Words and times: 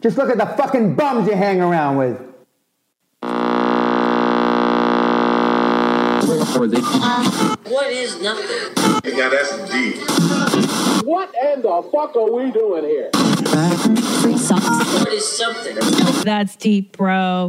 Just 0.00 0.16
look 0.16 0.30
at 0.30 0.38
the 0.38 0.46
fucking 0.46 0.94
bums 0.94 1.28
you 1.28 1.34
hang 1.34 1.60
around 1.60 1.98
with. 1.98 2.18
What 7.70 7.90
is 7.90 8.20
nothing? 8.22 8.72
Yeah, 9.04 9.28
that's 9.28 9.70
deep. 9.70 9.96
What 11.04 11.34
in 11.42 11.62
the 11.62 11.88
fuck 11.92 12.16
are 12.16 12.32
we 12.32 12.50
doing 12.50 12.84
here? 12.84 13.10
What 13.12 15.12
is 15.12 15.28
something? 15.28 15.76
That's 16.24 16.56
deep, 16.56 16.96
bro. 16.96 17.48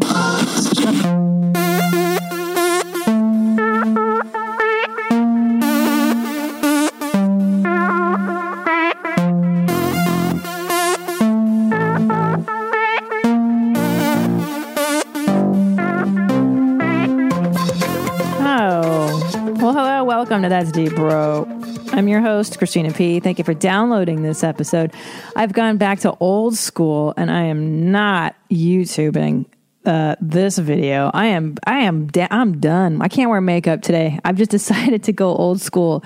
Welcome 20.42 20.58
to 20.58 20.66
That's 20.66 20.72
Deep, 20.72 20.96
Bro. 20.96 21.46
I'm 21.94 22.08
your 22.08 22.20
host, 22.20 22.58
Christina 22.58 22.92
P. 22.92 23.20
Thank 23.20 23.38
you 23.38 23.44
for 23.44 23.54
downloading 23.54 24.24
this 24.24 24.44
episode. 24.44 24.92
I've 25.36 25.54
gone 25.54 25.78
back 25.78 26.00
to 26.00 26.18
old 26.20 26.58
school 26.58 27.14
and 27.16 27.30
I 27.30 27.44
am 27.44 27.92
not 27.92 28.36
YouTubing 28.50 29.46
uh, 29.86 30.16
this 30.20 30.58
video. 30.58 31.12
I 31.14 31.28
am, 31.28 31.58
I 31.68 31.82
am, 31.82 32.08
da- 32.08 32.28
I'm 32.32 32.60
done. 32.60 33.04
I 33.04 33.08
can't 33.08 33.30
wear 33.30 33.40
makeup 33.40 33.84
today. 33.84 34.20
I've 34.26 34.36
just 34.36 34.50
decided 34.58 35.04
to 35.04 35.14
go 35.14 35.28
old 35.36 35.62
school. 35.62 36.04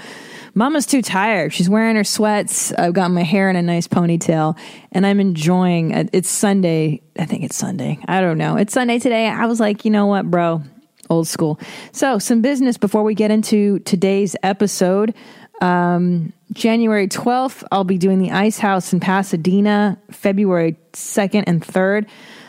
Mama's 0.54 0.86
too 0.86 1.02
tired. 1.02 1.54
She's 1.54 1.70
wearing 1.70 1.96
her 1.96 2.04
sweats. 2.04 2.74
I've 2.74 2.94
got 2.94 3.12
my 3.12 3.24
hair 3.24 3.50
in 3.50 3.56
a 3.56 3.62
nice 3.62 3.88
ponytail 3.88 4.58
and 4.92 5.06
I'm 5.06 5.22
enjoying 5.22 5.92
it. 5.92 6.10
It's 6.12 6.30
Sunday. 6.30 7.02
I 7.18 7.24
think 7.24 7.46
it's 7.46 7.56
Sunday. 7.56 8.00
I 8.06 8.20
don't 8.20 8.38
know. 8.38 8.58
It's 8.58 8.74
Sunday 8.74 9.00
today. 9.00 9.28
I 9.30 9.46
was 9.46 9.62
like, 9.62 9.86
you 9.86 9.92
know 9.92 10.08
what, 10.08 10.30
bro? 10.30 10.62
Old 11.10 11.28
school. 11.28 11.60
So, 11.92 12.20
some 12.20 12.42
business 12.42 12.78
before 12.78 13.04
we 13.04 13.14
get 13.14 13.32
into 13.32 13.80
today's 13.80 14.36
episode. 14.44 15.14
Um, 15.62 16.34
January 16.52 17.08
12th, 17.08 17.64
I'll 17.72 17.84
be 17.84 17.98
doing 17.98 18.20
the 18.20 18.32
Ice 18.32 18.60
House 18.60 18.92
in 18.94 19.00
Pasadena, 19.00 19.98
February 20.12 20.76
2nd 20.94 21.44
and 21.48 21.62
3rd. 21.62 22.08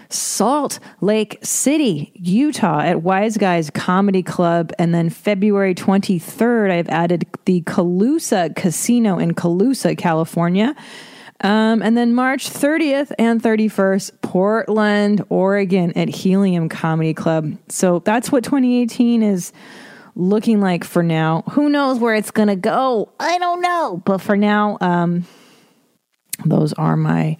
Salt 0.09 0.79
Lake 1.01 1.39
City, 1.43 2.13
Utah 2.15 2.81
at 2.81 3.03
Wise 3.03 3.37
Guys 3.37 3.71
Comedy 3.71 4.23
Club. 4.23 4.73
And 4.79 4.95
then 4.95 5.11
February 5.11 5.75
23rd, 5.75 6.71
I've 6.71 6.89
added 6.89 7.27
the 7.45 7.63
Colusa 7.63 8.55
Casino 8.55 9.19
in 9.19 9.35
Colusa, 9.35 9.97
California. 9.99 10.75
Um, 11.43 11.83
and 11.83 11.97
then 11.97 12.15
March 12.15 12.49
30th 12.49 13.13
and 13.19 13.43
31st, 13.43 14.23
Portland, 14.23 15.23
Oregon 15.29 15.93
at 15.97 16.09
Helium 16.09 16.69
Comedy 16.69 17.15
Club. 17.15 17.59
So 17.69 17.99
that's 18.01 18.33
what 18.33 18.45
2018 18.45 19.23
is 19.23 19.53
looking 20.15 20.61
like 20.61 20.83
for 20.83 21.03
now. 21.03 21.43
Who 21.51 21.69
knows 21.69 21.99
where 21.99 22.15
it's 22.15 22.31
going 22.31 22.49
to 22.49 22.57
go? 22.57 23.13
I 23.21 23.39
don't 23.39 23.61
know. 23.61 24.03
But 24.05 24.19
for 24.19 24.37
now, 24.37 24.79
um, 24.81 25.27
those 26.45 26.73
are 26.73 26.97
my 26.97 27.37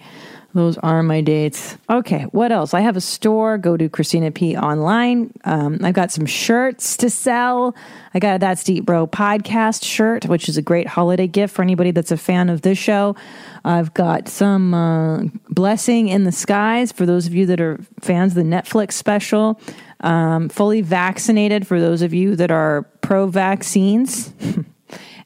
those 0.57 0.77
are 0.79 1.03
my 1.03 1.21
dates. 1.21 1.77
Okay, 1.87 2.23
what 2.31 2.51
else? 2.51 2.73
I 2.73 2.81
have 2.81 2.97
a 2.97 3.01
store. 3.01 3.59
Go 3.59 3.77
to 3.77 3.87
Christina 3.87 4.31
P 4.31 4.57
online. 4.57 5.31
Um, 5.45 5.79
I've 5.83 5.93
got 5.93 6.11
some 6.11 6.25
shirts 6.25 6.97
to 6.97 7.11
sell. 7.11 7.75
I 8.15 8.19
got 8.19 8.37
a 8.37 8.39
That's 8.39 8.63
Deep 8.63 8.83
Bro 8.83 9.07
podcast 9.07 9.83
shirt, 9.85 10.25
which 10.25 10.49
is 10.49 10.57
a 10.57 10.61
great 10.63 10.87
holiday 10.87 11.27
gift 11.27 11.53
for 11.53 11.61
anybody 11.61 11.91
that's 11.91 12.11
a 12.11 12.17
fan 12.17 12.49
of 12.49 12.63
this 12.63 12.79
show. 12.79 13.15
I've 13.63 13.93
got 13.93 14.27
some 14.27 14.73
uh, 14.73 15.23
blessing 15.49 16.07
in 16.07 16.23
the 16.23 16.31
skies 16.31 16.91
for 16.91 17.05
those 17.05 17.27
of 17.27 17.35
you 17.35 17.45
that 17.45 17.61
are 17.61 17.79
fans 17.99 18.35
of 18.35 18.43
the 18.43 18.49
Netflix 18.49 18.93
special. 18.93 19.61
Um, 19.99 20.49
fully 20.49 20.81
vaccinated 20.81 21.67
for 21.67 21.79
those 21.79 22.01
of 22.01 22.13
you 22.15 22.35
that 22.35 22.49
are 22.49 22.83
pro 23.01 23.27
vaccines. 23.27 24.33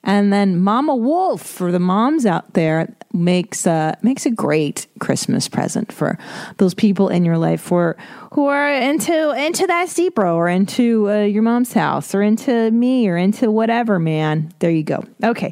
And 0.04 0.34
then 0.34 0.60
Mama 0.60 0.96
Wolf 0.96 1.42
for 1.42 1.72
the 1.72 1.80
moms 1.80 2.26
out 2.26 2.54
there 2.54 2.96
makes 3.14 3.68
uh, 3.68 3.96
makes 4.02 4.26
a 4.26 4.32
great 4.32 4.88
Christmas 5.00 5.48
present 5.48 5.92
for 5.92 6.18
those 6.58 6.74
people 6.74 7.10
in 7.10 7.24
your 7.24 7.38
life 7.38 7.62
for 7.62 7.98
who 8.34 8.48
are 8.48 8.74
into 8.74 9.32
into 9.32 9.68
That's 9.68 9.94
Deep 9.94 10.16
Bro 10.16 10.36
or 10.36 10.50
into 10.50 11.10
uh, 11.10 11.22
your 11.22 11.44
mom's 11.44 11.74
house 11.74 12.16
or 12.16 12.24
into 12.24 12.72
me 12.72 13.08
or 13.08 13.18
into 13.18 13.52
whatever. 13.52 14.00
Man, 14.00 14.52
there 14.60 14.72
you 14.72 14.84
go. 14.84 15.04
Okay, 15.24 15.52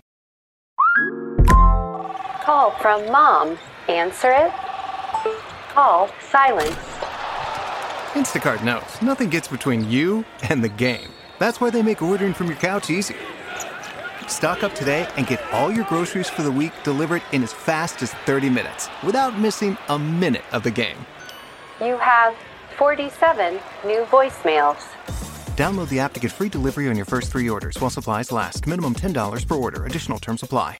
Call 2.49 2.71
from 2.71 3.05
mom. 3.11 3.59
Answer 3.88 4.31
it. 4.31 4.51
Call 5.69 6.09
silence. 6.19 6.75
Instacart 8.13 8.63
knows 8.63 9.01
nothing 9.03 9.29
gets 9.29 9.47
between 9.47 9.88
you 9.88 10.25
and 10.49 10.63
the 10.63 10.69
game. 10.69 11.09
That's 11.38 11.61
why 11.61 11.69
they 11.69 11.83
make 11.83 12.01
ordering 12.01 12.33
from 12.33 12.47
your 12.47 12.55
couch 12.55 12.89
easy. 12.89 13.15
Stock 14.29 14.63
up 14.63 14.73
today 14.73 15.07
and 15.17 15.28
get 15.28 15.44
all 15.51 15.72
your 15.72 15.85
groceries 15.85 16.29
for 16.29 16.41
the 16.44 16.51
week 16.51 16.72
delivered 16.84 17.22
in 17.31 17.44
as 17.44 17.53
fast 17.53 18.01
as 18.01 18.12
30 18.25 18.50
minutes 18.50 18.90
without 19.03 19.38
missing 19.38 19.78
a 19.90 20.00
minute 20.00 20.44
of 20.51 20.63
the 20.63 20.72
game. 20.72 20.95
You 21.81 21.97
have 21.97 22.35
47 22.78 23.59
new 23.85 24.03
voicemails. 24.06 24.88
Download 25.56 25.88
the 25.89 26.00
app 26.00 26.13
to 26.13 26.19
get 26.19 26.31
free 26.31 26.50
delivery 26.50 26.88
on 26.89 26.95
your 26.95 27.06
first 27.06 27.31
three 27.31 27.50
orders 27.50 27.78
while 27.79 27.89
supplies 27.89 28.31
last. 28.31 28.66
Minimum 28.66 28.95
$10 28.95 29.47
per 29.47 29.56
order. 29.56 29.85
Additional 29.85 30.18
terms 30.19 30.44
apply. 30.44 30.78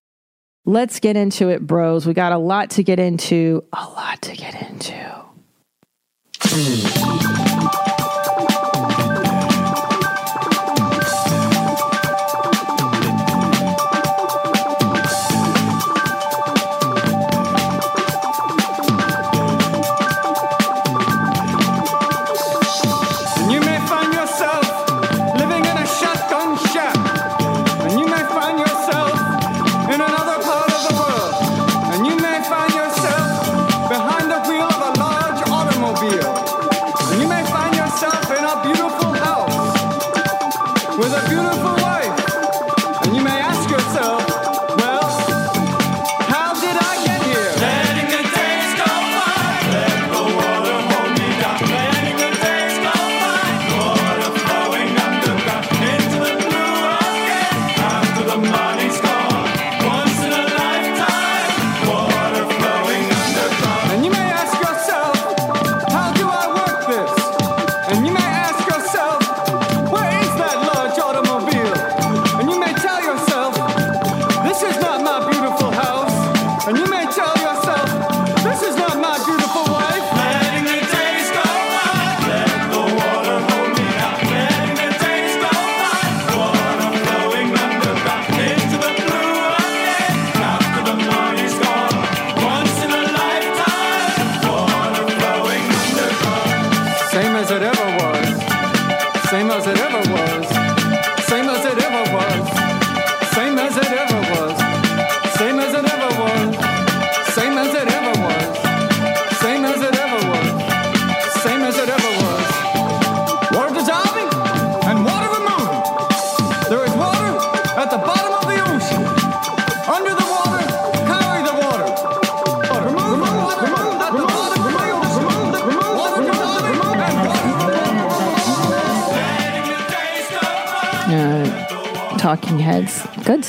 let's 0.66 1.00
get 1.00 1.18
into 1.18 1.50
it, 1.50 1.66
bros. 1.66 2.06
We 2.06 2.14
got 2.14 2.32
a 2.32 2.38
lot 2.38 2.70
to 2.72 2.84
get 2.84 3.00
into. 3.00 3.64
A 3.74 3.86
lot 3.86 4.22
to 4.22 4.36
get 4.36 4.56
into. 4.62 5.20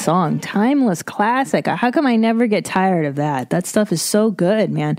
Song, 0.01 0.41
timeless 0.41 1.03
classic. 1.03 1.67
How 1.67 1.91
come 1.91 2.07
I 2.07 2.17
never 2.17 2.47
get 2.47 2.65
tired 2.65 3.07
of 3.07 3.17
that? 3.17 3.51
That 3.51 3.67
stuff 3.67 3.93
is 3.93 4.01
so 4.01 4.31
good, 4.31 4.71
man. 4.71 4.99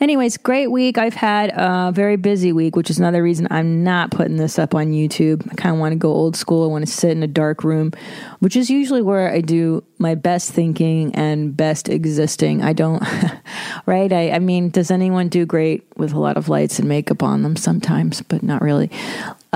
Anyways, 0.00 0.36
great 0.36 0.68
week. 0.68 0.98
I've 0.98 1.14
had 1.14 1.50
a 1.54 1.90
very 1.92 2.16
busy 2.16 2.52
week, 2.52 2.76
which 2.76 2.88
is 2.88 2.98
another 2.98 3.22
reason 3.22 3.48
I'm 3.50 3.82
not 3.82 4.10
putting 4.10 4.36
this 4.36 4.58
up 4.58 4.74
on 4.74 4.86
YouTube. 4.92 5.46
I 5.50 5.54
kind 5.56 5.74
of 5.74 5.80
want 5.80 5.92
to 5.92 5.96
go 5.96 6.10
old 6.10 6.36
school. 6.36 6.64
I 6.64 6.68
want 6.68 6.86
to 6.86 6.92
sit 6.92 7.10
in 7.10 7.22
a 7.22 7.26
dark 7.26 7.64
room, 7.64 7.92
which 8.38 8.56
is 8.56 8.70
usually 8.70 9.02
where 9.02 9.32
I 9.32 9.40
do 9.40 9.82
my 9.98 10.14
best 10.14 10.52
thinking 10.52 11.14
and 11.14 11.56
best 11.56 11.88
existing. 11.88 12.62
I 12.62 12.72
don't, 12.72 13.02
right? 13.86 14.12
I, 14.12 14.30
I 14.30 14.38
mean, 14.38 14.70
does 14.70 14.90
anyone 14.90 15.28
do 15.28 15.44
great 15.44 15.86
with 15.96 16.12
a 16.12 16.20
lot 16.20 16.36
of 16.36 16.48
lights 16.48 16.78
and 16.78 16.88
makeup 16.88 17.22
on 17.22 17.42
them 17.42 17.56
sometimes, 17.56 18.22
but 18.22 18.42
not 18.42 18.62
really. 18.62 18.90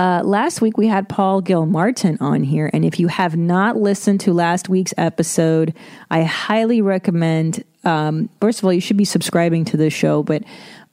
Uh, 0.01 0.23
last 0.23 0.61
week 0.61 0.79
we 0.79 0.87
had 0.87 1.07
Paul 1.07 1.41
Gilmartin 1.41 2.17
on 2.19 2.41
here, 2.41 2.71
and 2.73 2.83
if 2.83 2.99
you 2.99 3.07
have 3.07 3.37
not 3.37 3.77
listened 3.77 4.19
to 4.21 4.33
last 4.33 4.67
week's 4.67 4.95
episode, 4.97 5.75
I 6.09 6.23
highly 6.23 6.81
recommend. 6.81 7.63
Um, 7.83 8.27
first 8.41 8.57
of 8.57 8.65
all, 8.65 8.73
you 8.73 8.81
should 8.81 8.97
be 8.97 9.05
subscribing 9.05 9.63
to 9.65 9.77
this 9.77 9.93
show, 9.93 10.23
but 10.23 10.43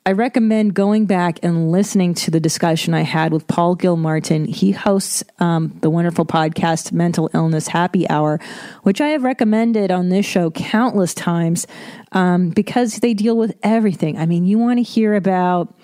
I 0.05 0.13
recommend 0.13 0.75
going 0.75 1.07
back 1.07 1.39
and 1.43 1.73
listening 1.73 2.13
to 2.17 2.31
the 2.31 2.39
discussion 2.39 2.93
I 2.93 3.01
had 3.01 3.33
with 3.33 3.47
Paul 3.47 3.77
Gilmartin. 3.77 4.45
He 4.45 4.73
hosts 4.73 5.25
um, 5.39 5.75
the 5.81 5.89
wonderful 5.89 6.27
podcast 6.27 6.93
Mental 6.93 7.31
Illness 7.33 7.67
Happy 7.67 8.07
Hour, 8.11 8.39
which 8.83 9.01
I 9.01 9.09
have 9.09 9.25
recommended 9.25 9.91
on 9.91 10.11
this 10.11 10.27
show 10.27 10.51
countless 10.51 11.15
times 11.15 11.67
um, 12.13 12.51
because 12.51 12.97
they 12.97 13.15
deal 13.15 13.39
with 13.39 13.57
everything. 13.63 14.19
I 14.19 14.27
mean, 14.27 14.45
you 14.45 14.59
want 14.59 14.77
to 14.77 14.83
hear 14.83 15.15
about 15.15 15.75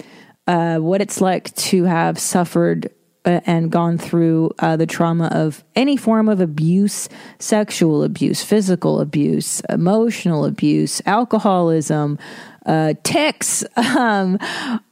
uh, 0.46 0.76
what 0.76 1.00
it's 1.00 1.22
like 1.22 1.54
to 1.54 1.84
have 1.84 2.18
suffered 2.18 2.92
and 3.24 3.70
gone 3.70 3.98
through 3.98 4.50
uh, 4.58 4.76
the 4.76 4.86
trauma 4.86 5.26
of 5.28 5.64
any 5.74 5.96
form 5.96 6.28
of 6.28 6.40
abuse 6.40 7.08
sexual 7.38 8.02
abuse, 8.02 8.42
physical 8.42 9.00
abuse, 9.00 9.60
emotional 9.68 10.44
abuse, 10.44 11.00
alcoholism. 11.06 12.18
Uh, 12.66 12.94
tics, 13.02 13.62
um, 13.76 14.38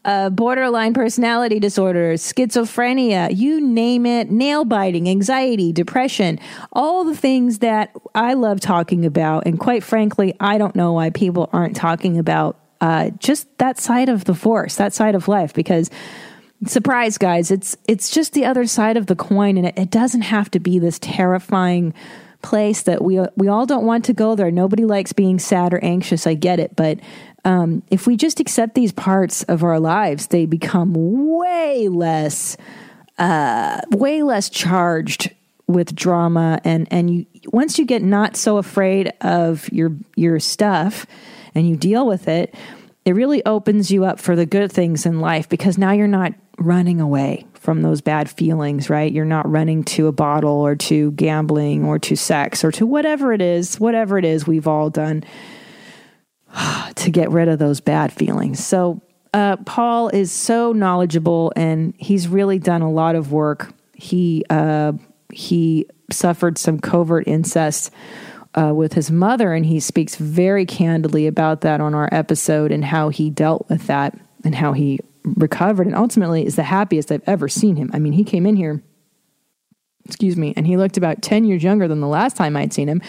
uh, 0.04 0.28
borderline 0.28 0.92
personality 0.92 1.58
disorders, 1.58 2.20
schizophrenia, 2.20 3.34
you 3.34 3.62
name 3.62 4.04
it, 4.04 4.30
nail 4.30 4.66
biting, 4.66 5.08
anxiety, 5.08 5.72
depression, 5.72 6.38
all 6.74 7.02
the 7.02 7.16
things 7.16 7.60
that 7.60 7.90
I 8.14 8.34
love 8.34 8.60
talking 8.60 9.06
about. 9.06 9.46
And 9.46 9.58
quite 9.58 9.82
frankly, 9.82 10.34
I 10.38 10.58
don't 10.58 10.76
know 10.76 10.92
why 10.92 11.08
people 11.08 11.48
aren't 11.50 11.74
talking 11.74 12.18
about 12.18 12.58
uh, 12.82 13.08
just 13.18 13.46
that 13.56 13.78
side 13.80 14.10
of 14.10 14.24
the 14.24 14.34
force, 14.34 14.74
that 14.76 14.92
side 14.92 15.14
of 15.14 15.26
life, 15.26 15.54
because 15.54 15.88
surprise 16.66 17.18
guys 17.18 17.50
it's 17.50 17.76
it's 17.88 18.10
just 18.10 18.32
the 18.34 18.44
other 18.44 18.66
side 18.66 18.96
of 18.96 19.06
the 19.06 19.16
coin 19.16 19.56
and 19.56 19.66
it, 19.66 19.78
it, 19.78 19.90
doesn't 19.90 20.22
have 20.22 20.50
to 20.50 20.60
be 20.60 20.78
this 20.78 20.98
terrifying 20.98 21.92
place 22.42 22.82
that 22.82 23.02
we 23.02 23.20
we 23.36 23.48
all 23.48 23.66
don't 23.66 23.86
want 23.86 24.04
to 24.04 24.12
go 24.12 24.34
there. 24.34 24.50
Nobody 24.50 24.84
likes 24.84 25.12
being 25.12 25.38
sad 25.38 25.72
or 25.72 25.82
anxious 25.82 26.26
i 26.26 26.34
get 26.34 26.60
it 26.60 26.76
but 26.76 26.98
um, 27.44 27.82
if 27.90 28.06
we 28.06 28.16
just 28.16 28.38
accept 28.38 28.76
these 28.76 28.92
parts 28.92 29.42
of 29.44 29.64
our 29.64 29.80
lives 29.80 30.28
they 30.28 30.46
become 30.46 30.92
way 30.94 31.88
less 31.88 32.56
uh, 33.18 33.80
way 33.90 34.22
less 34.22 34.48
charged 34.48 35.34
with 35.66 35.94
drama 35.94 36.60
and 36.64 36.86
and 36.90 37.10
you 37.10 37.26
once 37.46 37.78
you 37.78 37.84
get 37.84 38.02
not 38.02 38.36
so 38.36 38.58
afraid 38.58 39.12
of 39.20 39.70
your 39.72 39.92
your 40.16 40.38
stuff 40.38 41.06
and 41.54 41.68
you 41.68 41.76
deal 41.76 42.06
with 42.06 42.28
it 42.28 42.54
it 43.04 43.12
really 43.12 43.44
opens 43.44 43.90
you 43.90 44.04
up 44.04 44.20
for 44.20 44.36
the 44.36 44.46
good 44.46 44.70
things 44.70 45.06
in 45.06 45.20
life 45.20 45.48
because 45.48 45.78
now 45.78 45.92
you're 45.92 46.06
not 46.06 46.34
running 46.58 47.00
away 47.00 47.46
from 47.54 47.82
those 47.82 48.00
bad 48.00 48.28
feelings, 48.28 48.90
right? 48.90 49.12
You're 49.12 49.24
not 49.24 49.50
running 49.50 49.84
to 49.84 50.06
a 50.06 50.12
bottle 50.12 50.60
or 50.60 50.74
to 50.76 51.12
gambling 51.12 51.84
or 51.84 51.98
to 52.00 52.16
sex 52.16 52.64
or 52.64 52.72
to 52.72 52.86
whatever 52.86 53.32
it 53.32 53.40
is, 53.40 53.78
whatever 53.78 54.18
it 54.18 54.24
is 54.24 54.46
we've 54.46 54.66
all 54.66 54.90
done 54.90 55.24
to 56.96 57.10
get 57.10 57.30
rid 57.30 57.48
of 57.48 57.58
those 57.58 57.80
bad 57.80 58.12
feelings. 58.12 58.64
So, 58.64 59.00
uh, 59.34 59.56
Paul 59.64 60.08
is 60.10 60.30
so 60.30 60.72
knowledgeable 60.72 61.54
and 61.56 61.94
he's 61.96 62.28
really 62.28 62.58
done 62.58 62.82
a 62.82 62.90
lot 62.90 63.14
of 63.14 63.32
work. 63.32 63.72
He, 63.94 64.44
uh, 64.50 64.92
he 65.32 65.86
suffered 66.10 66.58
some 66.58 66.78
covert 66.78 67.26
incest 67.26 67.90
uh, 68.54 68.72
with 68.74 68.92
his 68.92 69.10
mother, 69.10 69.52
and 69.54 69.64
he 69.64 69.80
speaks 69.80 70.16
very 70.16 70.66
candidly 70.66 71.26
about 71.26 71.62
that 71.62 71.80
on 71.80 71.94
our 71.94 72.08
episode 72.12 72.70
and 72.70 72.84
how 72.84 73.08
he 73.08 73.30
dealt 73.30 73.68
with 73.68 73.86
that 73.86 74.18
and 74.44 74.54
how 74.54 74.72
he 74.72 75.00
recovered 75.24 75.86
and 75.86 75.96
ultimately 75.96 76.44
is 76.44 76.56
the 76.56 76.62
happiest 76.62 77.12
I've 77.12 77.22
ever 77.26 77.48
seen 77.48 77.76
him. 77.76 77.90
I 77.92 77.98
mean, 77.98 78.12
he 78.12 78.24
came 78.24 78.46
in 78.46 78.56
here, 78.56 78.82
excuse 80.04 80.36
me, 80.36 80.52
and 80.56 80.66
he 80.66 80.76
looked 80.76 80.96
about 80.96 81.22
10 81.22 81.44
years 81.44 81.62
younger 81.62 81.88
than 81.88 82.00
the 82.00 82.08
last 82.08 82.36
time 82.36 82.56
I'd 82.56 82.72
seen 82.72 82.88
him. 82.88 83.02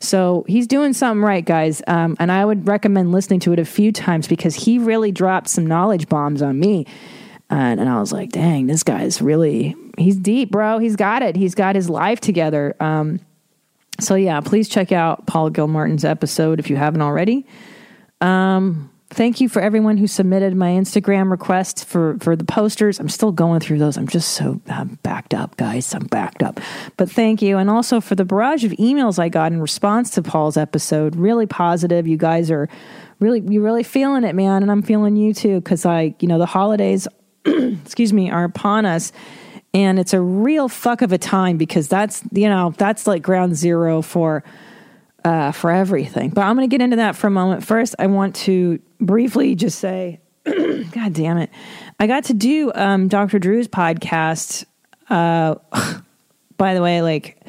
So 0.00 0.44
he's 0.48 0.66
doing 0.66 0.94
something 0.94 1.22
right, 1.22 1.44
guys. 1.44 1.82
Um, 1.86 2.16
and 2.18 2.32
I 2.32 2.44
would 2.44 2.66
recommend 2.66 3.12
listening 3.12 3.40
to 3.40 3.52
it 3.52 3.58
a 3.58 3.66
few 3.66 3.92
times 3.92 4.26
because 4.26 4.54
he 4.54 4.78
really 4.78 5.12
dropped 5.12 5.48
some 5.48 5.66
knowledge 5.66 6.08
bombs 6.08 6.40
on 6.40 6.58
me. 6.58 6.86
And, 7.50 7.78
and 7.78 7.88
I 7.88 8.00
was 8.00 8.12
like, 8.12 8.30
dang, 8.30 8.66
this 8.66 8.82
guy's 8.82 9.20
really, 9.20 9.76
he's 9.98 10.16
deep, 10.16 10.50
bro. 10.50 10.78
He's 10.78 10.96
got 10.96 11.22
it. 11.22 11.36
He's 11.36 11.54
got 11.54 11.74
his 11.74 11.90
life 11.90 12.20
together. 12.20 12.74
Um, 12.80 13.20
so 13.98 14.14
yeah, 14.14 14.40
please 14.40 14.68
check 14.68 14.92
out 14.92 15.26
Paul 15.26 15.50
Gilmartin's 15.50 16.04
episode 16.04 16.58
if 16.58 16.70
you 16.70 16.76
haven't 16.76 17.02
already. 17.02 17.46
Um, 18.22 18.89
thank 19.10 19.40
you 19.40 19.48
for 19.48 19.60
everyone 19.60 19.96
who 19.96 20.06
submitted 20.06 20.56
my 20.56 20.70
Instagram 20.70 21.30
request 21.30 21.84
for 21.84 22.16
for 22.20 22.36
the 22.36 22.44
posters. 22.44 22.98
I'm 22.98 23.08
still 23.08 23.32
going 23.32 23.60
through 23.60 23.78
those. 23.78 23.96
I'm 23.96 24.08
just 24.08 24.32
so 24.32 24.60
I'm 24.68 24.98
backed 25.02 25.34
up, 25.34 25.56
guys. 25.56 25.92
I'm 25.94 26.06
backed 26.06 26.42
up. 26.42 26.60
But 26.96 27.10
thank 27.10 27.42
you, 27.42 27.58
and 27.58 27.68
also 27.68 28.00
for 28.00 28.14
the 28.14 28.24
barrage 28.24 28.64
of 28.64 28.72
emails 28.72 29.18
I 29.18 29.28
got 29.28 29.52
in 29.52 29.60
response 29.60 30.10
to 30.10 30.22
Paul's 30.22 30.56
episode. 30.56 31.16
Really 31.16 31.46
positive. 31.46 32.06
You 32.06 32.16
guys 32.16 32.50
are 32.50 32.68
really 33.18 33.40
you're 33.48 33.62
really 33.62 33.82
feeling 33.82 34.24
it, 34.24 34.34
man, 34.34 34.62
and 34.62 34.70
I'm 34.70 34.82
feeling 34.82 35.16
you 35.16 35.34
too 35.34 35.60
because 35.60 35.84
I 35.84 36.14
you 36.20 36.28
know 36.28 36.38
the 36.38 36.46
holidays, 36.46 37.08
excuse 37.44 38.12
me, 38.12 38.30
are 38.30 38.44
upon 38.44 38.86
us. 38.86 39.12
And 39.72 40.00
it's 40.00 40.14
a 40.14 40.20
real 40.20 40.68
fuck 40.68 41.00
of 41.00 41.12
a 41.12 41.18
time 41.18 41.56
because 41.56 41.86
that's 41.86 42.22
you 42.32 42.48
know 42.48 42.74
that's 42.76 43.06
like 43.06 43.22
ground 43.22 43.56
zero 43.56 44.02
for 44.02 44.42
uh, 45.24 45.52
for 45.52 45.70
everything. 45.70 46.30
But 46.30 46.42
I'm 46.42 46.56
going 46.56 46.68
to 46.68 46.72
get 46.72 46.82
into 46.82 46.96
that 46.96 47.16
for 47.16 47.26
a 47.26 47.30
moment. 47.30 47.64
First, 47.64 47.94
I 47.98 48.06
want 48.06 48.36
to 48.36 48.80
briefly 49.00 49.54
just 49.54 49.78
say, 49.78 50.20
God 50.44 51.12
damn 51.12 51.38
it, 51.38 51.50
I 51.98 52.06
got 52.06 52.24
to 52.24 52.34
do 52.34 52.72
um, 52.74 53.08
Dr. 53.08 53.38
Drew's 53.38 53.68
podcast. 53.68 54.64
Uh, 55.08 55.56
by 56.56 56.74
the 56.74 56.82
way, 56.82 57.02
like 57.02 57.40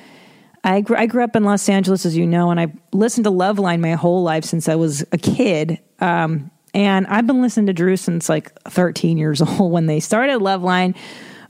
I 0.63 0.81
grew, 0.81 0.95
I 0.95 1.05
grew 1.05 1.23
up 1.23 1.35
in 1.35 1.43
Los 1.43 1.67
Angeles, 1.69 2.05
as 2.05 2.15
you 2.15 2.27
know, 2.27 2.51
and 2.51 2.59
I 2.59 2.73
listened 2.93 3.25
to 3.25 3.31
Loveline 3.31 3.79
my 3.79 3.93
whole 3.93 4.23
life 4.23 4.45
since 4.45 4.69
I 4.69 4.75
was 4.75 5.03
a 5.11 5.17
kid. 5.17 5.79
Um, 5.99 6.51
and 6.73 7.07
I've 7.07 7.27
been 7.27 7.41
listening 7.41 7.67
to 7.67 7.73
Drew 7.73 7.97
since 7.97 8.29
like 8.29 8.53
13 8.63 9.17
years 9.17 9.41
old 9.59 9.71
when 9.71 9.87
they 9.87 9.99
started 9.99 10.39
Loveline 10.39 10.95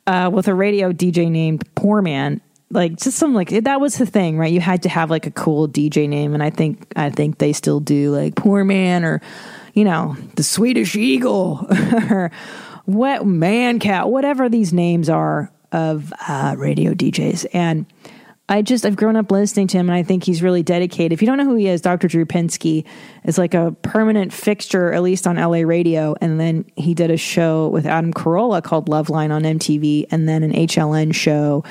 uh, 0.08 0.30
with 0.34 0.48
a 0.48 0.56
radio 0.56 0.92
DJ 0.92 1.30
named 1.30 1.64
Poor 1.76 2.02
Man 2.02 2.42
like 2.72 2.98
just 2.98 3.18
some 3.18 3.34
like 3.34 3.50
that 3.50 3.82
was 3.82 3.98
the 3.98 4.06
thing, 4.06 4.38
right? 4.38 4.52
You 4.52 4.62
had 4.62 4.84
to 4.84 4.90
have 4.90 5.10
like 5.10 5.28
a 5.28 5.32
cool 5.32 5.68
DJ 5.68 6.08
name, 6.08 6.34
and 6.34 6.42
I 6.42 6.50
think 6.50 6.92
I 6.96 7.10
think 7.10 7.38
they 7.38 7.54
still 7.54 7.80
do 7.80 8.12
like 8.12 8.36
Poor 8.36 8.64
Man 8.64 9.04
or 9.04 9.22
you 9.74 9.84
know 9.84 10.16
the 10.36 10.44
Swedish 10.44 10.96
Egil 10.96 11.68
or 12.10 12.32
what 12.86 13.26
Man 13.26 13.80
Cat, 13.80 14.10
whatever 14.10 14.50
these 14.50 14.74
names 14.74 15.10
are 15.10 15.52
of 15.72 16.14
uh, 16.28 16.56
radio 16.58 16.94
DJs, 16.94 17.48
and. 17.54 17.86
I 18.50 18.62
just 18.62 18.86
I've 18.86 18.98
grown 18.98 19.16
up 19.16 19.32
listening 19.32 19.68
to 19.68 19.78
him 19.78 19.90
and 19.90 19.98
I 19.98 20.04
think 20.04 20.26
he's 20.26 20.44
really 20.44 20.62
dedicated. 20.62 21.14
If 21.14 21.22
you 21.22 21.26
don't 21.26 21.38
know 21.38 21.46
who 21.46 21.56
he 21.56 21.70
is, 21.70 21.80
Dr. 21.80 22.10
Drew 22.10 22.26
Pinsky 22.26 22.84
is 23.24 23.38
like 23.38 23.54
a 23.54 23.72
permanent 23.82 24.34
fixture, 24.34 24.92
at 24.92 25.04
least 25.04 25.26
on 25.26 25.38
LA 25.38 25.60
radio. 25.60 26.16
And 26.20 26.38
then 26.38 26.66
he 26.76 26.94
did 26.94 27.12
a 27.12 27.16
show 27.16 27.70
with 27.70 27.86
Adam 27.86 28.12
Carolla 28.12 28.62
called 28.62 28.90
Loveline 28.90 29.32
on 29.32 29.44
MTV, 29.44 30.08
and 30.12 30.28
then 30.28 30.44
an 30.44 30.52
HLN 30.52 31.16
show 31.16 31.64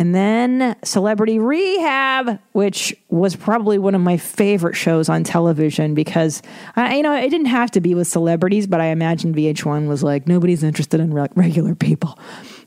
and 0.00 0.14
then 0.14 0.76
Celebrity 0.82 1.38
Rehab, 1.38 2.40
which 2.52 2.96
was 3.10 3.36
probably 3.36 3.76
one 3.76 3.94
of 3.94 4.00
my 4.00 4.16
favorite 4.16 4.74
shows 4.74 5.10
on 5.10 5.24
television 5.24 5.94
because, 5.94 6.40
I, 6.74 6.96
you 6.96 7.02
know, 7.02 7.14
it 7.14 7.28
didn't 7.28 7.48
have 7.48 7.70
to 7.72 7.82
be 7.82 7.94
with 7.94 8.08
celebrities, 8.08 8.66
but 8.66 8.80
I 8.80 8.86
imagine 8.86 9.34
VH1 9.34 9.88
was 9.88 10.02
like, 10.02 10.26
nobody's 10.26 10.62
interested 10.62 11.00
in 11.00 11.12
re- 11.12 11.28
regular 11.34 11.74
people. 11.74 12.18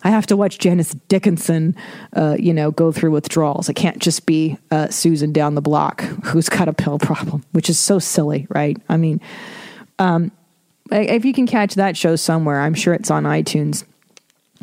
I 0.04 0.12
have 0.12 0.28
to 0.28 0.38
watch 0.38 0.60
Janice 0.60 0.94
Dickinson, 1.08 1.75
uh, 2.16 2.36
you 2.38 2.54
know, 2.54 2.70
go 2.70 2.92
through 2.92 3.10
withdrawals. 3.10 3.68
It 3.68 3.74
can't 3.74 3.98
just 3.98 4.28
be 4.28 4.60
uh, 4.70 4.90
Susan 4.90 5.34
down 5.34 5.56
the 5.56 5.62
block 5.62 6.02
who's 6.25 6.50
got 6.50 6.68
a 6.68 6.74
pill 6.74 7.00
problem, 7.00 7.44
which 7.54 7.68
is 7.68 7.80
so 7.80 7.98
silly, 7.98 8.46
right? 8.52 8.78
I 8.90 8.98
mean, 8.98 9.20
um, 9.98 10.32
if 10.92 11.25
you 11.25 11.34
can 11.34 11.48
catch 11.48 11.74
that 11.75 11.98
show 11.98 12.16
somewhere, 12.16 12.62
I'm 12.62 12.75
sure 12.75 12.94
it's 12.94 13.10
on 13.10 13.24
iTunes 13.24 13.86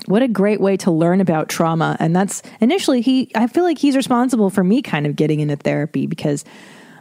what 0.07 0.23
a 0.23 0.29
great 0.29 0.61
way 0.61 0.77
to 0.77 0.91
learn 0.91 1.21
about 1.21 1.49
trauma 1.49 1.97
and 2.01 2.15
that's 2.15 2.43
initially 2.61 3.01
he 3.01 3.31
i 3.35 3.47
feel 3.47 3.65
like 3.65 3.79
he's 3.79 3.97
responsible 3.97 4.51
for 4.51 4.65
me 4.65 4.83
kind 4.83 5.07
of 5.07 5.17
getting 5.17 5.41
into 5.41 5.57
therapy 5.57 6.07
because 6.07 6.45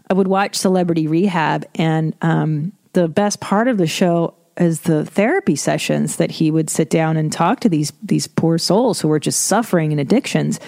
i 0.09 0.13
would 0.13 0.27
watch 0.27 0.55
celebrity 0.55 1.07
rehab 1.07 1.65
and 1.75 2.15
um, 2.21 2.71
the 2.93 3.07
best 3.07 3.39
part 3.39 3.67
of 3.67 3.77
the 3.77 3.87
show 3.87 4.33
is 4.57 4.81
the 4.81 5.05
therapy 5.05 5.55
sessions 5.55 6.17
that 6.17 6.31
he 6.31 6.51
would 6.51 6.69
sit 6.69 6.89
down 6.89 7.17
and 7.17 7.31
talk 7.31 7.59
to 7.61 7.69
these 7.69 7.93
these 8.03 8.27
poor 8.27 8.57
souls 8.57 8.99
who 9.01 9.07
were 9.07 9.19
just 9.19 9.43
suffering 9.43 9.91
in 9.91 9.99
addictions 9.99 10.59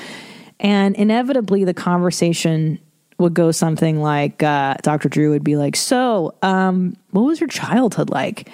And 0.62 0.96
inevitably, 0.96 1.66
the 1.66 1.74
conversation 1.74 2.80
would 3.18 3.34
go 3.34 3.52
something 3.52 4.00
like 4.00 4.44
uh, 4.44 4.76
Dr. 4.84 5.10
Drew 5.10 5.32
would 5.32 5.44
be 5.44 5.58
like, 5.58 5.76
So, 5.76 6.36
um, 6.44 6.96
what 7.10 7.24
was 7.24 7.40
your 7.42 7.50
childhood 7.50 8.10
like? 8.12 8.50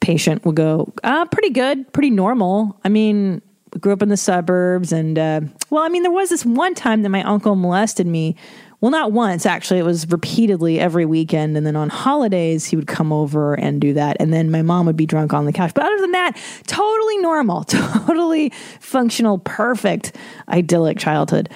Patient 0.00 0.44
would 0.44 0.56
go, 0.56 0.92
uh, 1.02 1.24
Pretty 1.26 1.50
good, 1.50 1.92
pretty 1.92 2.10
normal. 2.10 2.78
I 2.84 2.88
mean, 2.88 3.42
grew 3.80 3.92
up 3.92 4.02
in 4.02 4.08
the 4.08 4.16
suburbs. 4.16 4.92
And, 4.92 5.18
uh, 5.18 5.40
well, 5.70 5.82
I 5.82 5.88
mean, 5.88 6.02
there 6.02 6.12
was 6.12 6.30
this 6.30 6.44
one 6.44 6.74
time 6.74 7.02
that 7.02 7.10
my 7.10 7.22
uncle 7.22 7.54
molested 7.54 8.06
me. 8.06 8.36
Well, 8.80 8.90
not 8.92 9.12
once, 9.12 9.44
actually. 9.44 9.80
It 9.80 9.84
was 9.84 10.08
repeatedly 10.08 10.78
every 10.78 11.04
weekend. 11.04 11.56
And 11.56 11.66
then 11.66 11.74
on 11.74 11.88
holidays, 11.88 12.64
he 12.64 12.76
would 12.76 12.86
come 12.86 13.12
over 13.12 13.54
and 13.54 13.80
do 13.80 13.92
that. 13.94 14.16
And 14.20 14.32
then 14.32 14.50
my 14.50 14.62
mom 14.62 14.86
would 14.86 14.96
be 14.96 15.06
drunk 15.06 15.32
on 15.32 15.46
the 15.46 15.52
couch. 15.52 15.72
But 15.74 15.84
other 15.84 16.00
than 16.00 16.12
that, 16.12 16.36
totally 16.66 17.18
normal, 17.18 17.64
totally 17.64 18.50
functional, 18.80 19.38
perfect, 19.38 20.14
idyllic 20.48 20.98
childhood. 20.98 21.50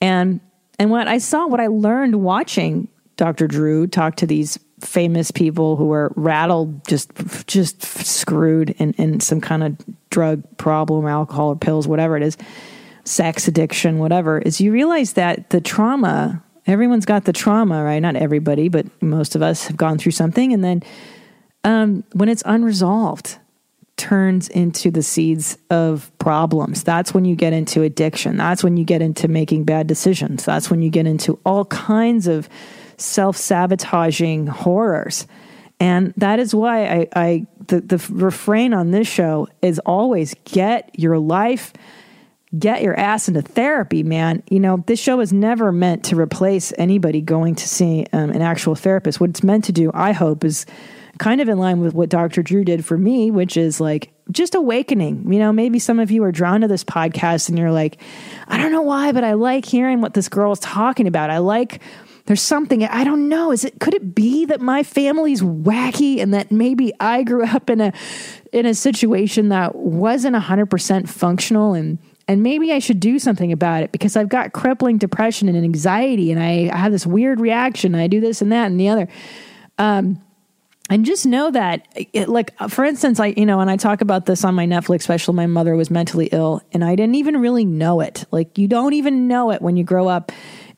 And 0.00 0.40
and 0.78 0.90
what 0.90 1.08
I 1.08 1.16
saw, 1.16 1.46
what 1.46 1.60
I 1.60 1.68
learned 1.68 2.16
watching 2.16 2.88
Dr. 3.16 3.48
Drew 3.48 3.86
talk 3.86 4.16
to 4.16 4.26
these 4.26 4.58
famous 4.80 5.30
people 5.30 5.76
who 5.76 5.86
were 5.86 6.12
rattled, 6.16 6.86
just 6.86 7.10
just 7.46 7.82
screwed 7.82 8.70
in, 8.70 8.92
in 8.94 9.20
some 9.20 9.40
kind 9.40 9.62
of 9.62 9.76
drug 10.10 10.42
problem, 10.58 11.06
alcohol 11.06 11.48
or 11.48 11.56
pills, 11.56 11.88
whatever 11.88 12.16
it 12.16 12.22
is, 12.22 12.36
sex 13.04 13.48
addiction, 13.48 13.98
whatever, 13.98 14.38
is 14.38 14.60
you 14.60 14.72
realize 14.72 15.14
that 15.14 15.50
the 15.50 15.60
trauma, 15.60 16.42
everyone's 16.66 17.06
got 17.06 17.24
the 17.24 17.32
trauma, 17.32 17.82
right? 17.82 18.00
Not 18.00 18.16
everybody, 18.16 18.68
but 18.68 18.86
most 19.02 19.34
of 19.34 19.42
us 19.42 19.66
have 19.66 19.76
gone 19.76 19.98
through 19.98 20.12
something. 20.12 20.52
And 20.52 20.62
then 20.62 20.82
um, 21.64 22.04
when 22.12 22.28
it's 22.28 22.42
unresolved, 22.46 23.38
turns 23.96 24.48
into 24.48 24.90
the 24.90 25.02
seeds 25.02 25.56
of 25.70 26.10
problems. 26.18 26.84
That's 26.84 27.14
when 27.14 27.24
you 27.24 27.34
get 27.34 27.52
into 27.52 27.82
addiction. 27.82 28.36
That's 28.36 28.62
when 28.62 28.76
you 28.76 28.84
get 28.84 29.00
into 29.00 29.26
making 29.26 29.64
bad 29.64 29.86
decisions. 29.86 30.44
That's 30.44 30.70
when 30.70 30.82
you 30.82 30.90
get 30.90 31.06
into 31.06 31.38
all 31.46 31.64
kinds 31.66 32.26
of 32.26 32.48
self 32.98 33.36
sabotaging 33.36 34.46
horrors. 34.46 35.26
And 35.78 36.14
that 36.16 36.38
is 36.38 36.54
why 36.54 36.86
I, 36.86 37.08
I 37.14 37.46
the, 37.66 37.80
the 37.80 38.06
refrain 38.10 38.72
on 38.72 38.90
this 38.90 39.08
show 39.08 39.48
is 39.60 39.78
always 39.80 40.34
get 40.44 40.90
your 40.98 41.18
life, 41.18 41.72
get 42.58 42.82
your 42.82 42.98
ass 42.98 43.28
into 43.28 43.42
therapy, 43.42 44.02
man. 44.02 44.42
You 44.48 44.60
know, 44.60 44.82
this 44.86 45.00
show 45.00 45.20
is 45.20 45.32
never 45.32 45.72
meant 45.72 46.04
to 46.06 46.16
replace 46.16 46.72
anybody 46.78 47.20
going 47.20 47.56
to 47.56 47.68
see 47.68 48.06
um, 48.12 48.30
an 48.30 48.40
actual 48.40 48.74
therapist. 48.74 49.20
What 49.20 49.30
it's 49.30 49.42
meant 49.42 49.64
to 49.64 49.72
do, 49.72 49.90
I 49.92 50.12
hope, 50.12 50.44
is 50.44 50.64
kind 51.18 51.40
of 51.40 51.48
in 51.48 51.58
line 51.58 51.80
with 51.80 51.94
what 51.94 52.08
Dr. 52.08 52.42
Drew 52.42 52.64
did 52.64 52.84
for 52.84 52.96
me, 52.96 53.30
which 53.30 53.56
is 53.56 53.80
like 53.80 54.12
just 54.30 54.54
awakening. 54.54 55.30
You 55.32 55.38
know, 55.38 55.52
maybe 55.52 55.78
some 55.78 55.98
of 55.98 56.10
you 56.10 56.22
are 56.24 56.32
drawn 56.32 56.60
to 56.60 56.68
this 56.68 56.84
podcast 56.84 57.48
and 57.48 57.58
you're 57.58 57.72
like, 57.72 58.00
I 58.48 58.58
don't 58.58 58.72
know 58.72 58.82
why, 58.82 59.12
but 59.12 59.24
I 59.24 59.32
like 59.34 59.64
hearing 59.64 60.00
what 60.00 60.14
this 60.14 60.28
girl 60.28 60.52
is 60.52 60.58
talking 60.58 61.06
about. 61.06 61.30
I 61.30 61.38
like 61.38 61.80
there's 62.26 62.42
something 62.42 62.84
I 62.84 63.04
don't 63.04 63.28
know. 63.28 63.52
Is 63.52 63.64
it 63.64 63.78
could 63.80 63.94
it 63.94 64.14
be 64.14 64.44
that 64.46 64.60
my 64.60 64.82
family's 64.82 65.42
wacky 65.42 66.20
and 66.20 66.34
that 66.34 66.50
maybe 66.50 66.92
I 67.00 67.22
grew 67.22 67.44
up 67.44 67.70
in 67.70 67.80
a 67.80 67.92
in 68.52 68.66
a 68.66 68.74
situation 68.74 69.48
that 69.48 69.74
wasn't 69.74 70.36
100% 70.36 71.08
functional 71.08 71.74
and 71.74 71.98
and 72.28 72.42
maybe 72.42 72.72
I 72.72 72.80
should 72.80 72.98
do 72.98 73.20
something 73.20 73.52
about 73.52 73.84
it 73.84 73.92
because 73.92 74.16
I've 74.16 74.28
got 74.28 74.52
crippling 74.52 74.98
depression 74.98 75.48
and 75.48 75.56
anxiety 75.56 76.32
and 76.32 76.42
I, 76.42 76.68
I 76.72 76.76
have 76.76 76.90
this 76.90 77.06
weird 77.06 77.38
reaction. 77.40 77.94
I 77.94 78.08
do 78.08 78.20
this 78.20 78.42
and 78.42 78.50
that 78.50 78.66
and 78.66 78.80
the 78.80 78.88
other. 78.88 79.08
Um, 79.78 80.20
and 80.88 81.04
just 81.04 81.26
know 81.26 81.50
that 81.50 81.86
it, 82.12 82.28
like 82.28 82.56
for 82.68 82.84
instance 82.84 83.18
i 83.18 83.34
you 83.36 83.44
know 83.44 83.58
and 83.58 83.68
i 83.68 83.76
talk 83.76 84.00
about 84.00 84.26
this 84.26 84.44
on 84.44 84.54
my 84.54 84.64
netflix 84.66 85.02
special 85.02 85.34
my 85.34 85.46
mother 85.46 85.74
was 85.74 85.90
mentally 85.90 86.26
ill 86.30 86.62
and 86.72 86.84
i 86.84 86.94
didn't 86.94 87.16
even 87.16 87.38
really 87.38 87.64
know 87.64 88.00
it 88.00 88.24
like 88.30 88.56
you 88.56 88.68
don't 88.68 88.92
even 88.92 89.26
know 89.26 89.50
it 89.50 89.60
when 89.60 89.76
you 89.76 89.82
grow 89.82 90.06
up 90.06 90.30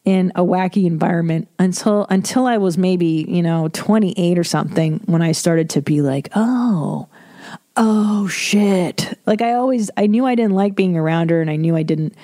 in 0.08 0.32
a 0.34 0.40
wacky 0.40 0.86
environment 0.86 1.46
until 1.58 2.06
until 2.08 2.46
i 2.46 2.56
was 2.56 2.78
maybe 2.78 3.26
you 3.28 3.42
know 3.42 3.68
28 3.74 4.38
or 4.38 4.44
something 4.44 5.02
when 5.04 5.20
i 5.20 5.32
started 5.32 5.68
to 5.68 5.82
be 5.82 6.00
like 6.00 6.30
oh 6.34 7.06
oh 7.76 8.26
shit 8.26 9.18
like 9.26 9.42
i 9.42 9.52
always 9.52 9.90
i 9.98 10.06
knew 10.06 10.24
i 10.24 10.34
didn't 10.34 10.54
like 10.54 10.74
being 10.74 10.96
around 10.96 11.28
her 11.28 11.42
and 11.42 11.50
i 11.50 11.56
knew 11.56 11.76
i 11.76 11.82
didn't 11.82 12.14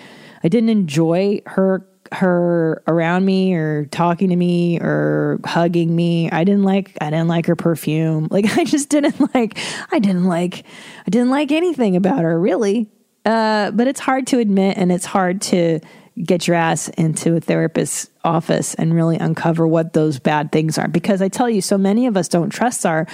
i 0.42 0.48
didn't 0.48 0.70
enjoy 0.70 1.42
her 1.44 1.86
her 2.12 2.82
around 2.86 3.26
me 3.26 3.52
or 3.54 3.84
talking 3.86 4.30
to 4.30 4.36
me 4.36 4.78
or 4.78 5.40
hugging 5.44 5.96
me. 5.96 6.30
I 6.30 6.44
didn't 6.44 6.62
like 6.62 6.96
I 7.00 7.10
didn't 7.10 7.28
like 7.28 7.46
her 7.46 7.56
perfume. 7.56 8.28
Like 8.34 8.56
I 8.58 8.64
just 8.64 8.90
didn't 8.90 9.34
like 9.34 9.58
I 9.90 9.98
didn't 9.98 10.26
like 10.26 10.64
I 11.06 11.10
didn't 11.10 11.30
like 11.30 11.50
anything 11.50 11.96
about 11.96 12.20
her 12.20 12.38
really. 12.38 12.88
Uh, 13.24 13.70
but 13.70 13.88
it's 13.88 14.00
hard 14.00 14.26
to 14.28 14.38
admit 14.38 14.76
and 14.76 14.92
it's 14.92 15.06
hard 15.06 15.40
to 15.40 15.80
get 16.22 16.46
your 16.46 16.56
ass 16.56 16.88
into 16.90 17.36
a 17.36 17.40
therapist's 17.40 18.10
office 18.22 18.74
and 18.74 18.94
really 18.94 19.16
uncover 19.16 19.66
what 19.66 19.92
those 19.92 20.18
bad 20.18 20.52
things 20.52 20.78
are 20.78 20.88
because 20.88 21.20
I 21.20 21.28
tell 21.28 21.50
you 21.50 21.60
so 21.60 21.76
many 21.76 22.06
of 22.06 22.16
us 22.16 22.28
don't 22.28 22.50
trust 22.50 22.86
our 22.86 23.06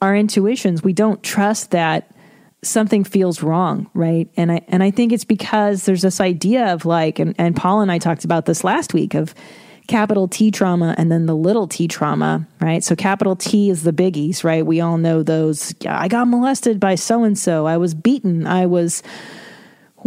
our 0.00 0.14
intuitions. 0.14 0.82
We 0.82 0.92
don't 0.92 1.22
trust 1.22 1.72
that 1.72 2.14
something 2.62 3.04
feels 3.04 3.42
wrong, 3.42 3.90
right? 3.94 4.28
And 4.36 4.52
I 4.52 4.60
and 4.68 4.82
I 4.82 4.90
think 4.90 5.12
it's 5.12 5.24
because 5.24 5.84
there's 5.84 6.02
this 6.02 6.20
idea 6.20 6.72
of 6.72 6.84
like 6.84 7.18
and, 7.18 7.34
and 7.38 7.56
Paul 7.56 7.80
and 7.80 7.90
I 7.90 7.98
talked 7.98 8.24
about 8.24 8.46
this 8.46 8.62
last 8.62 8.94
week 8.94 9.14
of 9.14 9.34
capital 9.86 10.28
T 10.28 10.50
trauma 10.50 10.94
and 10.98 11.10
then 11.10 11.26
the 11.26 11.34
little 11.34 11.66
t 11.66 11.88
trauma, 11.88 12.46
right? 12.60 12.84
So 12.84 12.94
capital 12.94 13.36
T 13.36 13.70
is 13.70 13.84
the 13.84 13.92
biggies, 13.92 14.44
right? 14.44 14.64
We 14.64 14.80
all 14.80 14.98
know 14.98 15.22
those 15.22 15.74
I 15.86 16.08
got 16.08 16.28
molested 16.28 16.78
by 16.78 16.94
so 16.94 17.24
and 17.24 17.38
so, 17.38 17.66
I 17.66 17.78
was 17.78 17.94
beaten, 17.94 18.46
I 18.46 18.66
was 18.66 19.02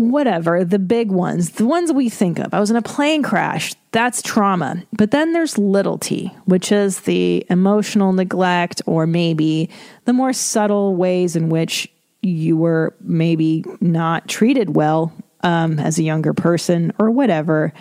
whatever, 0.09 0.63
the 0.63 0.79
big 0.79 1.11
ones, 1.11 1.51
the 1.51 1.65
ones 1.65 1.91
we 1.91 2.09
think 2.09 2.39
of. 2.39 2.53
I 2.53 2.59
was 2.59 2.71
in 2.71 2.75
a 2.75 2.81
plane 2.81 3.23
crash. 3.23 3.75
That's 3.91 4.21
trauma. 4.21 4.83
But 4.93 5.11
then 5.11 5.33
there's 5.33 5.57
little 5.57 5.97
t, 5.97 6.33
which 6.45 6.71
is 6.71 7.01
the 7.01 7.45
emotional 7.49 8.13
neglect 8.13 8.81
or 8.85 9.05
maybe 9.05 9.69
the 10.05 10.13
more 10.13 10.33
subtle 10.33 10.95
ways 10.95 11.35
in 11.35 11.49
which 11.49 11.87
you 12.21 12.57
were 12.57 12.95
maybe 13.01 13.63
not 13.79 14.27
treated 14.27 14.75
well 14.75 15.13
um, 15.43 15.79
as 15.79 15.97
a 15.97 16.03
younger 16.03 16.33
person 16.33 16.93
or 16.99 17.11
whatever. 17.11 17.73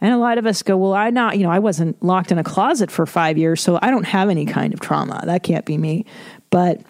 And 0.00 0.12
a 0.12 0.18
lot 0.18 0.38
of 0.38 0.46
us 0.46 0.62
go, 0.62 0.76
well, 0.76 0.94
I 0.94 1.10
not, 1.10 1.36
you 1.36 1.44
know, 1.44 1.50
I 1.50 1.58
wasn't 1.58 2.02
locked 2.02 2.32
in 2.32 2.38
a 2.38 2.44
closet 2.44 2.90
for 2.90 3.06
five 3.06 3.38
years, 3.38 3.60
so 3.60 3.78
I 3.82 3.90
don't 3.90 4.04
have 4.04 4.30
any 4.30 4.46
kind 4.46 4.72
of 4.72 4.80
trauma. 4.80 5.22
That 5.24 5.42
can't 5.42 5.64
be 5.64 5.76
me. 5.76 6.06
But 6.50 6.80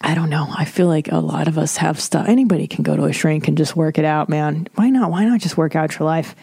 I 0.00 0.14
don't 0.14 0.30
know. 0.30 0.46
I 0.50 0.64
feel 0.64 0.86
like 0.86 1.12
a 1.12 1.18
lot 1.18 1.46
of 1.46 1.58
us 1.58 1.76
have 1.76 2.00
stuff. 2.00 2.26
Anybody 2.26 2.66
can 2.66 2.82
go 2.82 2.96
to 2.96 3.04
a 3.04 3.12
shrink 3.12 3.48
and 3.48 3.58
just 3.58 3.76
work 3.76 3.98
it 3.98 4.04
out, 4.04 4.28
man. 4.28 4.66
Why 4.74 4.88
not? 4.88 5.10
Why 5.10 5.24
not 5.24 5.40
just 5.40 5.56
work 5.58 5.76
out 5.76 5.98
your 5.98 6.06
life? 6.06 6.34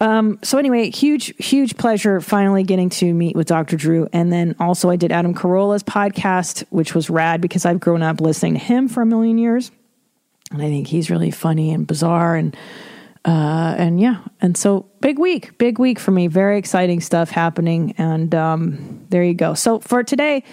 Um, 0.00 0.38
so 0.42 0.58
anyway, 0.58 0.90
huge, 0.90 1.34
huge 1.44 1.76
pleasure 1.76 2.20
finally 2.20 2.62
getting 2.62 2.88
to 2.90 3.12
meet 3.12 3.34
with 3.34 3.48
Dr. 3.48 3.76
Drew. 3.76 4.08
And 4.12 4.32
then 4.32 4.54
also 4.60 4.90
I 4.90 4.96
did 4.96 5.10
Adam 5.10 5.34
Carolla's 5.34 5.82
podcast, 5.82 6.64
which 6.70 6.94
was 6.94 7.10
rad 7.10 7.40
because 7.40 7.64
I've 7.64 7.80
grown 7.80 8.02
up 8.02 8.20
listening 8.20 8.54
to 8.54 8.60
him 8.60 8.88
for 8.88 9.02
a 9.02 9.06
million 9.06 9.38
years. 9.38 9.72
And 10.52 10.62
I 10.62 10.66
think 10.66 10.86
he's 10.86 11.10
really 11.10 11.30
funny 11.30 11.72
and 11.72 11.86
bizarre 11.86 12.36
and 12.36 12.56
uh, 13.24 13.74
and 13.76 14.00
yeah, 14.00 14.22
and 14.40 14.56
so 14.56 14.86
big 15.00 15.18
week, 15.18 15.58
big 15.58 15.78
week 15.78 15.98
for 15.98 16.12
me. 16.12 16.28
Very 16.28 16.56
exciting 16.56 17.00
stuff 17.00 17.28
happening, 17.30 17.92
and 17.98 18.34
um, 18.34 19.04
there 19.10 19.22
you 19.22 19.34
go. 19.34 19.52
So 19.52 19.80
for 19.80 20.02
today, 20.02 20.44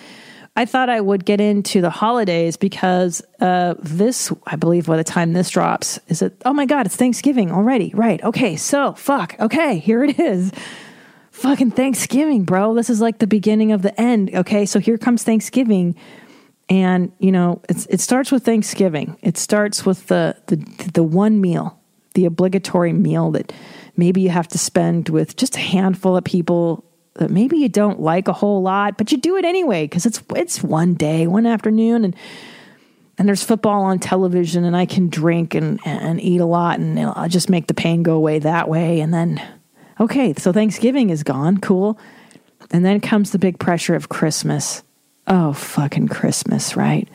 I 0.58 0.66
thought 0.66 0.90
I 0.90 1.02
would 1.02 1.26
get 1.26 1.42
into 1.42 1.82
the 1.82 1.90
holidays 1.90 2.56
because 2.56 3.22
uh, 3.42 3.76
this, 3.80 4.32
I 4.46 4.56
believe, 4.56 4.86
by 4.88 4.96
the 4.96 5.04
time 5.04 5.34
this 5.34 5.50
drops, 5.50 6.00
is 6.08 6.22
it? 6.22 6.42
Oh 6.46 6.54
my 6.54 6.66
God, 6.66 6.86
it's 6.86 6.96
Thanksgiving 6.96 7.52
already. 7.52 7.92
Right. 7.94 8.24
Okay. 8.24 8.56
So, 8.56 8.94
fuck. 8.94 9.36
Okay. 9.40 9.80
Here 9.80 10.04
it 10.04 10.18
is. 10.18 10.52
Fucking 11.32 11.72
Thanksgiving, 11.72 12.44
bro. 12.46 12.74
This 12.74 12.90
is 12.90 13.02
like 13.02 13.20
the 13.20 13.28
beginning 13.28 13.74
of 13.74 13.82
the 13.82 14.00
end. 14.00 14.34
Okay. 14.34 14.66
So 14.66 14.80
here 14.80 14.98
comes 14.98 15.24
Thanksgiving. 15.24 15.96
And, 16.70 17.12
you 17.20 17.34
know, 17.34 17.62
it's, 17.68 17.86
it 17.88 18.00
starts 18.00 18.32
with 18.32 18.46
Thanksgiving. 18.46 19.18
It 19.22 19.38
starts 19.38 19.86
with 19.86 20.08
the, 20.08 20.38
the, 20.48 20.56
the 20.94 21.04
one 21.04 21.42
meal, 21.42 21.78
the 22.14 22.26
obligatory 22.26 22.94
meal 22.94 23.32
that 23.32 23.52
maybe 23.98 24.22
you 24.22 24.30
have 24.30 24.48
to 24.48 24.58
spend 24.58 25.10
with 25.10 25.36
just 25.36 25.58
a 25.58 25.60
handful 25.60 26.16
of 26.16 26.24
people 26.24 26.86
that 27.16 27.32
maybe 27.32 27.58
you 27.58 27.70
don't 27.70 28.00
like 28.00 28.28
a 28.28 28.34
whole 28.34 28.62
lot, 28.62 28.98
but 28.98 29.12
you 29.12 29.18
do 29.18 29.38
it 29.38 29.46
anyway 29.46 29.86
because 29.86 30.06
it's 30.06 30.22
it's 30.36 30.62
one 30.62 30.94
day, 30.94 31.28
one 31.28 31.46
afternoon, 31.46 32.06
and 32.06 32.16
and 33.18 33.28
there's 33.28 33.44
football 33.44 33.84
on 33.84 34.00
television, 34.00 34.64
and 34.64 34.76
I 34.76 34.86
can 34.86 35.10
drink 35.10 35.56
and 35.56 35.80
and 35.86 36.22
eat 36.22 36.42
a 36.42 36.46
lot, 36.46 36.80
and 36.80 37.00
I'll 37.00 37.30
just 37.30 37.50
make 37.50 37.68
the 37.68 37.74
pain 37.74 38.04
go 38.04 38.16
away 38.16 38.40
that 38.40 38.68
way, 38.70 39.00
and 39.00 39.14
then 39.14 39.42
okay, 40.00 40.34
so 40.34 40.52
Thanksgiving 40.52 41.10
is 41.10 41.24
gone, 41.24 41.60
cool, 41.60 41.98
and 42.72 42.84
then 42.86 43.00
comes 43.00 43.32
the 43.32 43.40
big 43.40 43.60
pressure 43.60 43.96
of 43.96 44.10
Christmas. 44.10 44.84
Oh, 45.28 45.54
fucking 45.54 46.10
Christmas, 46.10 46.76
right? 46.76 47.10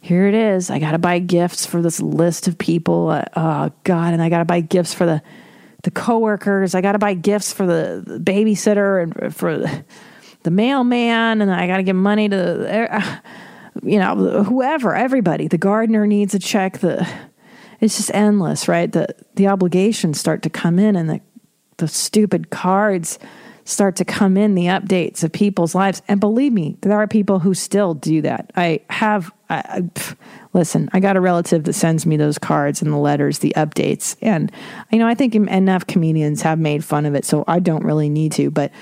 Here 0.00 0.26
it 0.26 0.34
is. 0.34 0.70
I 0.70 0.78
got 0.78 0.92
to 0.92 0.98
buy 0.98 1.18
gifts 1.18 1.66
for 1.66 1.82
this 1.82 2.00
list 2.00 2.48
of 2.48 2.56
people. 2.56 3.10
Uh, 3.10 3.24
oh 3.36 3.72
God, 3.84 4.14
and 4.14 4.22
I 4.22 4.28
got 4.30 4.38
to 4.38 4.44
buy 4.44 4.60
gifts 4.60 4.94
for 4.94 5.04
the 5.04 5.22
the 5.82 5.90
coworkers. 5.90 6.74
I 6.74 6.80
got 6.80 6.92
to 6.92 6.98
buy 6.98 7.14
gifts 7.14 7.52
for 7.52 7.66
the, 7.66 8.02
the, 8.04 8.18
babysitter 8.18 9.02
and 9.02 9.34
for 9.34 9.58
the 10.42 10.50
mailman, 10.50 11.40
and 11.40 11.52
I 11.52 11.66
got 11.66 11.78
to 11.78 11.82
give 11.82 11.96
money 11.96 12.28
to, 12.28 13.20
you 13.82 13.98
know, 13.98 14.42
whoever, 14.42 14.94
everybody. 14.94 15.48
The 15.48 15.58
gardener 15.58 16.06
needs 16.06 16.34
a 16.34 16.38
check. 16.38 16.78
The 16.78 17.08
it's 17.80 17.96
just 17.96 18.12
endless, 18.12 18.66
right? 18.66 18.90
The 18.90 19.14
the 19.34 19.48
obligations 19.48 20.18
start 20.18 20.42
to 20.42 20.50
come 20.50 20.78
in 20.78 20.96
and 20.96 21.08
the 21.08 21.20
the 21.76 21.88
stupid 21.88 22.50
cards 22.50 23.18
start 23.68 23.96
to 23.96 24.04
come 24.04 24.38
in, 24.38 24.54
the 24.54 24.66
updates 24.66 25.22
of 25.22 25.30
people's 25.30 25.74
lives. 25.74 26.00
And 26.08 26.18
believe 26.18 26.52
me, 26.52 26.76
there 26.80 26.94
are 26.94 27.06
people 27.06 27.38
who 27.38 27.52
still 27.52 27.92
do 27.92 28.22
that. 28.22 28.50
I 28.56 28.80
have 28.88 29.30
I, 29.50 29.56
I, 29.58 29.80
pff, 29.80 30.16
listen, 30.54 30.88
I 30.92 31.00
got 31.00 31.16
a 31.16 31.20
relative 31.20 31.64
that 31.64 31.74
sends 31.74 32.06
me 32.06 32.16
those 32.16 32.38
cards 32.38 32.80
and 32.80 32.92
the 32.92 32.96
letters, 32.96 33.40
the 33.40 33.52
updates. 33.56 34.16
And 34.22 34.50
you 34.90 34.98
know, 34.98 35.06
I 35.06 35.14
think 35.14 35.34
enough 35.34 35.86
comedians 35.86 36.42
have 36.42 36.58
made 36.58 36.82
fun 36.82 37.04
of 37.04 37.14
it, 37.14 37.26
so 37.26 37.44
I 37.46 37.58
don't 37.58 37.84
really 37.84 38.08
need 38.08 38.32
to, 38.32 38.50
but 38.50 38.72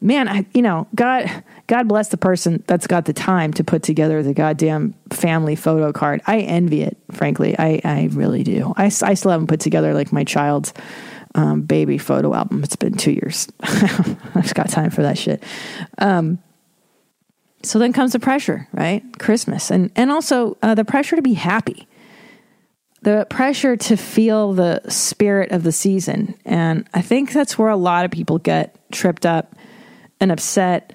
man, 0.00 0.28
I, 0.28 0.46
you 0.54 0.62
know, 0.62 0.86
God, 0.94 1.28
God 1.66 1.88
bless 1.88 2.08
the 2.08 2.16
person 2.16 2.62
that's 2.66 2.86
got 2.86 3.04
the 3.04 3.12
time 3.12 3.52
to 3.54 3.64
put 3.64 3.82
together 3.82 4.22
the 4.22 4.32
goddamn 4.32 4.94
family 5.10 5.56
photo 5.56 5.92
card. 5.92 6.22
I 6.26 6.38
envy 6.38 6.82
it, 6.82 6.96
frankly. 7.10 7.58
I, 7.58 7.80
I 7.84 8.08
really 8.12 8.42
do. 8.42 8.72
I, 8.76 8.86
I 8.86 9.14
still 9.14 9.30
haven't 9.30 9.48
put 9.48 9.60
together 9.60 9.92
like 9.92 10.12
my 10.12 10.24
child's 10.24 10.72
um, 11.34 11.62
baby 11.62 11.98
photo 11.98 12.34
album. 12.34 12.62
It's 12.62 12.76
been 12.76 12.94
two 12.94 13.12
years. 13.12 13.48
I've 13.60 14.54
got 14.54 14.68
time 14.70 14.90
for 14.90 15.02
that 15.02 15.18
shit. 15.18 15.42
Um, 15.98 16.38
so 17.62 17.78
then 17.78 17.92
comes 17.92 18.12
the 18.12 18.20
pressure, 18.20 18.68
right? 18.72 19.04
Christmas, 19.18 19.70
and 19.70 19.90
and 19.94 20.10
also 20.10 20.56
uh, 20.62 20.74
the 20.74 20.84
pressure 20.84 21.16
to 21.16 21.22
be 21.22 21.34
happy, 21.34 21.86
the 23.02 23.26
pressure 23.28 23.76
to 23.76 23.96
feel 23.96 24.54
the 24.54 24.80
spirit 24.88 25.52
of 25.52 25.62
the 25.62 25.72
season, 25.72 26.36
and 26.44 26.88
I 26.94 27.02
think 27.02 27.32
that's 27.32 27.58
where 27.58 27.68
a 27.68 27.76
lot 27.76 28.06
of 28.06 28.10
people 28.10 28.38
get 28.38 28.74
tripped 28.90 29.26
up 29.26 29.54
and 30.20 30.32
upset 30.32 30.94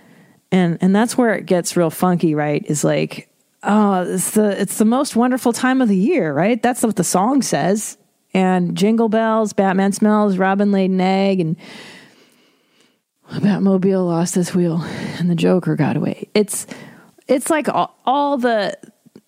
and 0.52 0.78
and 0.82 0.96
that's 0.96 1.18
where 1.18 1.34
it 1.34 1.46
gets 1.46 1.76
real 1.76 1.90
funky 1.90 2.36
right 2.36 2.66
is 2.68 2.84
like 2.84 3.30
oh 3.64 4.04
it's 4.04 4.32
the 4.32 4.62
it's 4.62 4.78
the 4.78 4.86
most 4.86 5.16
wonderful 5.16 5.52
time 5.52 5.82
of 5.82 5.90
the 5.90 5.98
year 5.98 6.34
right 6.34 6.62
that's 6.62 6.84
what 6.84 6.96
the 6.96 7.04
song 7.04 7.42
says 7.42 7.98
and 8.36 8.76
jingle 8.76 9.10
bells 9.10 9.54
batman 9.54 9.92
smells 9.92 10.38
robin 10.38 10.72
laid 10.72 10.92
an 10.92 11.02
egg 11.02 11.40
and 11.40 11.56
batmobile 13.32 14.06
lost 14.06 14.36
his 14.36 14.54
wheel 14.54 14.82
and 15.18 15.30
the 15.30 15.36
joker 15.36 15.76
got 15.76 15.98
away 15.98 16.30
it's 16.36 16.68
it's 17.28 17.50
like 17.50 17.68
all, 17.70 17.98
all 18.06 18.38
the 18.38 18.78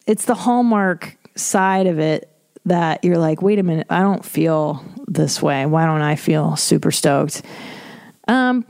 it's 0.06 0.26
the 0.26 0.36
hallmark 0.36 1.18
side 1.36 1.88
of 1.88 1.98
it 1.98 2.32
that 2.66 3.04
you're 3.04 3.18
like 3.18 3.42
wait 3.42 3.58
a 3.58 3.64
minute 3.64 3.88
i 3.90 4.02
don't 4.02 4.26
feel 4.26 4.86
this 5.08 5.42
way 5.42 5.66
why 5.66 5.86
don't 5.86 6.02
i 6.02 6.16
feel 6.16 6.56
super 6.56 6.92
stoked 6.92 7.42
um 8.28 8.64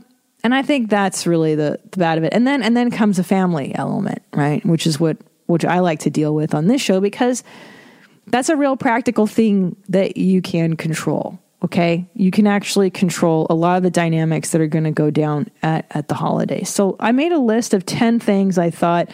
and 0.44 0.54
I 0.54 0.62
think 0.62 0.88
that's 0.88 1.26
really 1.26 1.54
the, 1.54 1.80
the 1.90 1.98
bad 1.98 2.16
of 2.16 2.24
it. 2.24 2.32
And 2.32 2.46
then 2.46 2.62
and 2.62 2.76
then 2.76 2.90
comes 2.90 3.18
a 3.18 3.24
family 3.24 3.74
element, 3.74 4.22
right? 4.32 4.64
Which 4.64 4.86
is 4.86 5.00
what 5.00 5.16
which 5.46 5.64
I 5.64 5.80
like 5.80 5.98
to 6.00 6.10
deal 6.10 6.34
with 6.34 6.54
on 6.54 6.68
this 6.68 6.80
show 6.80 7.00
because 7.00 7.42
that's 8.30 8.48
a 8.48 8.56
real 8.56 8.76
practical 8.76 9.26
thing 9.26 9.76
that 9.88 10.16
you 10.16 10.42
can 10.42 10.76
control. 10.76 11.38
Okay. 11.64 12.06
You 12.14 12.30
can 12.30 12.46
actually 12.46 12.90
control 12.90 13.46
a 13.50 13.54
lot 13.54 13.78
of 13.78 13.82
the 13.82 13.90
dynamics 13.90 14.50
that 14.50 14.60
are 14.60 14.68
going 14.68 14.84
to 14.84 14.92
go 14.92 15.10
down 15.10 15.50
at, 15.62 15.86
at 15.90 16.08
the 16.08 16.14
holidays. 16.14 16.68
So 16.68 16.96
I 17.00 17.12
made 17.12 17.32
a 17.32 17.38
list 17.38 17.74
of 17.74 17.84
10 17.84 18.20
things 18.20 18.58
I 18.58 18.70
thought 18.70 19.10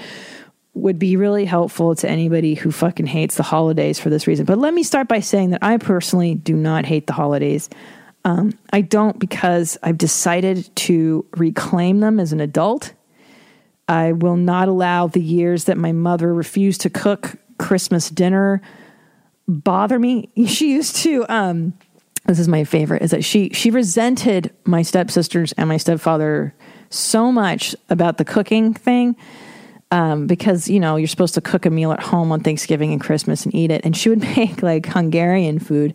would 0.75 0.99
be 0.99 1.17
really 1.17 1.45
helpful 1.45 1.95
to 1.95 2.09
anybody 2.09 2.55
who 2.55 2.71
fucking 2.71 3.07
hates 3.07 3.37
the 3.37 3.43
holidays 3.43 3.99
for 3.99 4.11
this 4.11 4.27
reason. 4.27 4.45
But 4.45 4.59
let 4.59 4.75
me 4.75 4.83
start 4.83 5.09
by 5.09 5.21
saying 5.21 5.51
that 5.51 5.63
I 5.63 5.79
personally 5.79 6.35
do 6.35 6.55
not 6.55 6.85
hate 6.85 7.07
the 7.07 7.13
holidays. 7.13 7.71
Um, 8.25 8.59
I 8.73 8.81
don't 8.81 9.19
because 9.19 9.79
I've 9.83 9.99
decided 9.99 10.69
to 10.77 11.25
reclaim 11.37 12.01
them 12.01 12.19
as 12.19 12.33
an 12.33 12.41
adult. 12.41 12.93
I 13.87 14.13
will 14.13 14.37
not 14.37 14.69
allow 14.69 15.07
the 15.07 15.21
years 15.21 15.65
that 15.65 15.77
my 15.77 15.93
mother 15.93 16.35
refused 16.35 16.81
to 16.83 16.91
cook 16.91 17.37
Christmas 17.59 18.11
dinner 18.11 18.61
bother 19.49 19.99
me. 19.99 20.31
She 20.47 20.73
used 20.73 20.97
to. 20.97 21.25
Um, 21.29 21.75
this 22.27 22.39
is 22.39 22.49
my 22.49 22.65
favorite. 22.65 23.03
Is 23.03 23.11
that 23.11 23.25
she 23.25 23.51
she 23.51 23.71
resented 23.71 24.53
my 24.65 24.83
stepsisters 24.83 25.53
and 25.53 25.69
my 25.69 25.77
stepfather 25.77 26.55
so 26.91 27.31
much 27.33 27.75
about 27.91 28.19
the 28.19 28.25
cooking 28.25 28.75
thing. 28.75 29.17
Um, 29.91 30.27
because 30.27 30.69
you 30.69 30.81
know 30.81 30.97
you're 30.97 31.07
supposed 31.09 31.35
to 31.35 31.41
cook 31.41 31.67
a 31.67 31.71
meal 31.71 31.93
at 31.93 32.01
home 32.01 32.33
on 32.33 32.41
Thanksgiving 32.41 32.93
and 32.93 33.01
Christmas 33.01 33.45
and 33.45 33.55
eat 33.55 33.71
it, 33.71 33.85
and 33.85 33.97
she 33.97 34.09
would 34.09 34.21
make 34.37 34.63
like 34.63 34.87
Hungarian 34.87 35.59
food 35.59 35.95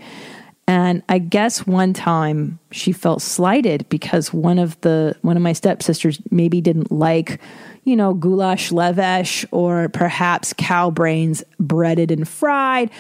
and 0.70 1.02
I 1.10 1.18
guess 1.18 1.66
one 1.66 1.94
time 1.94 2.60
she 2.70 2.92
felt 2.92 3.24
slighted 3.24 3.90
because 3.90 4.32
one 4.32 4.60
of 4.60 4.80
the 4.82 5.16
one 5.24 5.36
of 5.36 5.42
my 5.42 5.54
stepsisters 5.54 6.22
maybe 6.30 6.62
didn't 6.62 6.92
like, 6.92 7.42
you 7.86 7.96
know, 7.96 8.14
goulash 8.14 8.70
levesh 8.70 9.48
or 9.50 9.90
perhaps 9.90 10.54
cow 10.56 10.92
brains 10.92 11.44
breaded 11.60 12.12
and 12.12 12.28
fried, 12.28 12.92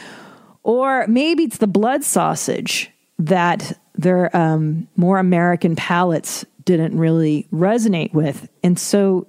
or 0.69 1.07
maybe 1.07 1.45
it's 1.45 1.57
the 1.57 1.65
blood 1.65 2.03
sausage 2.03 2.91
that 3.17 3.75
their 3.95 4.29
um, 4.37 4.87
more 4.95 5.17
American 5.17 5.75
palates 5.75 6.45
didn't 6.63 6.95
really 6.95 7.47
resonate 7.51 8.13
with. 8.13 8.47
And 8.61 8.77
so 8.77 9.25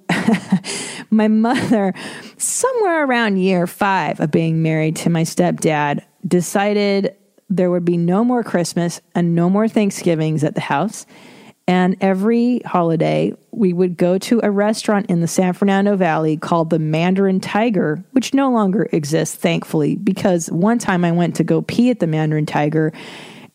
my 1.09 1.27
mother, 1.27 1.95
somewhere 2.37 3.07
around 3.07 3.37
year 3.37 3.65
five 3.65 4.19
of 4.19 4.29
being 4.29 4.61
married 4.61 4.95
to 4.97 5.09
my 5.09 5.23
stepdad, 5.23 6.03
decided 6.27 7.15
there 7.49 7.71
would 7.71 7.85
be 7.85 7.97
no 7.97 8.23
more 8.23 8.43
Christmas 8.43 9.01
and 9.15 9.33
no 9.33 9.49
more 9.49 9.67
Thanksgivings 9.67 10.43
at 10.43 10.53
the 10.53 10.61
house. 10.61 11.07
And 11.71 11.95
every 12.01 12.59
holiday, 12.65 13.33
we 13.51 13.71
would 13.71 13.95
go 13.95 14.17
to 14.17 14.41
a 14.43 14.51
restaurant 14.51 15.05
in 15.05 15.21
the 15.21 15.27
San 15.27 15.53
Fernando 15.53 15.95
Valley 15.95 16.35
called 16.35 16.69
the 16.69 16.79
Mandarin 16.79 17.39
Tiger, 17.39 18.03
which 18.11 18.33
no 18.33 18.51
longer 18.51 18.89
exists, 18.91 19.37
thankfully, 19.37 19.95
because 19.95 20.51
one 20.51 20.79
time 20.79 21.05
I 21.05 21.13
went 21.13 21.37
to 21.37 21.45
go 21.45 21.61
pee 21.61 21.89
at 21.89 22.01
the 22.01 22.07
Mandarin 22.07 22.45
Tiger 22.45 22.91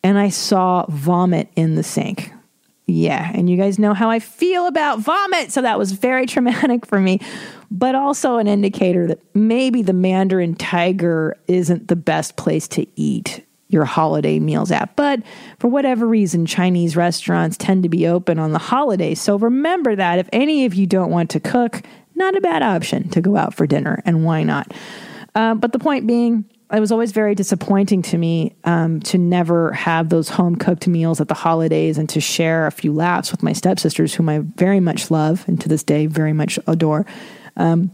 and 0.03 0.17
I 0.17 0.29
saw 0.29 0.87
vomit 0.89 1.49
in 1.55 1.75
the 1.75 1.83
sink. 1.83 2.31
Yeah, 2.87 3.31
and 3.35 3.51
you 3.51 3.55
guys 3.55 3.77
know 3.77 3.93
how 3.93 4.09
I 4.09 4.17
feel 4.17 4.65
about 4.65 4.97
vomit, 4.97 5.51
so 5.51 5.61
that 5.61 5.77
was 5.77 5.91
very 5.91 6.25
traumatic 6.25 6.87
for 6.87 6.99
me, 6.99 7.21
but 7.69 7.93
also 7.93 8.37
an 8.37 8.47
indicator 8.47 9.05
that 9.05 9.21
maybe 9.35 9.83
the 9.83 9.93
Mandarin 9.93 10.55
Tiger 10.55 11.37
isn't 11.47 11.87
the 11.87 11.95
best 11.95 12.35
place 12.35 12.67
to 12.69 12.87
eat 12.95 13.45
your 13.69 13.85
holiday 13.85 14.39
meals 14.39 14.71
at. 14.71 14.95
But 14.95 15.21
for 15.59 15.67
whatever 15.67 16.07
reason, 16.07 16.45
Chinese 16.45 16.95
restaurants 16.95 17.57
tend 17.57 17.83
to 17.83 17.89
be 17.89 18.07
open 18.07 18.39
on 18.39 18.51
the 18.51 18.59
holidays. 18.59 19.19
So 19.21 19.37
remember 19.37 19.95
that 19.95 20.19
if 20.19 20.29
any 20.31 20.65
of 20.65 20.73
you 20.73 20.87
don't 20.87 21.11
want 21.11 21.29
to 21.31 21.39
cook, 21.39 21.81
not 22.15 22.35
a 22.35 22.41
bad 22.41 22.63
option 22.63 23.09
to 23.09 23.21
go 23.21 23.35
out 23.35 23.53
for 23.53 23.67
dinner, 23.67 24.01
and 24.05 24.23
why 24.23 24.43
not? 24.43 24.73
Uh, 25.35 25.53
but 25.53 25.71
the 25.71 25.79
point 25.79 26.07
being, 26.07 26.45
it 26.73 26.79
was 26.79 26.91
always 26.91 27.11
very 27.11 27.35
disappointing 27.35 28.01
to 28.01 28.17
me 28.17 28.55
um, 28.63 28.99
to 29.01 29.17
never 29.17 29.71
have 29.73 30.09
those 30.09 30.29
home 30.29 30.55
cooked 30.55 30.87
meals 30.87 31.21
at 31.21 31.27
the 31.27 31.33
holidays 31.33 31.97
and 31.97 32.09
to 32.09 32.19
share 32.19 32.67
a 32.67 32.71
few 32.71 32.91
laughs 32.91 33.31
with 33.31 33.43
my 33.43 33.53
stepsisters, 33.53 34.15
whom 34.15 34.29
I 34.29 34.39
very 34.39 34.79
much 34.79 35.11
love 35.11 35.45
and 35.47 35.61
to 35.61 35.69
this 35.69 35.83
day 35.83 36.07
very 36.07 36.33
much 36.33 36.57
adore. 36.67 37.05
Um, 37.55 37.91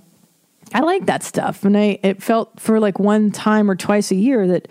I 0.74 0.80
like 0.80 1.06
that 1.06 1.22
stuff, 1.22 1.66
and 1.66 1.78
I 1.78 2.00
it 2.02 2.24
felt 2.24 2.60
for 2.60 2.80
like 2.80 2.98
one 2.98 3.32
time 3.32 3.70
or 3.70 3.76
twice 3.76 4.10
a 4.12 4.16
year 4.16 4.48
that 4.48 4.68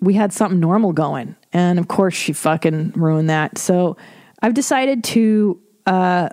we 0.00 0.14
had 0.14 0.32
something 0.32 0.60
normal 0.60 0.92
going. 0.92 1.36
And 1.52 1.78
of 1.78 1.88
course, 1.88 2.14
she 2.14 2.32
fucking 2.32 2.92
ruined 2.94 3.30
that. 3.30 3.58
So 3.58 3.96
I've 4.42 4.54
decided 4.54 5.04
to 5.04 5.60
uh, 5.86 6.28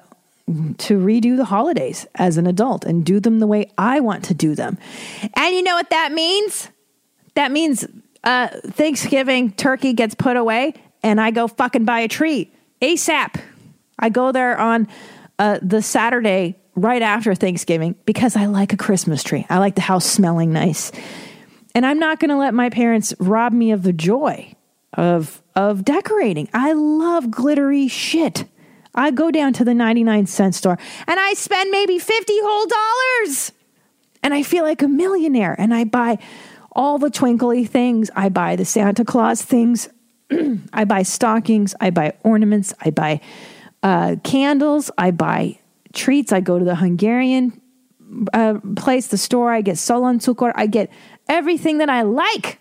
to 0.78 1.00
redo 1.00 1.38
the 1.38 1.46
holidays 1.46 2.06
as 2.16 2.38
an 2.38 2.46
adult 2.46 2.86
and 2.86 3.04
do 3.04 3.20
them 3.20 3.40
the 3.40 3.48
way 3.48 3.72
I 3.78 4.00
want 4.00 4.26
to 4.26 4.34
do 4.34 4.54
them. 4.54 4.78
And 5.34 5.56
you 5.56 5.64
know 5.64 5.74
what 5.74 5.90
that 5.90 6.12
means? 6.12 6.70
That 7.34 7.52
means 7.52 7.86
uh, 8.24 8.50
Thanksgiving 8.68 9.54
turkey 9.54 9.94
gets 9.94 10.14
put 10.14 10.38
away, 10.38 10.74
and 11.02 11.20
I 11.20 11.32
go 11.32 11.48
fucking 11.48 11.86
buy 11.86 12.02
a 12.02 12.08
tree 12.08 12.52
ASAP. 12.82 13.42
I 13.98 14.10
go 14.10 14.32
there 14.32 14.60
on 14.60 14.88
uh, 15.40 15.60
the 15.62 15.82
Saturday 15.82 16.56
right 16.76 17.02
after 17.02 17.34
Thanksgiving 17.34 17.96
because 18.06 18.36
I 18.36 18.46
like 18.46 18.74
a 18.74 18.78
Christmas 18.78 19.24
tree. 19.24 19.46
I 19.50 19.58
like 19.60 19.76
the 19.76 19.82
house 19.82 20.06
smelling 20.06 20.52
nice 20.54 20.92
and 21.76 21.86
I'm 21.86 22.00
not 22.00 22.20
going 22.20 22.30
to 22.30 22.38
let 22.38 22.54
my 22.54 22.70
parents 22.70 23.14
rob 23.20 23.52
me 23.54 23.72
of 23.72 23.84
the 23.84 23.94
joy 23.94 24.54
of 24.94 25.44
of 25.56 25.86
decorating. 25.86 26.50
I 26.54 26.74
love 26.74 27.30
glittery 27.30 27.88
shit. 27.88 28.46
I 28.96 29.12
go 29.12 29.30
down 29.30 29.52
to 29.54 29.66
the 29.66 29.74
99 29.74 30.26
cent 30.26 30.56
store 30.56 30.78
and 31.06 31.20
I 31.20 31.34
spend 31.34 31.70
maybe 31.70 32.00
50 32.00 32.34
whole 32.42 32.66
dollars. 32.66 33.52
And 34.24 34.34
I 34.34 34.42
feel 34.42 34.64
like 34.64 34.82
a 34.82 34.88
millionaire 34.88 35.56
and 35.60 35.74
I 35.74 35.84
buy 35.84 36.18
all 36.72 36.98
the 36.98 37.10
twinkly 37.10 37.66
things. 37.66 38.10
I 38.16 38.30
buy 38.30 38.56
the 38.56 38.66
Santa 38.66 39.06
Claus 39.06 39.42
things. 39.42 39.90
I 40.74 40.86
buy 40.86 41.04
stockings. 41.04 41.76
I 41.80 41.90
buy 41.90 42.14
ornaments. 42.24 42.74
I 42.82 42.90
buy 42.90 43.22
uh, 43.84 44.16
candles. 44.24 44.90
I 44.98 45.12
buy 45.12 45.60
treats. 45.94 46.32
I 46.32 46.40
go 46.40 46.58
to 46.58 46.66
the 46.66 46.76
Hungarian 46.76 47.62
uh, 48.34 48.60
place, 48.76 49.08
the 49.08 49.18
store. 49.18 49.54
I 49.54 49.62
get 49.62 49.76
szaloncukor. 49.76 50.52
I 50.56 50.68
get 50.68 50.90
everything 51.28 51.80
that 51.80 51.90
I 51.90 52.04
like, 52.04 52.60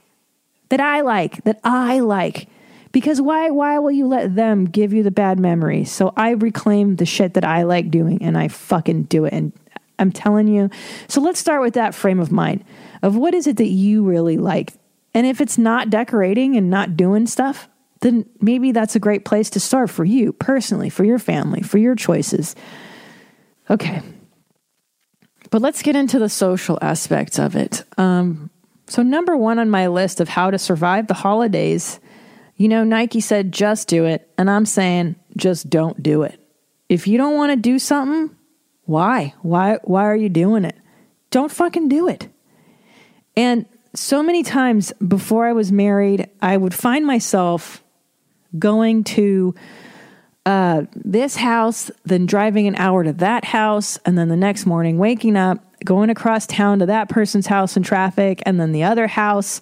that 0.68 0.80
I 0.80 1.02
like, 1.02 1.42
that 1.44 1.60
I 1.64 2.00
like. 2.00 2.48
Because 2.92 3.20
why 3.20 3.50
why 3.50 3.78
will 3.80 3.90
you 3.90 4.06
let 4.06 4.36
them 4.36 4.66
give 4.66 4.92
you 4.92 5.02
the 5.02 5.10
bad 5.10 5.40
memories? 5.40 5.90
So 5.90 6.12
I 6.16 6.30
reclaim 6.30 6.96
the 6.96 7.06
shit 7.06 7.34
that 7.34 7.44
I 7.44 7.64
like 7.64 7.90
doing 7.90 8.22
and 8.22 8.38
I 8.38 8.48
fucking 8.48 9.04
do 9.04 9.24
it. 9.24 9.32
And 9.32 9.52
I'm 9.98 10.12
telling 10.12 10.48
you. 10.48 10.70
So 11.08 11.20
let's 11.20 11.40
start 11.40 11.60
with 11.60 11.74
that 11.74 11.94
frame 11.94 12.20
of 12.20 12.30
mind 12.30 12.64
of 13.02 13.16
what 13.16 13.34
is 13.34 13.46
it 13.46 13.56
that 13.56 13.68
you 13.68 14.04
really 14.04 14.36
like 14.36 14.72
And 15.14 15.26
if 15.26 15.40
it's 15.40 15.56
not 15.56 15.90
decorating 15.90 16.56
and 16.56 16.68
not 16.68 16.96
doing 16.96 17.26
stuff, 17.26 17.68
then 18.00 18.26
maybe 18.40 18.72
that's 18.72 18.96
a 18.96 19.00
great 19.00 19.24
place 19.24 19.48
to 19.50 19.60
start 19.60 19.88
for 19.88 20.04
you 20.04 20.32
personally, 20.32 20.90
for 20.90 21.04
your 21.04 21.20
family, 21.20 21.62
for 21.62 21.78
your 21.78 21.94
choices. 21.94 22.56
Okay. 23.70 24.02
But 25.50 25.62
let's 25.62 25.82
get 25.82 25.94
into 25.94 26.18
the 26.18 26.28
social 26.28 26.78
aspects 26.82 27.38
of 27.38 27.54
it. 27.54 27.84
Um, 27.96 28.50
so, 28.86 29.02
number 29.02 29.36
one 29.36 29.58
on 29.58 29.70
my 29.70 29.86
list 29.86 30.20
of 30.20 30.28
how 30.28 30.50
to 30.50 30.58
survive 30.58 31.06
the 31.06 31.14
holidays, 31.14 32.00
you 32.56 32.68
know, 32.68 32.84
Nike 32.84 33.20
said 33.20 33.52
just 33.52 33.88
do 33.88 34.04
it. 34.04 34.30
And 34.36 34.50
I'm 34.50 34.66
saying 34.66 35.16
just 35.36 35.70
don't 35.70 36.02
do 36.02 36.22
it. 36.22 36.40
If 36.88 37.06
you 37.06 37.16
don't 37.18 37.34
want 37.34 37.50
to 37.52 37.56
do 37.56 37.78
something, 37.78 38.36
why? 38.84 39.34
Why 39.42 39.78
why 39.84 40.04
are 40.04 40.16
you 40.16 40.28
doing 40.28 40.64
it? 40.64 40.76
Don't 41.30 41.50
fucking 41.50 41.88
do 41.88 42.08
it. 42.08 42.28
And 43.36 43.66
so 43.94 44.22
many 44.22 44.42
times 44.42 44.92
before 45.06 45.46
I 45.46 45.52
was 45.52 45.72
married, 45.72 46.28
I 46.42 46.56
would 46.56 46.74
find 46.74 47.06
myself 47.06 47.82
going 48.58 49.04
to 49.04 49.54
uh, 50.46 50.82
this 50.94 51.36
house, 51.36 51.90
then 52.04 52.26
driving 52.26 52.66
an 52.66 52.76
hour 52.76 53.02
to 53.02 53.12
that 53.14 53.46
house, 53.46 53.98
and 54.04 54.18
then 54.18 54.28
the 54.28 54.36
next 54.36 54.66
morning 54.66 54.98
waking 54.98 55.36
up, 55.36 55.64
going 55.84 56.10
across 56.10 56.46
town 56.46 56.78
to 56.80 56.86
that 56.86 57.08
person's 57.08 57.46
house 57.46 57.76
in 57.76 57.82
traffic, 57.82 58.42
and 58.46 58.60
then 58.60 58.72
the 58.72 58.84
other 58.84 59.06
house. 59.06 59.60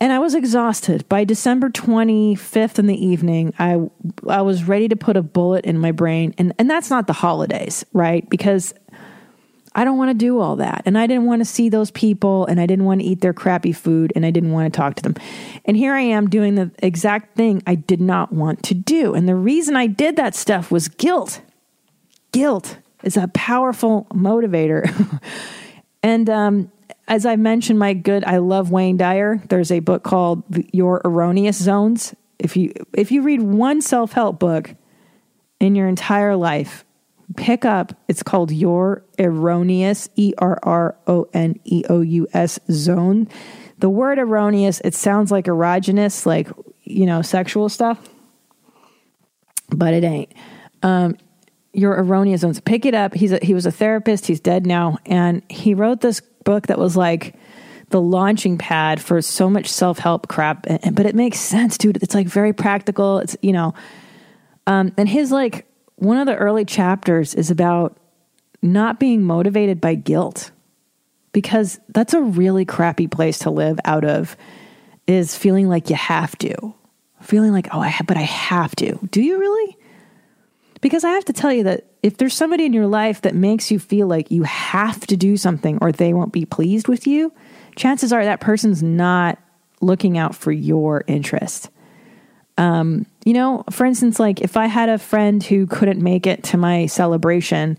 And 0.00 0.12
I 0.12 0.18
was 0.18 0.34
exhausted. 0.34 1.08
By 1.08 1.24
December 1.24 1.70
25th 1.70 2.78
in 2.78 2.86
the 2.86 3.06
evening, 3.06 3.54
I 3.58 3.78
I 4.28 4.42
was 4.42 4.64
ready 4.64 4.88
to 4.88 4.96
put 4.96 5.16
a 5.16 5.22
bullet 5.22 5.64
in 5.64 5.78
my 5.78 5.92
brain. 5.92 6.34
And 6.36 6.52
and 6.58 6.68
that's 6.68 6.90
not 6.90 7.06
the 7.06 7.12
holidays, 7.12 7.84
right? 7.92 8.28
Because 8.28 8.74
I 9.74 9.84
don't 9.84 9.98
want 9.98 10.10
to 10.10 10.14
do 10.14 10.38
all 10.38 10.56
that. 10.56 10.82
And 10.86 10.96
I 10.96 11.06
didn't 11.06 11.24
want 11.24 11.40
to 11.40 11.44
see 11.44 11.68
those 11.68 11.90
people 11.90 12.46
and 12.46 12.60
I 12.60 12.66
didn't 12.66 12.84
want 12.84 13.00
to 13.00 13.06
eat 13.06 13.20
their 13.20 13.32
crappy 13.32 13.72
food 13.72 14.12
and 14.14 14.24
I 14.24 14.30
didn't 14.30 14.52
want 14.52 14.72
to 14.72 14.76
talk 14.76 14.94
to 14.96 15.02
them. 15.02 15.16
And 15.64 15.76
here 15.76 15.94
I 15.94 16.00
am 16.00 16.30
doing 16.30 16.54
the 16.54 16.70
exact 16.78 17.36
thing 17.36 17.62
I 17.66 17.74
did 17.74 18.00
not 18.00 18.32
want 18.32 18.62
to 18.64 18.74
do. 18.74 19.14
And 19.14 19.28
the 19.28 19.34
reason 19.34 19.74
I 19.74 19.88
did 19.88 20.16
that 20.16 20.36
stuff 20.36 20.70
was 20.70 20.86
guilt. 20.86 21.40
Guilt 22.30 22.78
is 23.04 23.16
a 23.16 23.28
powerful 23.28 24.06
motivator. 24.12 24.90
and 26.02 26.28
um, 26.28 26.72
as 27.06 27.26
I 27.26 27.36
mentioned, 27.36 27.78
my 27.78 27.94
good, 27.94 28.24
I 28.24 28.38
love 28.38 28.70
Wayne 28.70 28.96
Dyer. 28.96 29.42
There's 29.48 29.70
a 29.70 29.80
book 29.80 30.02
called 30.02 30.42
Your 30.72 31.00
Erroneous 31.04 31.56
Zones. 31.56 32.14
If 32.38 32.56
you 32.56 32.72
if 32.92 33.12
you 33.12 33.22
read 33.22 33.42
one 33.42 33.80
self 33.80 34.12
help 34.12 34.38
book 34.38 34.74
in 35.60 35.74
your 35.74 35.86
entire 35.86 36.34
life, 36.34 36.84
pick 37.36 37.64
up. 37.64 37.92
It's 38.08 38.22
called 38.22 38.50
Your 38.50 39.04
Erroneous, 39.18 40.08
E 40.16 40.34
R 40.38 40.58
R 40.62 40.96
O 41.06 41.28
N 41.32 41.60
E 41.64 41.84
O 41.88 42.00
U 42.00 42.26
S 42.32 42.58
Zone. 42.70 43.28
The 43.78 43.90
word 43.90 44.18
erroneous, 44.18 44.80
it 44.84 44.94
sounds 44.94 45.30
like 45.30 45.46
erogenous, 45.46 46.26
like, 46.26 46.48
you 46.84 47.06
know, 47.06 47.22
sexual 47.22 47.68
stuff, 47.68 48.00
but 49.70 49.92
it 49.92 50.04
ain't. 50.04 50.32
Um, 50.82 51.16
your 51.74 51.92
erroneous 51.92 52.42
zones. 52.42 52.60
Pick 52.60 52.86
it 52.86 52.94
up. 52.94 53.14
He's 53.14 53.32
a, 53.32 53.38
he 53.42 53.54
was 53.54 53.66
a 53.66 53.72
therapist. 53.72 54.26
He's 54.26 54.40
dead 54.40 54.66
now, 54.66 54.98
and 55.06 55.42
he 55.48 55.74
wrote 55.74 56.00
this 56.00 56.20
book 56.44 56.68
that 56.68 56.78
was 56.78 56.96
like 56.96 57.34
the 57.90 58.00
launching 58.00 58.58
pad 58.58 59.00
for 59.00 59.20
so 59.20 59.50
much 59.50 59.68
self 59.68 59.98
help 59.98 60.28
crap. 60.28 60.66
But 60.92 61.06
it 61.06 61.14
makes 61.14 61.38
sense, 61.38 61.78
dude. 61.78 62.02
It's 62.02 62.14
like 62.14 62.26
very 62.26 62.52
practical. 62.52 63.18
It's 63.18 63.36
you 63.42 63.52
know, 63.52 63.74
um, 64.66 64.92
and 64.96 65.08
his 65.08 65.30
like 65.30 65.66
one 65.96 66.18
of 66.18 66.26
the 66.26 66.36
early 66.36 66.64
chapters 66.64 67.34
is 67.34 67.50
about 67.50 67.98
not 68.62 68.98
being 68.98 69.22
motivated 69.22 69.80
by 69.80 69.94
guilt 69.94 70.50
because 71.32 71.78
that's 71.90 72.14
a 72.14 72.20
really 72.20 72.64
crappy 72.64 73.06
place 73.06 73.40
to 73.40 73.50
live 73.50 73.78
out 73.84 74.04
of 74.04 74.36
is 75.06 75.36
feeling 75.36 75.68
like 75.68 75.90
you 75.90 75.96
have 75.96 76.36
to 76.38 76.74
feeling 77.20 77.52
like 77.52 77.68
oh 77.72 77.80
I 77.80 77.88
ha- 77.88 78.04
but 78.06 78.16
I 78.16 78.22
have 78.22 78.74
to 78.76 78.98
do 79.10 79.22
you 79.22 79.38
really 79.38 79.76
because 80.84 81.02
I 81.02 81.12
have 81.12 81.24
to 81.24 81.32
tell 81.32 81.50
you 81.50 81.62
that 81.64 81.86
if 82.02 82.18
there's 82.18 82.34
somebody 82.34 82.66
in 82.66 82.74
your 82.74 82.86
life 82.86 83.22
that 83.22 83.34
makes 83.34 83.70
you 83.70 83.78
feel 83.78 84.06
like 84.06 84.30
you 84.30 84.42
have 84.42 85.06
to 85.06 85.16
do 85.16 85.38
something 85.38 85.78
or 85.80 85.92
they 85.92 86.12
won't 86.12 86.30
be 86.30 86.44
pleased 86.44 86.88
with 86.88 87.06
you 87.06 87.32
chances 87.74 88.12
are 88.12 88.22
that 88.22 88.40
person's 88.40 88.82
not 88.82 89.38
looking 89.80 90.18
out 90.18 90.34
for 90.34 90.52
your 90.52 91.02
interest 91.06 91.70
um, 92.56 93.06
you 93.24 93.32
know, 93.32 93.64
for 93.70 93.84
instance, 93.84 94.20
like 94.20 94.40
if 94.40 94.56
I 94.56 94.66
had 94.66 94.88
a 94.88 94.98
friend 94.98 95.42
who 95.42 95.66
couldn't 95.66 96.00
make 96.00 96.24
it 96.26 96.44
to 96.44 96.56
my 96.56 96.86
celebration 96.86 97.76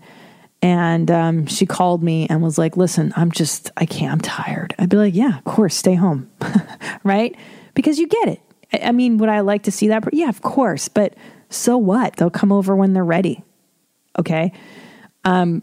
and 0.60 1.10
um, 1.10 1.46
she 1.46 1.64
called 1.64 2.02
me 2.02 2.26
and 2.28 2.42
was 2.42 2.58
like, 2.58 2.76
listen, 2.76 3.12
I'm 3.16 3.30
just, 3.30 3.70
I 3.76 3.86
can't, 3.86 4.12
I'm 4.12 4.20
tired. 4.20 4.74
I'd 4.78 4.90
be 4.90 4.96
like, 4.96 5.14
yeah, 5.14 5.38
of 5.38 5.44
course, 5.44 5.74
stay 5.74 5.94
home. 5.94 6.30
right? 7.04 7.34
Because 7.74 7.98
you 7.98 8.06
get 8.06 8.28
it. 8.28 8.40
I, 8.72 8.88
I 8.88 8.92
mean, 8.92 9.16
would 9.18 9.28
I 9.28 9.40
like 9.40 9.62
to 9.62 9.70
see 9.70 9.88
that? 9.88 10.04
Yeah, 10.12 10.28
of 10.28 10.42
course. 10.42 10.88
But 10.88 11.14
so 11.50 11.76
what? 11.76 12.16
They'll 12.16 12.30
come 12.30 12.52
over 12.52 12.74
when 12.74 12.92
they're 12.92 13.04
ready. 13.04 13.42
Okay. 14.18 14.52
Um, 15.24 15.62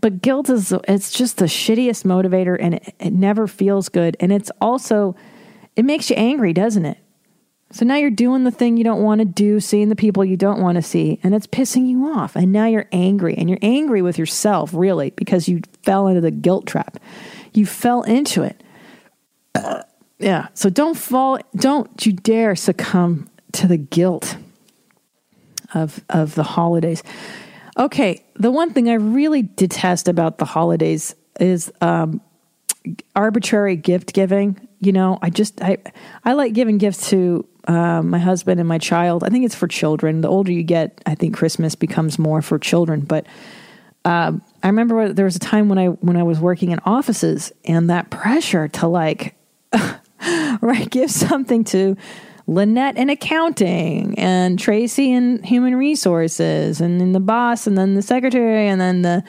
but 0.00 0.22
guilt 0.22 0.50
is, 0.50 0.74
it's 0.86 1.10
just 1.10 1.38
the 1.38 1.46
shittiest 1.46 2.04
motivator 2.04 2.56
and 2.60 2.74
it, 2.74 2.94
it 2.98 3.12
never 3.12 3.46
feels 3.46 3.88
good. 3.88 4.16
And 4.20 4.32
it's 4.32 4.50
also, 4.60 5.16
it 5.76 5.84
makes 5.84 6.10
you 6.10 6.16
angry, 6.16 6.52
doesn't 6.52 6.84
it? 6.84 6.98
So 7.70 7.84
now 7.84 7.96
you're 7.96 8.10
doing 8.10 8.44
the 8.44 8.52
thing 8.52 8.76
you 8.76 8.84
don't 8.84 9.02
want 9.02 9.18
to 9.20 9.24
do, 9.24 9.58
seeing 9.58 9.88
the 9.88 9.96
people 9.96 10.24
you 10.24 10.36
don't 10.36 10.60
want 10.60 10.76
to 10.76 10.82
see, 10.82 11.18
and 11.24 11.34
it's 11.34 11.48
pissing 11.48 11.88
you 11.88 12.06
off. 12.06 12.36
And 12.36 12.52
now 12.52 12.66
you're 12.66 12.86
angry, 12.92 13.34
and 13.34 13.48
you're 13.48 13.58
angry 13.62 14.00
with 14.00 14.16
yourself, 14.16 14.70
really, 14.72 15.10
because 15.10 15.48
you 15.48 15.60
fell 15.82 16.06
into 16.06 16.20
the 16.20 16.30
guilt 16.30 16.66
trap. 16.66 17.00
You 17.52 17.66
fell 17.66 18.02
into 18.02 18.42
it. 18.42 18.62
Yeah. 20.20 20.46
So 20.54 20.70
don't 20.70 20.96
fall, 20.96 21.40
don't 21.56 22.06
you 22.06 22.12
dare 22.12 22.54
succumb 22.54 23.28
to 23.52 23.66
the 23.66 23.76
guilt 23.76 24.36
of, 25.74 26.02
of 26.08 26.34
the 26.34 26.42
holidays. 26.42 27.02
Okay. 27.76 28.24
The 28.36 28.50
one 28.50 28.72
thing 28.72 28.88
I 28.88 28.94
really 28.94 29.42
detest 29.42 30.08
about 30.08 30.38
the 30.38 30.44
holidays 30.44 31.14
is 31.40 31.72
um, 31.80 32.20
arbitrary 33.16 33.76
gift 33.76 34.12
giving. 34.12 34.68
You 34.80 34.92
know, 34.92 35.18
I 35.22 35.30
just, 35.30 35.60
I, 35.62 35.78
I 36.24 36.34
like 36.34 36.52
giving 36.52 36.78
gifts 36.78 37.10
to 37.10 37.46
uh, 37.66 38.02
my 38.02 38.18
husband 38.18 38.60
and 38.60 38.68
my 38.68 38.78
child. 38.78 39.24
I 39.24 39.28
think 39.28 39.44
it's 39.44 39.54
for 39.54 39.66
children. 39.66 40.20
The 40.20 40.28
older 40.28 40.52
you 40.52 40.62
get, 40.62 41.00
I 41.06 41.14
think 41.14 41.34
Christmas 41.34 41.74
becomes 41.74 42.18
more 42.18 42.42
for 42.42 42.58
children. 42.58 43.00
But 43.00 43.26
um, 44.04 44.42
I 44.62 44.66
remember 44.68 45.12
there 45.12 45.24
was 45.24 45.36
a 45.36 45.40
time 45.40 45.68
when 45.68 45.78
I 45.78 45.86
when 45.86 46.16
I 46.16 46.22
was 46.22 46.38
working 46.38 46.72
in 46.72 46.80
offices, 46.84 47.52
and 47.64 47.88
that 47.88 48.10
pressure 48.10 48.68
to 48.68 48.86
like, 48.86 49.34
right, 50.60 50.88
give 50.90 51.10
something 51.10 51.64
to 51.64 51.96
Lynette 52.46 52.96
in 52.96 53.10
accounting, 53.10 54.18
and 54.18 54.58
Tracy 54.58 55.12
in 55.12 55.42
human 55.42 55.76
resources, 55.76 56.80
and 56.80 57.00
then 57.00 57.12
the 57.12 57.20
boss, 57.20 57.66
and 57.66 57.76
then 57.78 57.94
the 57.94 58.02
secretary, 58.02 58.68
and 58.68 58.80
then 58.80 59.02
the, 59.02 59.24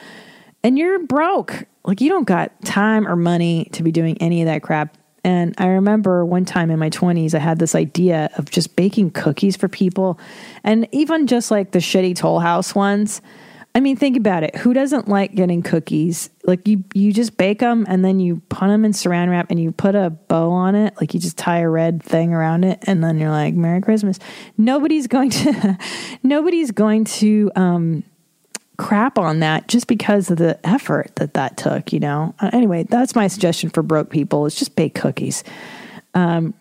and 0.62 0.78
you're 0.78 0.98
broke. 1.00 1.64
Like 1.84 2.00
you 2.00 2.08
don't 2.08 2.26
got 2.26 2.52
time 2.64 3.06
or 3.06 3.16
money 3.16 3.68
to 3.72 3.82
be 3.82 3.92
doing 3.92 4.18
any 4.20 4.42
of 4.42 4.46
that 4.46 4.62
crap 4.62 4.96
and 5.26 5.56
I 5.58 5.66
remember 5.66 6.24
one 6.24 6.44
time 6.44 6.70
in 6.70 6.78
my 6.78 6.88
20s, 6.88 7.34
I 7.34 7.40
had 7.40 7.58
this 7.58 7.74
idea 7.74 8.30
of 8.36 8.48
just 8.48 8.76
baking 8.76 9.10
cookies 9.10 9.56
for 9.56 9.66
people. 9.66 10.20
And 10.62 10.86
even 10.92 11.26
just 11.26 11.50
like 11.50 11.72
the 11.72 11.80
shitty 11.80 12.14
Toll 12.14 12.38
House 12.38 12.76
ones. 12.76 13.20
I 13.76 13.80
mean, 13.80 13.94
think 13.94 14.16
about 14.16 14.42
it. 14.42 14.56
Who 14.56 14.72
doesn't 14.72 15.06
like 15.06 15.34
getting 15.34 15.62
cookies? 15.62 16.30
Like 16.44 16.66
you, 16.66 16.82
you 16.94 17.12
just 17.12 17.36
bake 17.36 17.58
them 17.58 17.84
and 17.86 18.02
then 18.02 18.20
you 18.20 18.40
put 18.48 18.68
them 18.68 18.86
in 18.86 18.92
saran 18.92 19.28
wrap 19.28 19.50
and 19.50 19.60
you 19.60 19.70
put 19.70 19.94
a 19.94 20.08
bow 20.08 20.50
on 20.50 20.74
it. 20.74 20.94
Like 20.98 21.12
you 21.12 21.20
just 21.20 21.36
tie 21.36 21.58
a 21.58 21.68
red 21.68 22.02
thing 22.02 22.32
around 22.32 22.64
it 22.64 22.78
and 22.84 23.04
then 23.04 23.18
you're 23.18 23.28
like, 23.28 23.52
Merry 23.52 23.82
Christmas. 23.82 24.18
Nobody's 24.56 25.06
going 25.06 25.28
to, 25.28 25.78
nobody's 26.22 26.70
going 26.70 27.04
to, 27.04 27.52
um, 27.54 28.02
crap 28.78 29.18
on 29.18 29.40
that 29.40 29.68
just 29.68 29.88
because 29.88 30.30
of 30.30 30.38
the 30.38 30.58
effort 30.66 31.14
that 31.16 31.34
that 31.34 31.58
took, 31.58 31.92
you 31.92 32.00
know. 32.00 32.34
Uh, 32.40 32.48
anyway, 32.54 32.82
that's 32.84 33.14
my 33.14 33.26
suggestion 33.26 33.68
for 33.68 33.82
broke 33.82 34.08
people 34.08 34.46
is 34.46 34.54
just 34.54 34.74
bake 34.74 34.94
cookies. 34.94 35.44
Um, 36.14 36.54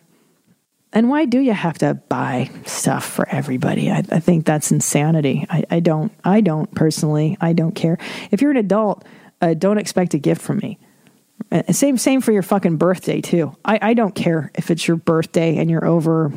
and 0.96 1.10
why 1.10 1.26
do 1.26 1.40
you 1.40 1.54
have 1.54 1.78
to 1.80 1.94
buy 1.94 2.50
stuff 2.66 3.06
for 3.06 3.30
everybody? 3.30 3.92
I, 3.92 3.98
I 4.10 4.20
think 4.20 4.46
that's 4.46 4.72
insanity. 4.72 5.46
I, 5.50 5.64
I, 5.70 5.80
don't. 5.80 6.12
I 6.24 6.42
don't 6.42 6.74
personally. 6.74 7.38
I 7.40 7.54
don't 7.54 7.76
care. 7.76 8.00
If 8.32 8.42
you're 8.42 8.52
an 8.52 8.58
adult, 8.58 9.06
uh, 9.42 9.54
don't 9.54 9.78
expect 9.78 10.16
a 10.16 10.18
gift 10.18 10.42
from 10.42 10.58
me. 10.58 10.80
Uh, 11.52 11.72
same 11.72 11.98
same 11.98 12.22
for 12.22 12.32
your 12.32 12.42
fucking 12.42 12.78
birthday 12.78 13.22
too. 13.22 13.56
I, 13.64 13.78
I 13.82 13.94
don't 13.94 14.16
care 14.16 14.52
if 14.56 14.72
it's 14.72 14.88
your 14.88 14.98
birthday 14.98 15.58
and 15.58 15.70
you're 15.70 15.86
over 15.86 16.32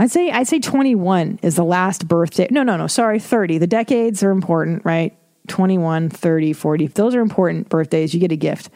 I'd 0.00 0.10
say 0.10 0.30
I'd 0.30 0.48
say 0.48 0.60
21 0.60 1.40
is 1.42 1.56
the 1.56 1.64
last 1.64 2.08
birthday. 2.08 2.48
No, 2.50 2.62
no, 2.62 2.78
no, 2.78 2.86
sorry, 2.86 3.18
30. 3.18 3.58
The 3.58 3.66
decades 3.66 4.22
are 4.22 4.30
important, 4.30 4.82
right? 4.82 5.14
21, 5.48 6.08
30, 6.08 6.52
40. 6.54 6.84
If 6.86 6.94
those 6.94 7.14
are 7.14 7.20
important 7.20 7.68
birthdays, 7.68 8.14
you 8.14 8.20
get 8.20 8.32
a 8.32 8.36
gift. 8.36 8.70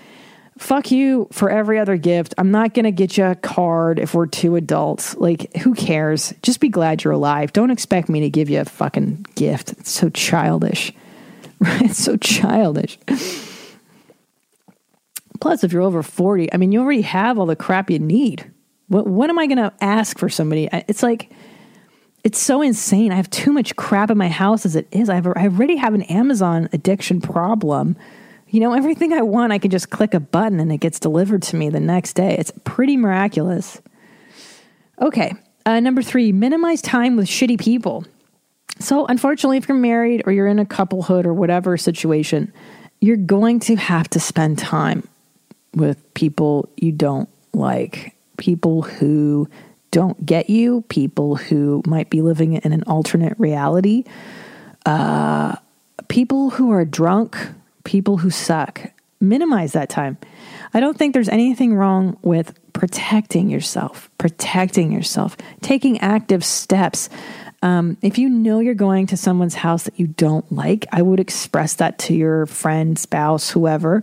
Fuck 0.58 0.92
you 0.92 1.26
for 1.32 1.50
every 1.50 1.80
other 1.80 1.96
gift. 1.96 2.34
I'm 2.38 2.52
not 2.52 2.74
going 2.74 2.84
to 2.84 2.92
get 2.92 3.16
you 3.16 3.24
a 3.24 3.34
card 3.34 3.98
if 3.98 4.14
we're 4.14 4.26
two 4.26 4.54
adults. 4.54 5.16
Like, 5.16 5.54
who 5.56 5.74
cares? 5.74 6.32
Just 6.42 6.60
be 6.60 6.68
glad 6.68 7.02
you're 7.02 7.12
alive. 7.12 7.52
Don't 7.52 7.70
expect 7.70 8.08
me 8.08 8.20
to 8.20 8.30
give 8.30 8.48
you 8.48 8.60
a 8.60 8.64
fucking 8.64 9.26
gift. 9.34 9.72
It's 9.72 9.90
so 9.90 10.10
childish. 10.10 10.92
It's 11.66 11.98
so 11.98 12.18
childish. 12.18 12.98
Plus, 15.40 15.64
if 15.64 15.72
you're 15.72 15.82
over 15.82 16.02
40, 16.02 16.52
I 16.52 16.56
mean, 16.58 16.72
you 16.72 16.80
already 16.80 17.02
have 17.02 17.38
all 17.38 17.46
the 17.46 17.56
crap 17.56 17.90
you 17.90 17.98
need. 17.98 18.50
What, 18.88 19.06
what 19.06 19.30
am 19.30 19.38
I 19.38 19.46
going 19.46 19.58
to 19.58 19.72
ask 19.80 20.18
for 20.18 20.28
somebody? 20.28 20.68
It's 20.72 21.02
like, 21.02 21.32
it's 22.22 22.38
so 22.38 22.60
insane. 22.60 23.12
I 23.12 23.16
have 23.16 23.30
too 23.30 23.52
much 23.52 23.76
crap 23.76 24.10
in 24.10 24.18
my 24.18 24.28
house 24.28 24.66
as 24.66 24.76
it 24.76 24.88
is. 24.90 25.08
I, 25.08 25.14
have, 25.16 25.26
I 25.26 25.44
already 25.44 25.76
have 25.76 25.94
an 25.94 26.02
Amazon 26.02 26.68
addiction 26.72 27.20
problem. 27.20 27.96
You 28.54 28.60
know, 28.60 28.72
everything 28.72 29.12
I 29.12 29.22
want, 29.22 29.52
I 29.52 29.58
can 29.58 29.72
just 29.72 29.90
click 29.90 30.14
a 30.14 30.20
button 30.20 30.60
and 30.60 30.70
it 30.70 30.76
gets 30.76 31.00
delivered 31.00 31.42
to 31.42 31.56
me 31.56 31.70
the 31.70 31.80
next 31.80 32.12
day. 32.12 32.36
It's 32.38 32.52
pretty 32.62 32.96
miraculous. 32.96 33.82
Okay. 35.02 35.34
Uh, 35.66 35.80
number 35.80 36.02
three, 36.02 36.30
minimize 36.30 36.80
time 36.80 37.16
with 37.16 37.26
shitty 37.26 37.60
people. 37.60 38.04
So, 38.78 39.06
unfortunately, 39.06 39.56
if 39.56 39.68
you're 39.68 39.76
married 39.76 40.22
or 40.24 40.32
you're 40.32 40.46
in 40.46 40.60
a 40.60 40.64
couplehood 40.64 41.26
or 41.26 41.34
whatever 41.34 41.76
situation, 41.76 42.52
you're 43.00 43.16
going 43.16 43.58
to 43.58 43.74
have 43.74 44.08
to 44.10 44.20
spend 44.20 44.56
time 44.60 45.08
with 45.74 46.14
people 46.14 46.68
you 46.76 46.92
don't 46.92 47.28
like, 47.54 48.14
people 48.36 48.82
who 48.82 49.48
don't 49.90 50.24
get 50.24 50.48
you, 50.48 50.82
people 50.82 51.34
who 51.34 51.82
might 51.88 52.08
be 52.08 52.20
living 52.20 52.52
in 52.52 52.72
an 52.72 52.84
alternate 52.84 53.34
reality, 53.36 54.04
uh, 54.86 55.56
people 56.06 56.50
who 56.50 56.70
are 56.70 56.84
drunk, 56.84 57.36
people 57.84 58.18
who 58.18 58.30
suck. 58.30 58.80
Minimize 59.20 59.72
that 59.72 59.88
time. 59.88 60.18
I 60.74 60.80
don't 60.80 60.98
think 60.98 61.14
there's 61.14 61.28
anything 61.28 61.74
wrong 61.74 62.18
with 62.22 62.52
protecting 62.72 63.48
yourself, 63.48 64.10
protecting 64.18 64.92
yourself, 64.92 65.36
taking 65.62 66.00
active 66.00 66.44
steps. 66.44 67.08
Um, 67.62 67.96
if 68.02 68.18
you 68.18 68.28
know 68.28 68.58
you're 68.58 68.74
going 68.74 69.06
to 69.06 69.16
someone's 69.16 69.54
house 69.54 69.84
that 69.84 69.98
you 69.98 70.08
don't 70.08 70.50
like, 70.52 70.86
I 70.92 71.00
would 71.00 71.20
express 71.20 71.74
that 71.74 71.98
to 72.00 72.14
your 72.14 72.46
friend, 72.46 72.98
spouse, 72.98 73.48
whoever. 73.48 74.02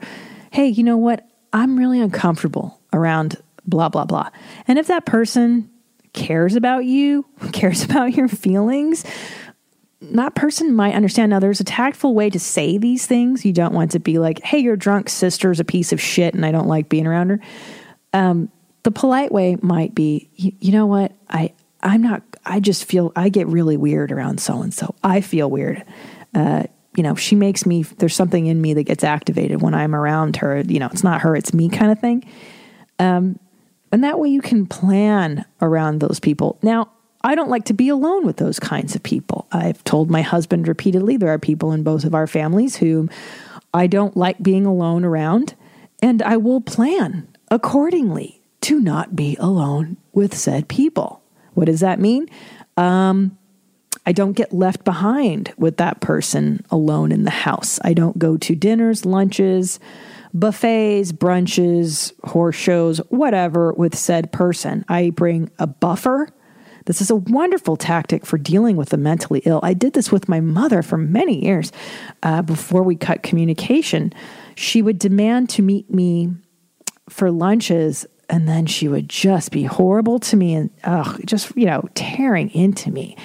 Hey, 0.52 0.68
you 0.68 0.84
know 0.84 0.98
what? 0.98 1.28
I'm 1.54 1.78
really 1.78 2.00
uncomfortable 2.00 2.80
around 2.94 3.38
blah, 3.68 3.90
blah, 3.90 4.06
blah. 4.06 4.30
And 4.68 4.80
if 4.80 4.88
that 4.88 5.06
person 5.06 5.70
cares 6.14 6.56
about 6.56 6.86
you, 6.86 7.26
cares 7.52 7.84
about 7.84 8.16
your 8.16 8.28
feelings, 8.28 9.06
that 10.02 10.34
person 10.34 10.74
might 10.74 10.96
understand. 10.96 11.30
Now, 11.30 11.40
there's 11.40 11.60
a 11.60 11.66
tactful 11.66 12.16
way 12.16 12.30
to 12.32 12.40
say 12.40 12.78
these 12.78 13.06
things. 13.06 13.46
You 13.46 13.54
don't 13.54 13.74
want 13.74 13.92
to 13.92 14.00
be 14.00 14.18
like, 14.18 14.42
hey, 14.42 14.58
your 14.58 14.76
drunk 14.76 15.10
sister's 15.10 15.60
a 15.60 15.64
piece 15.64 15.94
of 15.94 16.02
shit 16.02 16.34
and 16.34 16.46
I 16.46 16.52
don't 16.52 16.68
like 16.68 16.90
being 16.90 17.06
around 17.06 17.30
her. 17.30 17.40
Um, 18.14 18.52
the 18.84 18.92
polite 18.92 19.32
way 19.32 19.58
might 19.62 19.94
be, 19.94 20.30
you, 20.36 20.54
you 20.60 20.72
know 20.72 20.88
what? 20.88 21.12
I, 21.30 21.54
I'm 21.82 22.02
not, 22.02 22.24
I 22.46 22.60
just 22.60 22.86
feel, 22.86 23.12
I 23.16 23.30
get 23.30 23.46
really 23.48 23.78
weird 23.78 24.12
around 24.12 24.42
so 24.42 24.62
and 24.62 24.74
so. 24.74 24.96
I 25.04 25.22
feel 25.22 25.50
weird. 25.50 25.84
Uh, 26.34 26.64
you 26.98 27.04
know, 27.04 27.16
she 27.16 27.36
makes 27.36 27.66
me, 27.66 27.84
there's 27.84 28.16
something 28.16 28.48
in 28.48 28.60
me 28.60 28.74
that 28.74 28.84
gets 28.84 29.04
activated 29.04 29.62
when 29.62 29.76
I'm 29.76 29.94
around 29.94 30.38
her. 30.38 30.62
You 30.62 30.80
know, 30.80 30.90
it's 30.92 31.04
not 31.04 31.22
her, 31.22 31.36
it's 31.36 31.54
me 31.54 31.70
kind 31.70 31.92
of 31.92 32.00
thing. 32.00 32.26
Um, 32.98 33.40
and 33.92 34.04
that 34.04 34.20
way 34.20 34.30
you 34.30 34.42
can 34.42 34.66
plan 34.66 35.46
around 35.62 36.00
those 36.00 36.20
people. 36.20 36.58
Now, 36.64 36.92
I 37.24 37.36
don't 37.36 37.50
like 37.50 37.66
to 37.66 37.74
be 37.74 37.90
alone 37.90 38.26
with 38.26 38.38
those 38.38 38.60
kinds 38.60 38.96
of 38.96 39.04
people. 39.04 39.48
I've 39.52 39.84
told 39.84 40.10
my 40.10 40.22
husband 40.22 40.68
repeatedly 40.68 41.18
there 41.18 41.30
are 41.34 41.40
people 41.40 41.72
in 41.72 41.84
both 41.84 42.04
of 42.04 42.16
our 42.16 42.28
families 42.28 42.78
whom 42.78 43.10
I 43.74 43.88
don't 43.88 44.18
like 44.18 44.42
being 44.42 44.66
alone 44.66 45.06
around, 45.06 45.56
and 46.02 46.22
I 46.22 46.38
will 46.38 46.62
plan 46.62 47.28
accordingly 47.50 48.42
to 48.62 48.80
not 48.80 49.16
be 49.16 49.38
alone 49.40 49.98
with 50.14 50.36
said 50.36 50.68
people. 50.68 51.22
What 51.54 51.66
does 51.66 51.80
that 51.82 52.00
mean? 52.00 52.28
Um, 52.78 53.38
I 54.06 54.14
don't 54.14 54.34
get 54.34 54.54
left 54.54 54.84
behind 54.84 55.54
with 55.58 55.78
that 55.78 56.02
person 56.02 56.66
alone 56.72 57.12
in 57.12 57.24
the 57.24 57.30
house. 57.30 57.80
I 57.84 57.94
don't 57.94 58.18
go 58.18 58.38
to 58.38 58.56
dinners, 58.56 59.06
lunches, 59.06 59.80
buffets, 60.34 61.12
brunches, 61.12 62.14
horse 62.24 62.56
shows, 62.56 62.98
whatever 63.10 63.74
with 63.74 63.98
said 63.98 64.32
person. 64.32 64.86
I 64.88 65.12
bring 65.12 65.52
a 65.60 65.68
buffer. 65.68 66.30
This 66.86 67.02
is 67.02 67.10
a 67.10 67.16
wonderful 67.16 67.78
tactic 67.78 68.26
for 68.26 68.38
dealing 68.38 68.76
with 68.76 68.90
the 68.90 68.98
mentally 68.98 69.42
ill. 69.46 69.60
I 69.64 69.74
did 69.74 69.94
this 69.94 70.12
with 70.12 70.28
my 70.28 70.40
mother 70.40 70.82
for 70.82 70.98
many 70.98 71.44
years 71.44 71.72
uh, 72.24 72.42
before 72.42 72.84
we 72.84 72.96
cut 72.96 73.24
communication. 73.24 74.14
She 74.56 74.82
would 74.82 75.00
demand 75.00 75.50
to 75.52 75.62
meet 75.62 75.90
me 75.94 76.32
for 77.10 77.32
lunches, 77.32 78.06
and 78.30 78.48
then 78.48 78.66
she 78.66 78.88
would 78.88 79.10
just 79.10 79.52
be 79.52 79.64
horrible 79.64 80.20
to 80.20 80.38
me 80.38 80.54
and 80.54 80.70
ugh, 80.84 81.20
just, 81.26 81.56
you 81.56 81.66
know, 81.66 81.88
tearing 81.94 82.50
into 82.52 82.90
me 82.92 83.16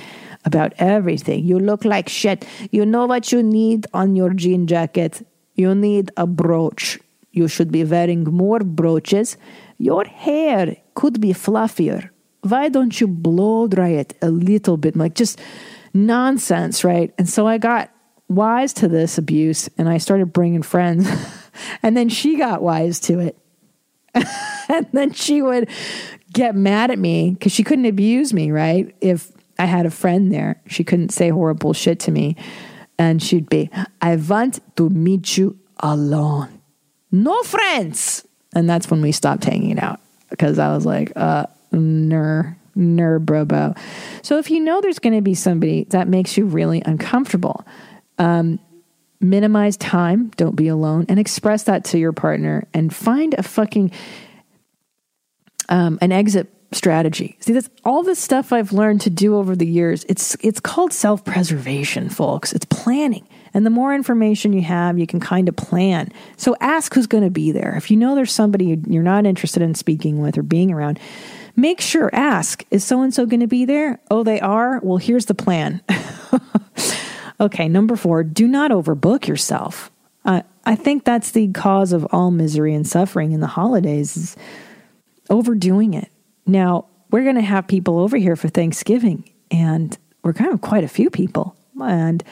about 0.45 0.73
everything. 0.79 1.45
You 1.45 1.59
look 1.59 1.85
like 1.85 2.09
shit. 2.09 2.47
You 2.71 2.87
know 2.87 3.07
what 3.07 3.33
you 3.33 3.43
need 3.43 3.87
on 3.95 4.17
your 4.17 4.33
jean 4.33 4.67
jacket? 4.67 5.27
You 5.55 5.75
need 5.75 6.11
a 6.17 6.27
brooch. 6.27 6.99
You 7.33 7.49
should 7.49 7.71
be 7.71 7.85
wearing 7.85 8.25
more 8.25 8.61
brooches. 8.61 9.37
Your 9.79 10.05
hair 10.05 10.77
could 10.95 11.21
be 11.21 11.33
fluffier. 11.33 12.11
Why 12.51 12.69
don't 12.69 13.01
you 13.01 13.07
blow 13.07 13.67
dry 13.67 13.89
it 13.89 14.15
a 14.23 14.31
little 14.31 14.77
bit? 14.77 14.97
Like 14.97 15.15
just 15.15 15.41
nonsense, 15.93 16.85
right? 16.85 17.13
And 17.19 17.29
so 17.29 17.47
I 17.47 17.59
got 17.59 17.91
wise 18.29 18.73
to 18.75 18.89
this 18.89 19.19
abuse 19.19 19.69
and 19.79 19.89
I 19.89 19.99
started 19.99 20.33
bringing 20.33 20.63
friends. 20.63 21.09
and 21.83 21.97
then 21.97 22.09
she 22.09 22.37
got 22.37 22.63
wise 22.63 23.01
to 23.01 23.21
it. 23.21 23.39
and 24.69 24.87
then 24.93 25.13
she 25.13 25.43
would 25.43 25.69
get 26.33 26.55
mad 26.55 26.91
at 26.91 26.99
me 26.99 27.31
because 27.31 27.53
she 27.53 27.63
couldn't 27.63 27.87
abuse 27.87 28.33
me, 28.33 28.51
right? 28.51 28.95
If 29.01 29.31
I 29.59 29.67
had 29.67 29.87
a 29.87 29.91
friend 29.91 30.33
there, 30.33 30.61
she 30.67 30.85
couldn't 30.85 31.11
say 31.11 31.31
horrible 31.31 31.73
shit 31.73 32.01
to 32.01 32.11
me. 32.11 32.37
And 32.99 33.23
she'd 33.23 33.49
be, 33.49 33.71
I 34.01 34.17
want 34.17 34.61
to 34.77 34.89
meet 34.89 35.37
you 35.37 35.59
alone. 35.81 36.61
No 37.13 37.43
friends. 37.43 38.27
And 38.55 38.69
that's 38.69 38.91
when 38.91 39.03
we 39.03 39.13
stopped 39.13 39.45
hanging 39.45 39.79
out 39.79 40.01
because 40.31 40.59
I 40.59 40.75
was 40.75 40.87
like, 40.87 41.13
uh, 41.15 41.47
ner, 41.73 42.59
ner, 42.75 43.21
brobo. 43.21 43.77
So 44.23 44.39
if 44.39 44.51
you 44.51 44.61
know 44.61 44.81
there's 44.81 44.99
going 44.99 45.17
to 45.17 45.23
be 45.23 45.35
somebody 45.35 45.85
that 45.91 46.09
makes 46.09 46.37
you 46.37 46.47
really 46.47 46.83
uncomfortable, 46.85 47.67
um, 48.19 48.59
minimize 49.21 49.77
time, 49.77 50.31
don't 50.37 50.57
be 50.57 50.69
alone, 50.69 51.07
and 51.09 51.19
express 51.19 51.65
that 51.65 51.85
to 51.87 51.99
your 51.99 52.13
partner 52.13 52.67
and 52.75 52.95
find 52.95 53.35
a 53.35 53.43
fucking 53.43 53.91
um, 55.69 55.99
an 56.01 56.13
exit 56.13 56.53
strategy. 56.73 57.37
See, 57.41 57.53
that's 57.53 57.71
all 57.85 58.03
this 58.03 58.19
stuff 58.19 58.53
I've 58.53 58.73
learned 58.73 59.01
to 59.03 59.11
do 59.11 59.37
over 59.37 59.57
the 59.57 59.67
years. 59.67 60.05
It's 60.09 60.37
it's 60.41 60.61
called 60.61 60.93
self 60.93 61.25
preservation, 61.25 62.09
folks. 62.09 62.53
It's 62.53 62.67
planning. 62.67 63.27
And 63.55 63.65
the 63.65 63.71
more 63.71 63.95
information 63.95 64.53
you 64.53 64.63
have, 64.63 64.99
you 64.99 65.07
can 65.07 65.19
kind 65.19 65.49
of 65.49 65.57
plan. 65.57 66.13
So 66.37 66.55
ask 66.61 66.93
who's 66.93 67.07
going 67.07 67.25
to 67.25 67.31
be 67.31 67.53
there. 67.53 67.75
If 67.77 67.91
you 67.91 67.97
know 67.97 68.15
there's 68.15 68.33
somebody 68.33 68.79
you're 68.87 69.03
not 69.03 69.25
interested 69.25 69.63
in 69.63 69.75
speaking 69.75 70.21
with 70.21 70.37
or 70.37 70.43
being 70.43 70.71
around, 70.71 71.01
make 71.57 71.81
sure 71.81 72.11
ask, 72.13 72.65
is 72.71 72.85
so 72.85 73.03
and 73.03 73.13
so 73.13 73.27
going 73.27 73.41
to 73.41 73.47
be 73.47 73.65
there? 73.65 73.99
Oh, 74.11 74.23
they 74.23 74.41
are? 74.41 74.81
Well, 74.83 74.99
here's 74.99 75.27
the 75.27 75.35
plan. 75.35 75.83
okay, 77.41 77.69
number 77.69 77.97
4, 77.97 78.23
do 78.23 78.47
not 78.47 78.71
overbook 78.71 79.27
yourself. 79.27 79.91
Uh, 80.25 80.43
I 80.65 80.75
think 80.75 81.05
that's 81.05 81.31
the 81.31 81.49
cause 81.49 81.93
of 81.93 82.07
all 82.11 82.31
misery 82.31 82.75
and 82.75 82.87
suffering 82.87 83.33
in 83.33 83.41
the 83.41 83.47
holidays 83.47 84.17
is 84.17 84.37
overdoing 85.31 85.95
it. 85.95 86.11
Now, 86.47 86.87
we're 87.11 87.23
going 87.23 87.37
to 87.37 87.43
have 87.43 87.67
people 87.69 87.99
over 87.99 88.17
here 88.17 88.37
for 88.37 88.49
Thanksgiving, 88.49 89.31
and 89.51 89.97
we're 90.23 90.33
kind 90.33 90.53
of 90.53 90.61
quite 90.61 90.85
a 90.85 90.89
few 90.89 91.11
people. 91.11 91.57
And 91.81 92.23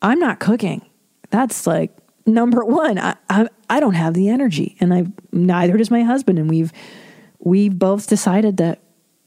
I'm 0.00 0.18
not 0.18 0.40
cooking. 0.40 0.84
That's 1.30 1.66
like 1.66 1.96
number 2.26 2.64
one. 2.64 2.98
I, 2.98 3.16
I, 3.30 3.48
I 3.70 3.80
don't 3.80 3.94
have 3.94 4.14
the 4.14 4.28
energy, 4.28 4.76
and 4.80 4.92
I 4.92 5.06
neither 5.30 5.76
does 5.76 5.90
my 5.90 6.02
husband. 6.02 6.38
And 6.38 6.50
we've 6.50 6.72
we've 7.42 7.78
both 7.78 8.06
decided 8.06 8.56
that 8.58 8.80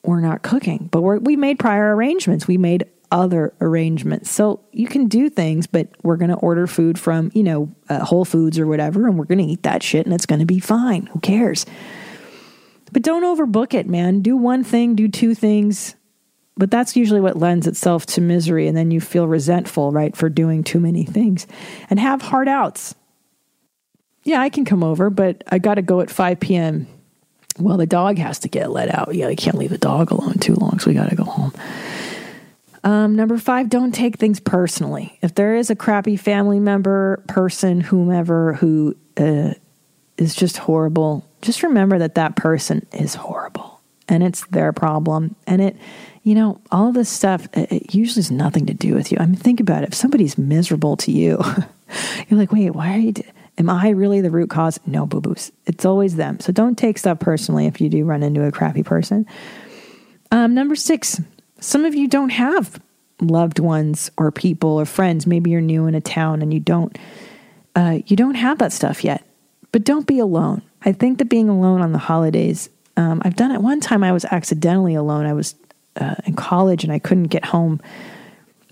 we're 0.04 0.21
not 0.21 0.41
cooking, 0.41 0.89
but 0.91 1.01
we 1.01 1.36
made 1.36 1.60
prior 1.60 1.95
arrangements. 1.95 2.47
We 2.47 2.58
made 2.58 2.86
other 3.12 3.54
arrangements, 3.62 4.32
so 4.32 4.62
you 4.71 4.88
can 4.88 5.08
do 5.08 5.30
things, 5.30 5.67
but 5.67 5.88
we're 6.04 6.17
going 6.17 6.32
to 6.32 6.38
order 6.38 6.67
food 6.67 6.99
from 6.99 7.32
you 7.34 7.43
know 7.43 7.71
uh, 7.89 8.04
Whole 8.04 8.25
Foods 8.25 8.60
or 8.60 8.67
whatever, 8.67 9.08
and 9.08 9.17
we're 9.17 9.25
going 9.25 9.39
to 9.39 9.43
eat 9.45 9.63
that 9.63 9.84
shit, 9.84 10.06
and 10.06 10.13
it's 10.13 10.25
going 10.25 10.39
to 10.39 10.45
be 10.45 10.60
fine. 10.60 11.08
Who 11.08 11.19
cares? 11.19 11.65
But 12.91 13.01
don't 13.01 13.23
overbook 13.23 13.73
it, 13.73 13.88
man. 13.88 14.21
Do 14.21 14.38
one 14.38 14.63
thing, 14.63 14.95
do 14.95 15.08
two 15.08 15.36
things. 15.36 15.95
But 16.58 16.71
that's 16.71 16.95
usually 16.95 17.19
what 17.19 17.38
lends 17.38 17.67
itself 17.67 18.06
to 18.08 18.21
misery. 18.21 18.67
And 18.67 18.78
then 18.78 18.89
you 18.89 19.01
feel 19.01 19.28
resentful, 19.28 19.91
right, 19.91 20.15
for 20.15 20.30
doing 20.30 20.63
too 20.63 20.80
many 20.80 21.04
things 21.04 21.47
and 21.89 21.99
have 21.99 22.21
hard 22.21 22.47
outs. 22.47 22.95
Yeah, 24.23 24.39
I 24.39 24.49
can 24.49 24.63
come 24.63 24.84
over, 24.84 25.10
but 25.10 25.43
I 25.51 25.60
got 25.60 25.75
to 25.75 25.82
go 25.82 25.99
at 25.99 26.10
5 26.10 26.39
p.m. 26.39 26.88
Well, 27.58 27.78
the 27.78 27.86
dog 27.86 28.18
has 28.18 28.39
to 28.39 28.50
get 28.50 28.72
let 28.72 28.94
out. 28.94 29.15
Yeah, 29.15 29.30
you 29.30 29.36
can't 29.36 29.58
leave 29.58 29.70
the 29.70 29.78
dog 29.78 30.12
alone 30.12 30.39
too 30.39 30.56
long, 30.56 30.80
so 30.80 30.89
we 30.89 30.94
got 30.94 31.10
to 31.10 31.15
go 31.15 31.24
home. 31.24 31.54
Um, 32.84 33.15
number 33.15 33.38
five, 33.39 33.70
don't 33.70 33.94
take 33.94 34.18
things 34.18 34.39
personally. 34.39 35.18
If 35.22 35.34
there 35.34 35.56
is 35.56 35.70
a 35.70 35.76
crappy 35.76 36.18
family 36.18 36.60
member, 36.60 37.24
person, 37.28 37.82
whomever 37.82 38.54
who 38.54 38.96
uh, 39.18 39.56
is 40.18 40.36
just 40.36 40.58
horrible, 40.58 41.28
just 41.41 41.63
remember 41.63 41.98
that 42.00 42.15
that 42.15 42.36
person 42.36 42.86
is 42.94 43.15
horrible 43.15 43.82
and 44.08 44.22
it's 44.22 44.46
their 44.48 44.72
problem. 44.72 45.36
And 45.48 45.62
it, 45.62 45.78
you 46.22 46.36
know, 46.36 46.62
all 46.72 46.91
this 46.91 47.10
stuff, 47.10 47.48
it, 47.54 47.72
it 47.72 47.96
usually 47.96 48.20
has 48.20 48.30
nothing 48.30 48.68
to 48.68 48.74
do 48.74 48.94
with 48.94 49.12
you. 49.12 49.18
I 49.20 49.26
mean, 49.26 49.36
think 49.36 49.60
about 49.60 49.82
it. 49.82 49.89
If 49.89 49.96
somebody's 49.96 50.38
miserable 50.38 50.96
to 50.98 51.12
you, 51.12 51.41
you're 52.28 52.39
like, 52.39 52.52
wait, 52.52 52.72
why 52.72 52.94
are 52.96 53.00
you? 53.00 53.13
Am 53.58 53.70
I 53.70 53.89
really 53.89 54.22
the 54.22 54.32
root 54.32 54.50
cause? 54.50 54.80
No, 54.86 55.06
boo 55.06 55.22
boos. 55.22 55.52
It's 55.65 55.86
always 55.86 56.15
them. 56.15 56.39
So 56.39 56.52
don't 56.52 56.78
take 56.78 56.98
stuff 56.98 57.20
personally 57.20 57.68
if 57.68 57.80
you 57.80 57.89
do 57.89 58.04
run 58.04 58.24
into 58.24 58.44
a 58.44 58.52
crappy 58.52 58.84
person. 58.84 59.26
Um, 60.32 60.54
number 60.54 60.76
six, 60.76 61.22
some 61.60 61.86
of 61.86 61.96
you 61.96 62.08
don't 62.08 62.32
have 62.32 62.82
loved 63.22 63.60
ones 63.60 64.12
or 64.18 64.32
people 64.32 64.72
or 64.72 64.86
friends. 64.86 65.26
Maybe 65.26 65.52
you're 65.52 65.62
new 65.62 65.88
in 65.88 65.96
a 65.96 66.02
town 66.02 66.41
and 66.41 66.54
you 66.54 66.60
don't 66.60 66.98
uh, 67.76 68.00
you 68.08 68.15
don't 68.15 68.36
have 68.36 68.60
that 68.60 68.72
stuff 68.72 69.04
yet. 69.04 69.24
But 69.72 69.84
don't 69.84 70.08
be 70.08 70.20
alone. 70.20 70.62
I 70.84 70.94
think 70.94 71.18
that 71.18 71.26
being 71.26 71.50
alone 71.50 71.82
on 71.82 71.91
the 71.91 71.98
holidays, 71.98 72.70
um, 72.96 73.22
I've 73.26 73.36
done 73.36 73.52
it 73.52 73.62
one 73.62 73.82
time. 73.82 74.04
I 74.04 74.13
was 74.13 74.24
accidentally 74.26 74.96
alone. 74.96 75.26
I 75.26 75.34
was 75.34 75.56
uh, 75.98 76.15
in 76.26 76.36
college 76.36 76.84
and 76.84 76.94
I 76.94 77.00
couldn't 77.00 77.26
get 77.26 77.46
home, 77.46 77.82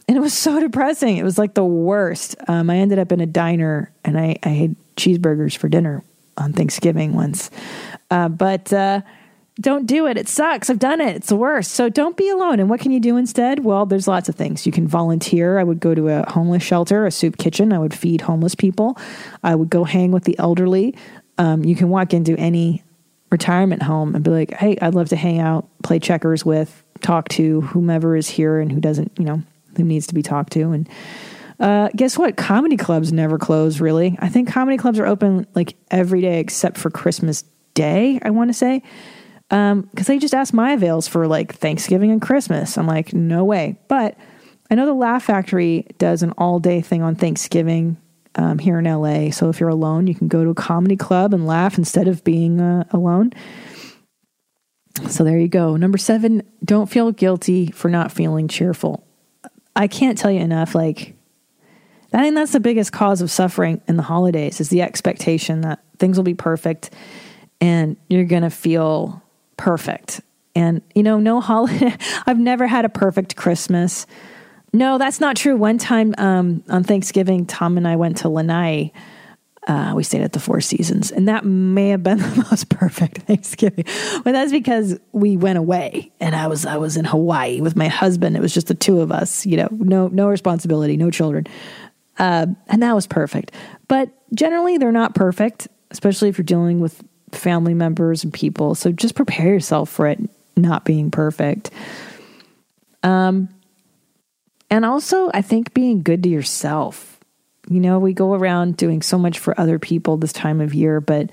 and 0.07 0.17
it 0.17 0.19
was 0.19 0.33
so 0.33 0.59
depressing. 0.59 1.17
It 1.17 1.23
was 1.23 1.37
like 1.37 1.53
the 1.53 1.65
worst. 1.65 2.35
Um, 2.47 2.69
I 2.69 2.77
ended 2.77 2.99
up 2.99 3.11
in 3.11 3.19
a 3.19 3.25
diner 3.25 3.91
and 4.03 4.19
I, 4.19 4.37
I 4.43 4.49
had 4.49 4.75
cheeseburgers 4.95 5.55
for 5.55 5.69
dinner 5.69 6.03
on 6.37 6.53
Thanksgiving 6.53 7.13
once, 7.13 7.49
uh, 8.11 8.29
but. 8.29 8.71
Uh, 8.71 9.01
don't 9.59 9.85
do 9.85 10.07
it. 10.07 10.17
It 10.17 10.27
sucks. 10.27 10.69
I've 10.69 10.79
done 10.79 10.99
it. 10.99 11.15
It's 11.15 11.27
the 11.27 11.35
worst. 11.35 11.71
So 11.71 11.87
don't 11.87 12.17
be 12.17 12.27
alone. 12.29 12.59
And 12.59 12.69
what 12.69 12.79
can 12.79 12.91
you 12.91 12.99
do 12.99 13.17
instead? 13.17 13.63
Well, 13.63 13.85
there's 13.85 14.07
lots 14.07 14.27
of 14.27 14.35
things. 14.35 14.65
You 14.65 14.71
can 14.71 14.87
volunteer. 14.87 15.59
I 15.59 15.63
would 15.63 15.79
go 15.79 15.93
to 15.93 16.09
a 16.09 16.29
homeless 16.29 16.63
shelter, 16.63 17.05
a 17.05 17.11
soup 17.11 17.37
kitchen. 17.37 17.71
I 17.71 17.77
would 17.77 17.93
feed 17.93 18.21
homeless 18.21 18.55
people. 18.55 18.97
I 19.43 19.53
would 19.53 19.69
go 19.69 19.83
hang 19.83 20.11
with 20.11 20.23
the 20.23 20.37
elderly. 20.39 20.95
Um, 21.37 21.63
you 21.63 21.75
can 21.75 21.89
walk 21.89 22.13
into 22.13 22.35
any 22.37 22.83
retirement 23.29 23.83
home 23.83 24.15
and 24.15 24.23
be 24.23 24.31
like, 24.31 24.53
hey, 24.53 24.77
I'd 24.81 24.95
love 24.95 25.09
to 25.09 25.15
hang 25.15 25.39
out, 25.39 25.67
play 25.83 25.99
checkers 25.99 26.43
with, 26.43 26.83
talk 27.01 27.29
to 27.29 27.61
whomever 27.61 28.15
is 28.15 28.29
here 28.29 28.59
and 28.59 28.71
who 28.71 28.79
doesn't, 28.79 29.11
you 29.17 29.25
know, 29.25 29.43
who 29.77 29.83
needs 29.83 30.07
to 30.07 30.13
be 30.13 30.21
talked 30.21 30.53
to. 30.53 30.71
And 30.71 30.89
uh, 31.59 31.89
guess 31.95 32.17
what? 32.17 32.37
Comedy 32.37 32.77
clubs 32.77 33.13
never 33.13 33.37
close, 33.37 33.79
really. 33.79 34.17
I 34.19 34.29
think 34.29 34.49
comedy 34.49 34.77
clubs 34.77 34.99
are 34.99 35.05
open 35.05 35.47
like 35.55 35.75
every 35.91 36.21
day 36.21 36.39
except 36.39 36.77
for 36.77 36.89
Christmas 36.89 37.43
Day, 37.73 38.19
I 38.21 38.29
want 38.29 38.49
to 38.49 38.53
say 38.53 38.83
because 39.53 39.69
um, 39.71 39.89
they 40.07 40.17
just 40.17 40.33
asked 40.33 40.53
my 40.53 40.71
avails 40.71 41.07
for 41.07 41.27
like 41.27 41.53
Thanksgiving 41.53 42.09
and 42.09 42.19
Christmas. 42.19 42.75
I'm 42.75 42.87
like, 42.87 43.13
no 43.13 43.43
way. 43.43 43.77
But 43.87 44.17
I 44.71 44.75
know 44.75 44.87
the 44.87 44.93
Laugh 44.93 45.25
Factory 45.25 45.85
does 45.99 46.23
an 46.23 46.31
all 46.39 46.59
day 46.59 46.81
thing 46.81 47.03
on 47.03 47.13
Thanksgiving 47.13 47.97
um, 48.33 48.57
here 48.57 48.79
in 48.79 48.85
LA. 48.85 49.29
So 49.29 49.49
if 49.49 49.59
you're 49.59 49.69
alone, 49.69 50.07
you 50.07 50.15
can 50.15 50.27
go 50.27 50.43
to 50.43 50.49
a 50.49 50.55
comedy 50.55 50.95
club 50.95 51.35
and 51.35 51.45
laugh 51.45 51.77
instead 51.77 52.07
of 52.07 52.23
being 52.23 52.59
uh, 52.59 52.85
alone. 52.89 53.31
So 55.07 55.23
there 55.23 55.37
you 55.37 55.47
go. 55.47 55.75
Number 55.75 55.99
seven, 55.99 56.41
don't 56.65 56.89
feel 56.89 57.11
guilty 57.11 57.67
for 57.67 57.89
not 57.89 58.11
feeling 58.11 58.47
cheerful. 58.47 59.02
I 59.75 59.87
can't 59.87 60.17
tell 60.17 60.31
you 60.31 60.39
enough. 60.39 60.75
Like, 60.75 61.15
I 62.13 62.21
think 62.21 62.35
that's 62.35 62.51
the 62.51 62.59
biggest 62.59 62.91
cause 62.91 63.21
of 63.21 63.31
suffering 63.31 63.81
in 63.87 63.97
the 63.97 64.03
holidays 64.03 64.59
is 64.59 64.69
the 64.69 64.81
expectation 64.81 65.61
that 65.61 65.83
things 65.97 66.17
will 66.17 66.23
be 66.23 66.35
perfect 66.35 66.91
and 67.59 67.97
you're 68.09 68.25
going 68.25 68.43
to 68.43 68.49
feel 68.49 69.21
perfect. 69.57 70.21
And, 70.55 70.81
you 70.93 71.01
know, 71.01 71.19
no 71.19 71.41
holiday, 71.41 71.95
I've 72.27 72.37
never 72.39 72.67
had 72.67 72.85
a 72.85 72.89
perfect 72.89 73.35
Christmas. 73.35 74.05
No, 74.73 74.97
that's 74.97 75.19
not 75.19 75.35
true. 75.35 75.55
One 75.55 75.77
time 75.77 76.13
um, 76.17 76.63
on 76.69 76.83
Thanksgiving, 76.83 77.45
Tom 77.45 77.77
and 77.77 77.87
I 77.87 77.95
went 77.95 78.17
to 78.17 78.29
Lanai. 78.29 78.91
Uh, 79.67 79.93
we 79.95 80.03
stayed 80.03 80.21
at 80.21 80.33
the 80.33 80.39
Four 80.39 80.59
Seasons, 80.59 81.11
and 81.11 81.27
that 81.29 81.45
may 81.45 81.89
have 81.89 82.03
been 82.03 82.17
the 82.19 82.47
most 82.49 82.69
perfect 82.69 83.19
Thanksgiving. 83.19 83.85
But 84.23 84.33
that's 84.33 84.51
because 84.51 84.99
we 85.13 85.37
went 85.37 85.57
away, 85.57 86.11
and 86.19 86.35
I 86.35 86.47
was 86.47 86.65
I 86.65 86.77
was 86.77 86.97
in 86.97 87.05
Hawaii 87.05 87.61
with 87.61 87.75
my 87.75 87.87
husband. 87.87 88.35
It 88.35 88.41
was 88.41 88.53
just 88.53 88.67
the 88.67 88.75
two 88.75 88.99
of 88.99 89.11
us, 89.11 89.45
you 89.45 89.57
know, 89.57 89.69
no 89.71 90.07
no 90.07 90.27
responsibility, 90.27 90.97
no 90.97 91.09
children, 91.09 91.47
uh, 92.17 92.47
and 92.67 92.83
that 92.83 92.93
was 92.93 93.07
perfect. 93.07 93.53
But 93.87 94.09
generally, 94.35 94.77
they're 94.77 94.91
not 94.91 95.15
perfect, 95.15 95.67
especially 95.91 96.29
if 96.29 96.37
you're 96.37 96.43
dealing 96.43 96.79
with 96.79 97.01
family 97.31 97.73
members 97.73 98.23
and 98.23 98.33
people. 98.33 98.75
So 98.75 98.91
just 98.91 99.15
prepare 99.15 99.47
yourself 99.47 99.89
for 99.89 100.07
it 100.07 100.19
not 100.55 100.85
being 100.85 101.11
perfect. 101.11 101.71
Um, 103.01 103.49
and 104.69 104.85
also, 104.85 105.29
I 105.33 105.41
think 105.41 105.73
being 105.73 106.01
good 106.01 106.23
to 106.23 106.29
yourself. 106.29 107.12
You 107.69 107.79
know, 107.79 107.99
we 107.99 108.13
go 108.13 108.33
around 108.33 108.77
doing 108.77 109.01
so 109.01 109.17
much 109.17 109.39
for 109.39 109.59
other 109.59 109.79
people 109.79 110.17
this 110.17 110.33
time 110.33 110.59
of 110.59 110.73
year, 110.73 110.99
but 110.99 111.29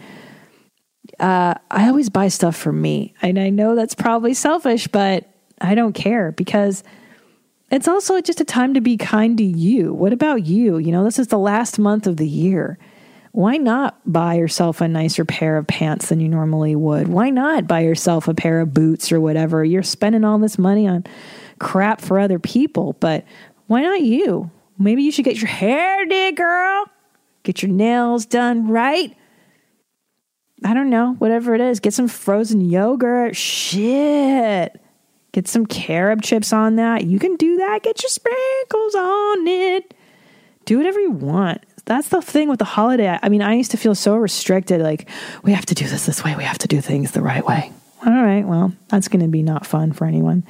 uh, 1.18 1.54
I 1.70 1.88
always 1.88 2.08
buy 2.08 2.28
stuff 2.28 2.56
for 2.56 2.72
me. 2.72 3.14
And 3.20 3.38
I 3.38 3.50
know 3.50 3.74
that's 3.74 3.94
probably 3.94 4.34
selfish, 4.34 4.86
but 4.86 5.28
I 5.60 5.74
don't 5.74 5.92
care 5.92 6.32
because 6.32 6.84
it's 7.70 7.88
also 7.88 8.20
just 8.20 8.40
a 8.40 8.44
time 8.44 8.74
to 8.74 8.80
be 8.80 8.96
kind 8.96 9.36
to 9.38 9.44
you. 9.44 9.92
What 9.92 10.12
about 10.12 10.46
you? 10.46 10.78
You 10.78 10.92
know, 10.92 11.04
this 11.04 11.18
is 11.18 11.28
the 11.28 11.38
last 11.38 11.78
month 11.78 12.06
of 12.06 12.16
the 12.16 12.28
year 12.28 12.78
why 13.32 13.56
not 13.56 14.00
buy 14.04 14.34
yourself 14.34 14.80
a 14.80 14.88
nicer 14.88 15.24
pair 15.24 15.56
of 15.56 15.66
pants 15.66 16.08
than 16.08 16.20
you 16.20 16.28
normally 16.28 16.74
would? 16.74 17.08
Why 17.08 17.30
not 17.30 17.68
buy 17.68 17.80
yourself 17.80 18.26
a 18.26 18.34
pair 18.34 18.60
of 18.60 18.74
boots 18.74 19.12
or 19.12 19.20
whatever? 19.20 19.64
You're 19.64 19.82
spending 19.82 20.24
all 20.24 20.38
this 20.38 20.58
money 20.58 20.88
on 20.88 21.04
crap 21.60 22.00
for 22.00 22.18
other 22.18 22.38
people, 22.38 22.94
but 22.94 23.24
why 23.66 23.82
not 23.82 24.02
you? 24.02 24.50
Maybe 24.80 25.02
you 25.02 25.12
should 25.12 25.24
get 25.24 25.36
your 25.36 25.48
hair 25.48 26.04
did, 26.06 26.36
girl. 26.36 26.86
Get 27.42 27.62
your 27.62 27.70
nails 27.70 28.26
done 28.26 28.68
right. 28.68 29.16
I 30.64 30.74
don't 30.74 30.90
know, 30.90 31.14
whatever 31.14 31.54
it 31.54 31.60
is. 31.60 31.80
Get 31.80 31.94
some 31.94 32.08
frozen 32.08 32.60
yogurt. 32.60 33.36
Shit. 33.36 34.80
Get 35.32 35.46
some 35.46 35.66
carob 35.66 36.22
chips 36.22 36.52
on 36.52 36.76
that. 36.76 37.04
You 37.04 37.18
can 37.18 37.36
do 37.36 37.58
that. 37.58 37.82
Get 37.82 38.02
your 38.02 38.10
sprinkles 38.10 38.94
on 38.94 39.46
it. 39.46 39.94
Do 40.64 40.78
whatever 40.78 41.00
you 41.00 41.12
want 41.12 41.62
that's 41.90 42.08
the 42.08 42.22
thing 42.22 42.48
with 42.48 42.60
the 42.60 42.64
holiday. 42.64 43.18
I 43.20 43.28
mean, 43.28 43.42
I 43.42 43.54
used 43.54 43.72
to 43.72 43.76
feel 43.76 43.96
so 43.96 44.16
restricted. 44.16 44.80
Like, 44.80 45.08
we 45.42 45.52
have 45.52 45.66
to 45.66 45.74
do 45.74 45.88
this 45.88 46.06
this 46.06 46.22
way. 46.22 46.36
We 46.36 46.44
have 46.44 46.58
to 46.58 46.68
do 46.68 46.80
things 46.80 47.10
the 47.10 47.20
right 47.20 47.44
way. 47.44 47.72
All 48.06 48.12
right. 48.12 48.46
Well, 48.46 48.72
that's 48.86 49.08
going 49.08 49.22
to 49.22 49.28
be 49.28 49.42
not 49.42 49.66
fun 49.66 49.92
for 49.92 50.06
anyone. 50.06 50.44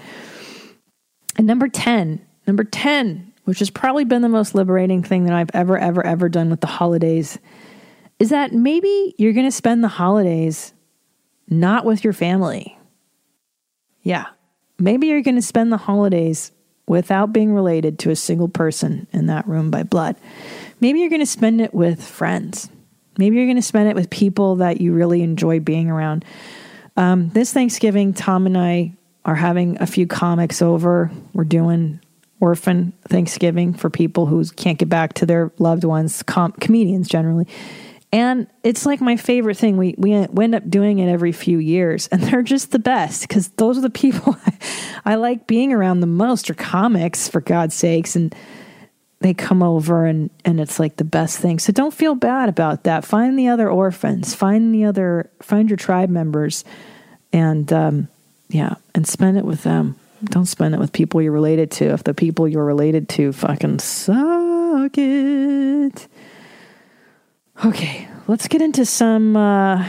And 1.36 1.46
number 1.46 1.66
10, 1.66 2.20
number 2.46 2.62
10, 2.62 3.29
which 3.50 3.58
has 3.58 3.68
probably 3.68 4.04
been 4.04 4.22
the 4.22 4.28
most 4.28 4.54
liberating 4.54 5.02
thing 5.02 5.24
that 5.24 5.32
I've 5.32 5.50
ever, 5.52 5.76
ever, 5.76 6.06
ever 6.06 6.28
done 6.28 6.50
with 6.50 6.60
the 6.60 6.68
holidays, 6.68 7.36
is 8.20 8.30
that 8.30 8.52
maybe 8.52 9.12
you're 9.18 9.32
going 9.32 9.44
to 9.44 9.50
spend 9.50 9.82
the 9.82 9.88
holidays 9.88 10.72
not 11.48 11.84
with 11.84 12.04
your 12.04 12.12
family. 12.12 12.78
Yeah. 14.04 14.26
Maybe 14.78 15.08
you're 15.08 15.22
going 15.22 15.34
to 15.34 15.42
spend 15.42 15.72
the 15.72 15.78
holidays 15.78 16.52
without 16.86 17.32
being 17.32 17.52
related 17.52 17.98
to 17.98 18.10
a 18.10 18.16
single 18.16 18.46
person 18.46 19.08
in 19.12 19.26
that 19.26 19.48
room 19.48 19.72
by 19.72 19.82
blood. 19.82 20.14
Maybe 20.80 21.00
you're 21.00 21.10
going 21.10 21.18
to 21.18 21.26
spend 21.26 21.60
it 21.60 21.74
with 21.74 22.00
friends. 22.04 22.70
Maybe 23.18 23.34
you're 23.34 23.46
going 23.46 23.56
to 23.56 23.62
spend 23.62 23.88
it 23.88 23.96
with 23.96 24.10
people 24.10 24.54
that 24.56 24.80
you 24.80 24.92
really 24.92 25.22
enjoy 25.22 25.58
being 25.58 25.90
around. 25.90 26.24
Um, 26.96 27.30
this 27.30 27.52
Thanksgiving, 27.52 28.14
Tom 28.14 28.46
and 28.46 28.56
I 28.56 28.92
are 29.24 29.34
having 29.34 29.76
a 29.82 29.88
few 29.88 30.06
comics 30.06 30.62
over. 30.62 31.10
We're 31.32 31.42
doing 31.42 32.00
orphan 32.40 32.92
Thanksgiving 33.08 33.74
for 33.74 33.90
people 33.90 34.26
who 34.26 34.44
can't 34.44 34.78
get 34.78 34.88
back 34.88 35.14
to 35.14 35.26
their 35.26 35.52
loved 35.58 35.84
ones, 35.84 36.22
com- 36.22 36.52
comedians 36.52 37.08
generally. 37.08 37.46
And 38.12 38.48
it's 38.64 38.84
like 38.84 39.00
my 39.00 39.16
favorite 39.16 39.56
thing. 39.56 39.76
We, 39.76 39.94
we 39.96 40.12
end 40.12 40.54
up 40.54 40.68
doing 40.68 40.98
it 40.98 41.08
every 41.08 41.32
few 41.32 41.58
years, 41.58 42.08
and 42.08 42.20
they're 42.22 42.42
just 42.42 42.72
the 42.72 42.78
best 42.78 43.22
because 43.22 43.48
those 43.50 43.78
are 43.78 43.82
the 43.82 43.90
people 43.90 44.36
I, 44.44 44.58
I 45.12 45.14
like 45.14 45.46
being 45.46 45.72
around 45.72 46.00
the 46.00 46.06
most, 46.06 46.50
are 46.50 46.54
comics, 46.54 47.28
for 47.28 47.40
God's 47.40 47.74
sakes. 47.74 48.16
And 48.16 48.34
they 49.20 49.34
come 49.34 49.62
over 49.62 50.06
and 50.06 50.30
and 50.46 50.60
it's 50.60 50.80
like 50.80 50.96
the 50.96 51.04
best 51.04 51.38
thing. 51.38 51.58
So 51.58 51.72
don't 51.72 51.92
feel 51.92 52.14
bad 52.14 52.48
about 52.48 52.84
that. 52.84 53.04
Find 53.04 53.38
the 53.38 53.48
other 53.48 53.68
orphans. 53.68 54.34
Find 54.34 54.74
the 54.74 54.84
other. 54.84 55.30
Find 55.42 55.68
your 55.68 55.76
tribe 55.76 56.08
members, 56.08 56.64
and 57.32 57.70
um, 57.72 58.08
yeah, 58.48 58.76
and 58.94 59.06
spend 59.06 59.36
it 59.36 59.44
with 59.44 59.62
them. 59.62 59.96
Don't 60.24 60.46
spend 60.46 60.74
it 60.74 60.78
with 60.78 60.92
people 60.92 61.22
you're 61.22 61.32
related 61.32 61.70
to. 61.72 61.86
If 61.86 62.04
the 62.04 62.14
people 62.14 62.46
you're 62.46 62.64
related 62.64 63.08
to 63.10 63.32
fucking 63.32 63.78
suck 63.78 64.92
it. 64.96 66.08
Okay, 67.64 68.08
let's 68.26 68.48
get 68.48 68.62
into 68.62 68.84
some 68.84 69.36
uh, 69.36 69.86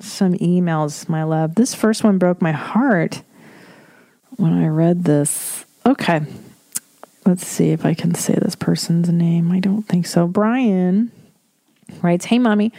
some 0.00 0.34
emails, 0.34 1.08
my 1.08 1.22
love. 1.22 1.54
This 1.54 1.74
first 1.74 2.04
one 2.04 2.18
broke 2.18 2.42
my 2.42 2.52
heart 2.52 3.22
when 4.36 4.52
I 4.52 4.68
read 4.68 5.04
this. 5.04 5.64
Okay. 5.84 6.20
Let's 7.24 7.46
see 7.46 7.70
if 7.70 7.84
I 7.84 7.94
can 7.94 8.14
say 8.14 8.34
this 8.34 8.54
person's 8.54 9.08
name. 9.08 9.50
I 9.50 9.58
don't 9.58 9.82
think 9.82 10.06
so. 10.06 10.28
Brian 10.28 11.10
writes 12.00 12.26
Hey, 12.26 12.38
mommy, 12.38 12.72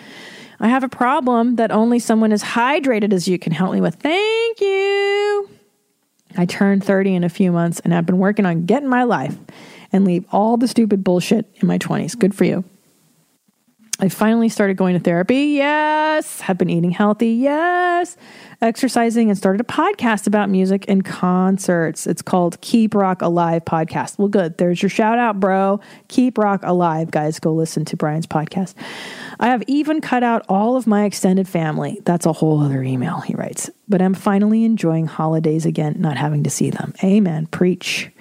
I 0.59 0.69
have 0.69 0.83
a 0.83 0.89
problem 0.89 1.57
that 1.57 1.71
only 1.71 1.99
someone 1.99 2.31
as 2.31 2.43
hydrated 2.43 3.11
as 3.11 3.27
you 3.27 3.37
can 3.37 3.51
help 3.51 3.73
me 3.73 3.81
with. 3.81 3.95
Thank 3.95 4.61
you. 4.61 5.49
I 6.37 6.45
turned 6.45 6.83
30 6.83 7.15
in 7.15 7.23
a 7.23 7.29
few 7.29 7.51
months 7.51 7.79
and 7.81 7.93
I've 7.93 8.05
been 8.05 8.19
working 8.19 8.45
on 8.45 8.65
getting 8.65 8.89
my 8.89 9.03
life 9.03 9.35
and 9.91 10.05
leave 10.05 10.25
all 10.31 10.57
the 10.57 10.67
stupid 10.67 11.03
bullshit 11.03 11.45
in 11.55 11.67
my 11.67 11.77
20s. 11.77 12.17
Good 12.17 12.35
for 12.35 12.43
you. 12.45 12.63
I 13.99 14.09
finally 14.09 14.47
started 14.47 14.77
going 14.77 14.93
to 14.93 14.99
therapy. 14.99 15.55
Yes. 15.55 16.41
Have 16.41 16.59
been 16.59 16.69
eating 16.69 16.91
healthy. 16.91 17.31
Yes. 17.31 18.15
Exercising 18.61 19.29
and 19.29 19.37
started 19.37 19.59
a 19.61 19.63
podcast 19.63 20.27
about 20.27 20.51
music 20.51 20.85
and 20.87 21.03
concerts. 21.03 22.05
It's 22.05 22.21
called 22.21 22.61
Keep 22.61 22.93
Rock 22.93 23.23
Alive 23.23 23.65
Podcast. 23.65 24.19
Well, 24.19 24.27
good. 24.27 24.59
There's 24.59 24.83
your 24.83 24.89
shout 24.89 25.17
out, 25.17 25.39
bro. 25.39 25.79
Keep 26.09 26.37
Rock 26.37 26.61
Alive. 26.61 27.09
Guys, 27.09 27.39
go 27.39 27.53
listen 27.53 27.85
to 27.85 27.97
Brian's 27.97 28.27
podcast. 28.27 28.75
I 29.39 29.47
have 29.47 29.63
even 29.65 29.99
cut 29.99 30.21
out 30.21 30.45
all 30.47 30.75
of 30.75 30.85
my 30.85 31.05
extended 31.05 31.47
family. 31.47 31.99
That's 32.05 32.27
a 32.27 32.33
whole 32.33 32.61
other 32.61 32.83
email, 32.83 33.21
he 33.21 33.33
writes. 33.33 33.69
But 33.89 34.03
I'm 34.03 34.13
finally 34.13 34.63
enjoying 34.63 35.07
holidays 35.07 35.65
again, 35.65 35.95
not 35.97 36.17
having 36.17 36.43
to 36.43 36.51
see 36.51 36.69
them. 36.69 36.93
Amen. 37.03 37.47
Preach. 37.47 38.11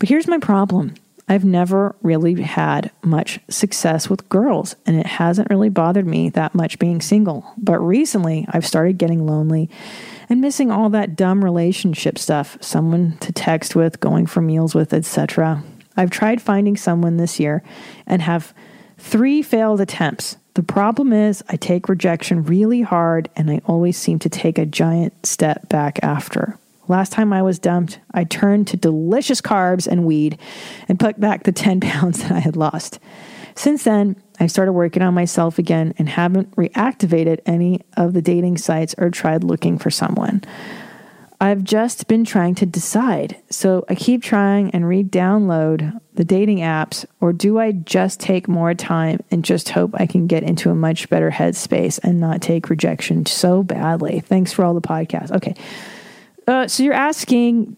But 0.00 0.08
here's 0.08 0.26
my 0.26 0.38
problem. 0.38 0.94
I've 1.28 1.44
never 1.44 1.94
really 2.02 2.42
had 2.42 2.90
much 3.02 3.40
success 3.48 4.10
with 4.10 4.28
girls, 4.28 4.76
and 4.86 4.96
it 4.96 5.06
hasn't 5.06 5.50
really 5.50 5.68
bothered 5.68 6.06
me 6.06 6.30
that 6.30 6.54
much 6.54 6.78
being 6.78 7.00
single. 7.00 7.52
But 7.56 7.78
recently, 7.78 8.46
I've 8.48 8.66
started 8.66 8.98
getting 8.98 9.26
lonely 9.26 9.70
and 10.28 10.40
missing 10.40 10.70
all 10.70 10.90
that 10.90 11.16
dumb 11.16 11.44
relationship 11.44 12.18
stuff 12.18 12.58
someone 12.60 13.16
to 13.20 13.32
text 13.32 13.76
with, 13.76 14.00
going 14.00 14.26
for 14.26 14.40
meals 14.40 14.74
with, 14.74 14.92
etc. 14.92 15.62
I've 15.96 16.10
tried 16.10 16.42
finding 16.42 16.76
someone 16.76 17.16
this 17.16 17.38
year 17.38 17.62
and 18.06 18.22
have 18.22 18.52
three 18.98 19.42
failed 19.42 19.80
attempts. 19.80 20.36
The 20.54 20.62
problem 20.62 21.12
is, 21.12 21.42
I 21.48 21.56
take 21.56 21.88
rejection 21.88 22.44
really 22.44 22.82
hard, 22.82 23.30
and 23.36 23.50
I 23.50 23.60
always 23.64 23.96
seem 23.96 24.18
to 24.20 24.28
take 24.28 24.58
a 24.58 24.66
giant 24.66 25.24
step 25.24 25.68
back 25.68 25.98
after. 26.02 26.58
Last 26.88 27.12
time 27.12 27.32
I 27.32 27.42
was 27.42 27.58
dumped, 27.58 28.00
I 28.12 28.24
turned 28.24 28.66
to 28.68 28.76
delicious 28.76 29.40
carbs 29.40 29.86
and 29.86 30.04
weed 30.04 30.38
and 30.88 30.98
put 30.98 31.20
back 31.20 31.44
the 31.44 31.52
10 31.52 31.80
pounds 31.80 32.22
that 32.22 32.32
I 32.32 32.40
had 32.40 32.56
lost. 32.56 32.98
Since 33.54 33.84
then, 33.84 34.16
I 34.40 34.46
started 34.46 34.72
working 34.72 35.02
on 35.02 35.14
myself 35.14 35.58
again 35.58 35.94
and 35.98 36.08
haven't 36.08 36.56
reactivated 36.56 37.40
any 37.46 37.82
of 37.96 38.14
the 38.14 38.22
dating 38.22 38.58
sites 38.58 38.94
or 38.98 39.10
tried 39.10 39.44
looking 39.44 39.78
for 39.78 39.90
someone. 39.90 40.42
I've 41.40 41.64
just 41.64 42.06
been 42.06 42.24
trying 42.24 42.54
to 42.56 42.66
decide. 42.66 43.36
So 43.50 43.84
I 43.88 43.96
keep 43.96 44.22
trying 44.22 44.70
and 44.70 44.88
re 44.88 45.02
download 45.02 46.00
the 46.14 46.24
dating 46.24 46.58
apps, 46.58 47.04
or 47.20 47.32
do 47.32 47.58
I 47.58 47.72
just 47.72 48.20
take 48.20 48.46
more 48.46 48.74
time 48.74 49.18
and 49.30 49.44
just 49.44 49.70
hope 49.70 49.90
I 49.94 50.06
can 50.06 50.28
get 50.28 50.44
into 50.44 50.70
a 50.70 50.74
much 50.74 51.08
better 51.08 51.32
headspace 51.32 51.98
and 52.04 52.20
not 52.20 52.42
take 52.42 52.70
rejection 52.70 53.26
so 53.26 53.64
badly? 53.64 54.20
Thanks 54.20 54.52
for 54.52 54.64
all 54.64 54.72
the 54.74 54.80
podcasts. 54.80 55.32
Okay. 55.32 55.56
Uh, 56.46 56.66
so 56.66 56.82
you're 56.82 56.92
asking, 56.92 57.76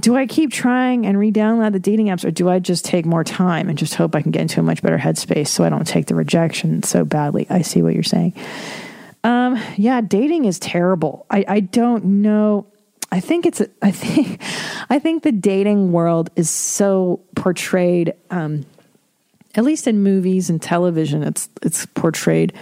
do 0.00 0.16
I 0.16 0.26
keep 0.26 0.50
trying 0.50 1.06
and 1.06 1.18
re-download 1.18 1.72
the 1.72 1.78
dating 1.78 2.06
apps, 2.06 2.24
or 2.24 2.30
do 2.30 2.48
I 2.48 2.58
just 2.58 2.84
take 2.84 3.04
more 3.04 3.24
time 3.24 3.68
and 3.68 3.78
just 3.78 3.94
hope 3.94 4.14
I 4.14 4.22
can 4.22 4.30
get 4.30 4.42
into 4.42 4.60
a 4.60 4.62
much 4.62 4.82
better 4.82 4.98
headspace 4.98 5.48
so 5.48 5.64
I 5.64 5.68
don't 5.68 5.86
take 5.86 6.06
the 6.06 6.14
rejection 6.14 6.82
so 6.82 7.04
badly? 7.04 7.46
I 7.50 7.62
see 7.62 7.82
what 7.82 7.94
you're 7.94 8.02
saying. 8.02 8.34
Um, 9.24 9.60
yeah, 9.76 10.00
dating 10.00 10.44
is 10.44 10.58
terrible. 10.58 11.26
I, 11.30 11.44
I 11.46 11.60
don't 11.60 12.04
know. 12.04 12.66
I 13.10 13.20
think 13.20 13.46
it's. 13.46 13.60
I 13.82 13.90
think. 13.90 14.40
I 14.90 14.98
think 14.98 15.22
the 15.22 15.32
dating 15.32 15.92
world 15.92 16.30
is 16.36 16.48
so 16.48 17.20
portrayed. 17.34 18.14
Um, 18.30 18.64
at 19.54 19.64
least 19.64 19.86
in 19.86 20.02
movies 20.02 20.50
and 20.50 20.62
television, 20.62 21.22
it's 21.22 21.48
it's 21.62 21.84
portrayed 21.86 22.52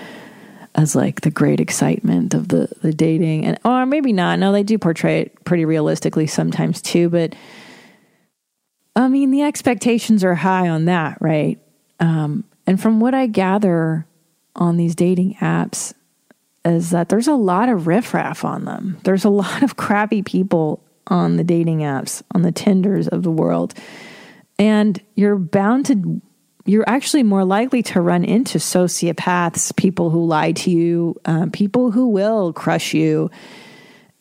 as 0.76 0.94
like 0.94 1.22
the 1.22 1.30
great 1.30 1.58
excitement 1.58 2.34
of 2.34 2.48
the 2.48 2.68
the 2.82 2.92
dating. 2.92 3.44
And 3.44 3.58
or 3.64 3.86
maybe 3.86 4.12
not. 4.12 4.38
No 4.38 4.52
they 4.52 4.62
do 4.62 4.78
portray 4.78 5.22
it 5.22 5.44
pretty 5.44 5.64
realistically 5.64 6.26
sometimes 6.26 6.80
too. 6.80 7.08
But 7.08 7.34
i 8.94 9.08
mean 9.08 9.30
the 9.30 9.42
expectations 9.42 10.22
are 10.22 10.34
high 10.34 10.68
on 10.68 10.84
that 10.84 11.18
right? 11.20 11.58
Um, 11.98 12.44
and 12.66 12.80
from 12.80 13.00
what 13.00 13.14
i 13.14 13.26
gather 13.26 14.06
on 14.54 14.76
these 14.76 14.94
dating 14.94 15.34
apps 15.36 15.94
is 16.64 16.90
that 16.90 17.08
there's 17.08 17.28
a 17.28 17.34
lot 17.34 17.68
of 17.68 17.86
riffraff 17.86 18.44
on 18.44 18.64
them. 18.64 18.98
There's 19.04 19.24
a 19.24 19.30
lot 19.44 19.62
of 19.62 19.76
crappy 19.76 20.22
people 20.22 20.82
on 21.06 21.36
the 21.36 21.44
dating 21.44 21.80
apps 21.80 22.22
on 22.34 22.42
the 22.42 22.52
tinders 22.52 23.06
of 23.08 23.22
the 23.22 23.30
world. 23.30 23.74
And 24.58 25.00
you're 25.14 25.36
bound 25.36 25.86
to 25.86 26.20
you're 26.66 26.88
actually 26.88 27.22
more 27.22 27.44
likely 27.44 27.82
to 27.84 28.00
run 28.00 28.24
into 28.24 28.58
sociopaths, 28.58 29.74
people 29.76 30.10
who 30.10 30.26
lie 30.26 30.52
to 30.52 30.70
you, 30.70 31.18
um, 31.24 31.50
people 31.50 31.92
who 31.92 32.08
will 32.08 32.52
crush 32.52 32.92
you, 32.92 33.30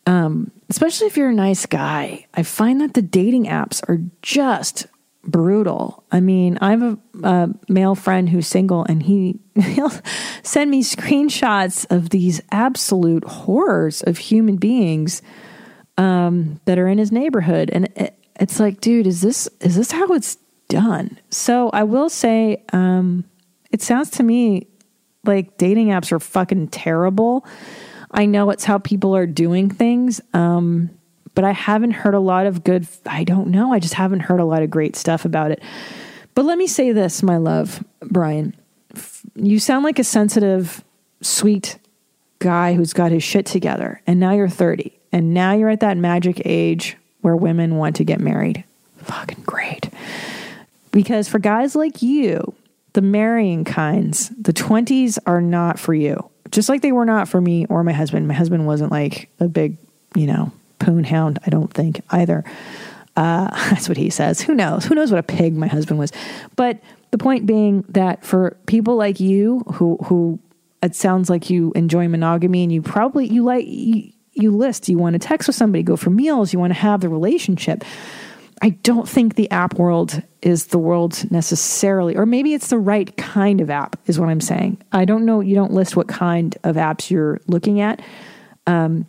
um, 0.06 0.50
especially 0.70 1.08
if 1.08 1.16
you're 1.16 1.30
a 1.30 1.34
nice 1.34 1.66
guy. 1.66 2.26
I 2.34 2.44
find 2.44 2.80
that 2.80 2.94
the 2.94 3.02
dating 3.02 3.46
apps 3.46 3.82
are 3.88 3.98
just 4.22 4.86
brutal. 5.24 6.04
I 6.12 6.20
mean, 6.20 6.56
I 6.60 6.70
have 6.70 6.82
a, 6.82 6.98
a 7.24 7.48
male 7.68 7.96
friend 7.96 8.28
who's 8.28 8.46
single, 8.46 8.84
and 8.84 9.02
he 9.02 9.40
he'll 9.60 9.92
send 10.42 10.70
me 10.70 10.82
screenshots 10.82 11.84
of 11.90 12.10
these 12.10 12.40
absolute 12.52 13.24
horrors 13.24 14.02
of 14.02 14.18
human 14.18 14.56
beings 14.56 15.20
um, 15.98 16.60
that 16.64 16.78
are 16.78 16.86
in 16.86 16.98
his 16.98 17.10
neighborhood, 17.10 17.70
and 17.72 17.86
it, 17.96 18.16
it's 18.38 18.60
like, 18.60 18.80
dude, 18.80 19.06
is 19.06 19.20
this 19.20 19.48
is 19.60 19.76
this 19.76 19.90
how 19.90 20.06
it's 20.12 20.38
done. 20.68 21.18
So 21.30 21.70
I 21.70 21.84
will 21.84 22.08
say, 22.08 22.62
um, 22.72 23.24
it 23.70 23.82
sounds 23.82 24.10
to 24.12 24.22
me 24.22 24.66
like 25.24 25.58
dating 25.58 25.88
apps 25.88 26.12
are 26.12 26.20
fucking 26.20 26.68
terrible. 26.68 27.44
I 28.10 28.26
know 28.26 28.50
it's 28.50 28.64
how 28.64 28.78
people 28.78 29.14
are 29.16 29.26
doing 29.26 29.68
things, 29.68 30.20
um, 30.32 30.90
but 31.34 31.44
I 31.44 31.52
haven't 31.52 31.90
heard 31.90 32.14
a 32.14 32.20
lot 32.20 32.46
of 32.46 32.64
good. 32.64 32.86
I 33.04 33.24
don't 33.24 33.48
know. 33.48 33.72
I 33.72 33.78
just 33.78 33.94
haven't 33.94 34.20
heard 34.20 34.40
a 34.40 34.44
lot 34.44 34.62
of 34.62 34.70
great 34.70 34.96
stuff 34.96 35.24
about 35.24 35.50
it. 35.50 35.62
But 36.34 36.44
let 36.44 36.58
me 36.58 36.66
say 36.66 36.92
this, 36.92 37.22
my 37.22 37.36
love, 37.36 37.84
Brian. 38.00 38.54
You 39.34 39.58
sound 39.58 39.84
like 39.84 39.98
a 39.98 40.04
sensitive, 40.04 40.82
sweet 41.20 41.78
guy 42.38 42.74
who's 42.74 42.92
got 42.92 43.12
his 43.12 43.22
shit 43.22 43.46
together, 43.46 44.00
and 44.06 44.20
now 44.20 44.32
you're 44.32 44.48
30, 44.48 44.98
and 45.12 45.34
now 45.34 45.52
you're 45.52 45.68
at 45.68 45.80
that 45.80 45.96
magic 45.96 46.40
age 46.44 46.96
where 47.20 47.36
women 47.36 47.76
want 47.76 47.96
to 47.96 48.04
get 48.04 48.20
married. 48.20 48.64
Fucking 48.98 49.42
great. 49.44 49.90
Because 50.96 51.28
for 51.28 51.38
guys 51.38 51.76
like 51.76 52.00
you, 52.00 52.54
the 52.94 53.02
marrying 53.02 53.64
kinds, 53.64 54.30
the 54.30 54.54
20s 54.54 55.18
are 55.26 55.42
not 55.42 55.78
for 55.78 55.92
you. 55.92 56.30
Just 56.50 56.70
like 56.70 56.80
they 56.80 56.90
were 56.90 57.04
not 57.04 57.28
for 57.28 57.38
me 57.38 57.66
or 57.66 57.84
my 57.84 57.92
husband. 57.92 58.26
My 58.26 58.32
husband 58.32 58.66
wasn't 58.66 58.90
like 58.90 59.28
a 59.38 59.46
big, 59.46 59.76
you 60.14 60.26
know, 60.26 60.52
poon 60.78 61.04
hound, 61.04 61.38
I 61.44 61.50
don't 61.50 61.70
think 61.70 62.00
either. 62.08 62.44
Uh, 63.14 63.50
that's 63.68 63.90
what 63.90 63.98
he 63.98 64.08
says. 64.08 64.40
Who 64.40 64.54
knows? 64.54 64.86
Who 64.86 64.94
knows 64.94 65.10
what 65.10 65.18
a 65.18 65.22
pig 65.22 65.54
my 65.54 65.66
husband 65.66 65.98
was? 65.98 66.12
But 66.56 66.80
the 67.10 67.18
point 67.18 67.44
being 67.44 67.84
that 67.90 68.24
for 68.24 68.56
people 68.64 68.96
like 68.96 69.20
you 69.20 69.64
who 69.74 69.98
who 70.04 70.38
it 70.82 70.94
sounds 70.94 71.28
like 71.28 71.50
you 71.50 71.72
enjoy 71.74 72.08
monogamy 72.08 72.62
and 72.62 72.72
you 72.72 72.80
probably 72.80 73.26
you 73.26 73.44
like 73.44 73.66
you, 73.68 74.12
you 74.32 74.50
list 74.50 74.88
you 74.88 74.96
want 74.96 75.12
to 75.12 75.18
text 75.18 75.46
with 75.46 75.56
somebody, 75.56 75.82
go 75.82 75.96
for 75.96 76.08
meals, 76.08 76.54
you 76.54 76.58
want 76.58 76.72
to 76.72 76.80
have 76.80 77.02
the 77.02 77.10
relationship. 77.10 77.84
I 78.62 78.70
don't 78.70 79.08
think 79.08 79.34
the 79.34 79.50
app 79.50 79.74
world 79.74 80.22
is 80.40 80.68
the 80.68 80.78
world 80.78 81.30
necessarily, 81.30 82.16
or 82.16 82.24
maybe 82.24 82.54
it's 82.54 82.68
the 82.68 82.78
right 82.78 83.14
kind 83.16 83.60
of 83.60 83.68
app, 83.68 83.96
is 84.06 84.18
what 84.18 84.28
I'm 84.28 84.40
saying. 84.40 84.82
I 84.92 85.04
don't 85.04 85.26
know. 85.26 85.40
You 85.40 85.54
don't 85.54 85.72
list 85.72 85.96
what 85.96 86.08
kind 86.08 86.56
of 86.64 86.76
apps 86.76 87.10
you're 87.10 87.40
looking 87.46 87.80
at. 87.80 88.00
Um, 88.66 89.06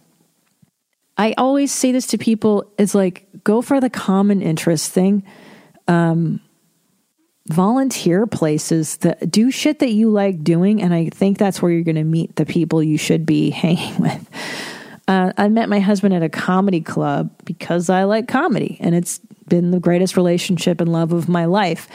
I 1.17 1.33
always 1.37 1.71
say 1.71 1.91
this 1.91 2.07
to 2.07 2.17
people: 2.17 2.71
it's 2.77 2.93
like 2.93 3.27
go 3.43 3.61
for 3.61 3.79
the 3.79 3.89
common 3.89 4.41
interest 4.41 4.91
thing. 4.91 5.23
Um, 5.87 6.41
volunteer 7.47 8.27
places 8.27 8.97
that 8.97 9.31
do 9.31 9.49
shit 9.49 9.79
that 9.79 9.91
you 9.91 10.09
like 10.09 10.43
doing, 10.43 10.81
and 10.81 10.93
I 10.93 11.09
think 11.09 11.37
that's 11.37 11.61
where 11.61 11.71
you're 11.71 11.83
going 11.83 11.95
to 11.95 12.03
meet 12.03 12.35
the 12.35 12.45
people 12.45 12.83
you 12.83 12.97
should 12.97 13.25
be 13.25 13.49
hanging 13.51 13.97
with. 14.01 14.29
Uh, 15.07 15.31
I 15.37 15.47
met 15.47 15.69
my 15.69 15.79
husband 15.79 16.13
at 16.13 16.21
a 16.21 16.27
comedy 16.27 16.81
club 16.81 17.31
because 17.45 17.89
I 17.89 18.03
like 18.03 18.27
comedy, 18.27 18.77
and 18.81 18.93
it's 18.93 19.21
been 19.47 19.71
the 19.71 19.79
greatest 19.79 20.15
relationship 20.17 20.81
and 20.81 20.91
love 20.91 21.13
of 21.13 21.29
my 21.29 21.45
life. 21.45 21.87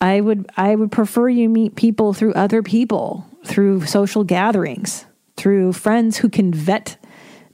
I 0.00 0.20
would 0.20 0.50
I 0.56 0.74
would 0.74 0.92
prefer 0.92 1.28
you 1.28 1.48
meet 1.48 1.76
people 1.76 2.12
through 2.12 2.34
other 2.34 2.62
people, 2.62 3.26
through 3.44 3.86
social 3.86 4.24
gatherings, 4.24 5.06
through 5.36 5.72
friends 5.72 6.16
who 6.16 6.28
can 6.28 6.52
vet 6.52 6.96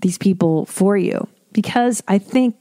these 0.00 0.18
people 0.18 0.66
for 0.66 0.96
you 0.96 1.28
because 1.52 2.02
I 2.08 2.18
think 2.18 2.56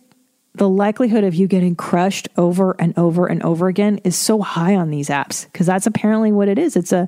the 0.55 0.69
likelihood 0.69 1.23
of 1.23 1.35
you 1.35 1.47
getting 1.47 1.75
crushed 1.75 2.27
over 2.37 2.75
and 2.79 2.97
over 2.97 3.27
and 3.27 3.41
over 3.43 3.67
again 3.67 3.99
is 4.03 4.15
so 4.15 4.41
high 4.41 4.75
on 4.75 4.89
these 4.89 5.09
apps 5.09 5.45
because 5.45 5.67
that's 5.67 5.87
apparently 5.87 6.31
what 6.31 6.49
it 6.49 6.57
is. 6.57 6.75
It's 6.75 6.91
a 6.91 7.07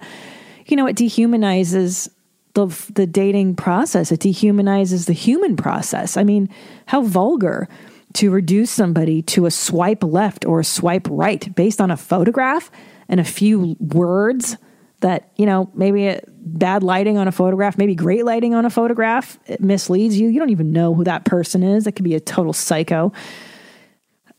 you 0.66 0.78
know, 0.78 0.88
it 0.88 0.96
dehumanizes 0.96 2.10
the 2.54 2.68
the 2.94 3.06
dating 3.06 3.56
process. 3.56 4.12
It 4.12 4.22
dehumanizes 4.22 5.06
the 5.06 5.14
human 5.14 5.56
process. 5.56 6.18
I 6.18 6.24
mean, 6.24 6.50
how 6.86 7.02
vulgar 7.02 7.68
to 8.14 8.32
reduce 8.32 8.72
somebody 8.72 9.22
to 9.22 9.46
a 9.46 9.52
swipe 9.52 10.04
left 10.04 10.46
or 10.46 10.60
a 10.60 10.66
swipe 10.66 11.08
right 11.10 11.54
based 11.56 11.80
on 11.80 11.92
a 11.92 11.98
photograph 11.98 12.72
and 13.08 13.20
a 13.20 13.24
few 13.24 13.76
words 13.80 14.58
that, 15.02 15.32
you 15.36 15.46
know, 15.46 15.70
maybe 15.74 16.20
bad 16.28 16.84
lighting 16.84 17.18
on 17.18 17.28
a 17.28 17.32
photograph, 17.32 17.78
maybe 17.78 17.96
great 17.96 18.26
lighting 18.26 18.54
on 18.54 18.66
a 18.66 18.70
photograph, 18.70 19.38
it 19.48 19.62
misleads 19.62 20.20
you. 20.20 20.30
You 20.30 20.40
don't 20.40 20.50
even 20.50 20.72
know 20.72 20.94
who 20.94 21.04
that 21.04 21.26
person 21.26 21.64
is. 21.64 21.86
That 21.86 21.94
could 21.94 22.06
be 22.06 22.16
a 22.16 22.20
total 22.20 22.54
psycho. 22.54 23.12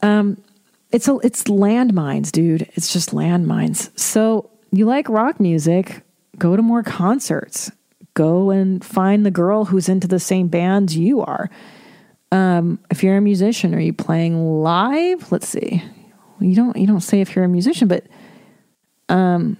Um, 0.01 0.43
it's 0.91 1.09
a, 1.09 1.19
it's 1.23 1.45
landmines, 1.45 2.31
dude. 2.33 2.69
It's 2.75 2.93
just 2.93 3.11
landmines. 3.11 3.97
So 3.99 4.51
you 4.71 4.87
like 4.87 5.09
rock 5.09 5.41
music. 5.41 6.03
go 6.39 6.57
to 6.57 6.63
more 6.63 6.83
concerts. 6.83 7.71
Go 8.15 8.51
and 8.51 8.85
find 8.85 9.25
the 9.25 9.31
girl 9.31 9.65
who's 9.65 9.89
into 9.89 10.07
the 10.07 10.21
same 10.21 10.49
bands 10.49 10.97
you 10.97 11.23
are. 11.23 11.51
Um, 12.33 12.79
if 12.91 13.05
you're 13.05 13.19
a 13.19 13.21
musician, 13.21 13.75
are 13.75 13.81
you 13.81 13.93
playing 13.93 14.63
live? 14.63 15.31
Let's 15.31 15.47
see. 15.47 15.85
You 16.41 16.57
don't 16.57 16.77
you 16.77 16.87
don't 16.87 17.03
say 17.03 17.21
if 17.21 17.37
you're 17.37 17.45
a 17.45 17.49
musician, 17.49 17.89
but 17.89 18.07
um, 19.11 19.59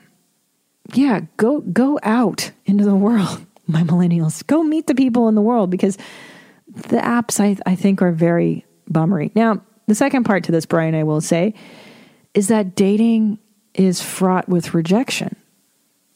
yeah, 0.95 1.21
go 1.37 1.61
go 1.61 2.01
out 2.03 2.51
into 2.65 2.85
the 2.85 2.97
world, 2.97 3.45
my 3.67 3.83
millennials. 3.83 4.45
Go 4.47 4.63
meet 4.63 4.87
the 4.87 4.95
people 4.95 5.29
in 5.29 5.35
the 5.35 5.43
world 5.43 5.71
because 5.71 5.99
the 6.67 6.97
apps 6.97 7.39
I 7.41 7.59
I 7.71 7.77
think 7.77 8.01
are 8.01 8.11
very 8.11 8.65
bummery. 8.91 9.31
Now, 9.35 9.63
the 9.87 9.95
second 9.95 10.25
part 10.25 10.45
to 10.45 10.53
this, 10.53 10.65
Brian, 10.65 10.95
I 10.95 11.03
will 11.03 11.21
say, 11.21 11.55
is 12.33 12.49
that 12.49 12.75
dating 12.75 13.39
is 13.75 14.03
fraught 14.03 14.49
with 14.49 14.73
rejection. 14.73 15.37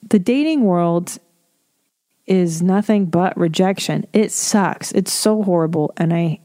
The 0.09 0.19
dating 0.19 0.65
world 0.65 1.19
is 2.27 2.63
nothing 2.63 3.07
but 3.07 3.37
rejection. 3.37 4.07
It 4.15 4.33
sucks. 4.33 4.93
It's 4.93 5.13
so 5.13 5.43
horrible 5.43 5.93
and 5.97 6.13
I 6.13 6.41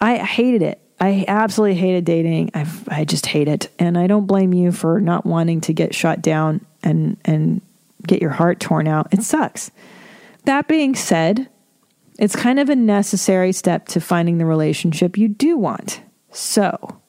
I 0.00 0.18
hated 0.18 0.62
it. 0.62 0.80
I 1.00 1.24
absolutely 1.26 1.74
hated 1.76 2.04
dating. 2.04 2.50
I 2.54 2.66
I 2.88 3.04
just 3.04 3.26
hate 3.26 3.48
it. 3.48 3.68
And 3.78 3.98
I 3.98 4.06
don't 4.06 4.26
blame 4.26 4.54
you 4.54 4.72
for 4.72 5.00
not 5.00 5.26
wanting 5.26 5.60
to 5.62 5.72
get 5.72 5.94
shot 5.94 6.22
down 6.22 6.64
and 6.82 7.16
and 7.24 7.60
get 8.06 8.22
your 8.22 8.30
heart 8.30 8.60
torn 8.60 8.86
out. 8.88 9.12
It 9.12 9.22
sucks. 9.22 9.70
That 10.44 10.68
being 10.68 10.94
said, 10.94 11.48
it's 12.18 12.36
kind 12.36 12.58
of 12.58 12.68
a 12.68 12.76
necessary 12.76 13.52
step 13.52 13.88
to 13.88 14.00
finding 14.00 14.38
the 14.38 14.46
relationship 14.46 15.16
you 15.16 15.28
do 15.28 15.56
want. 15.56 16.00
So, 16.30 17.00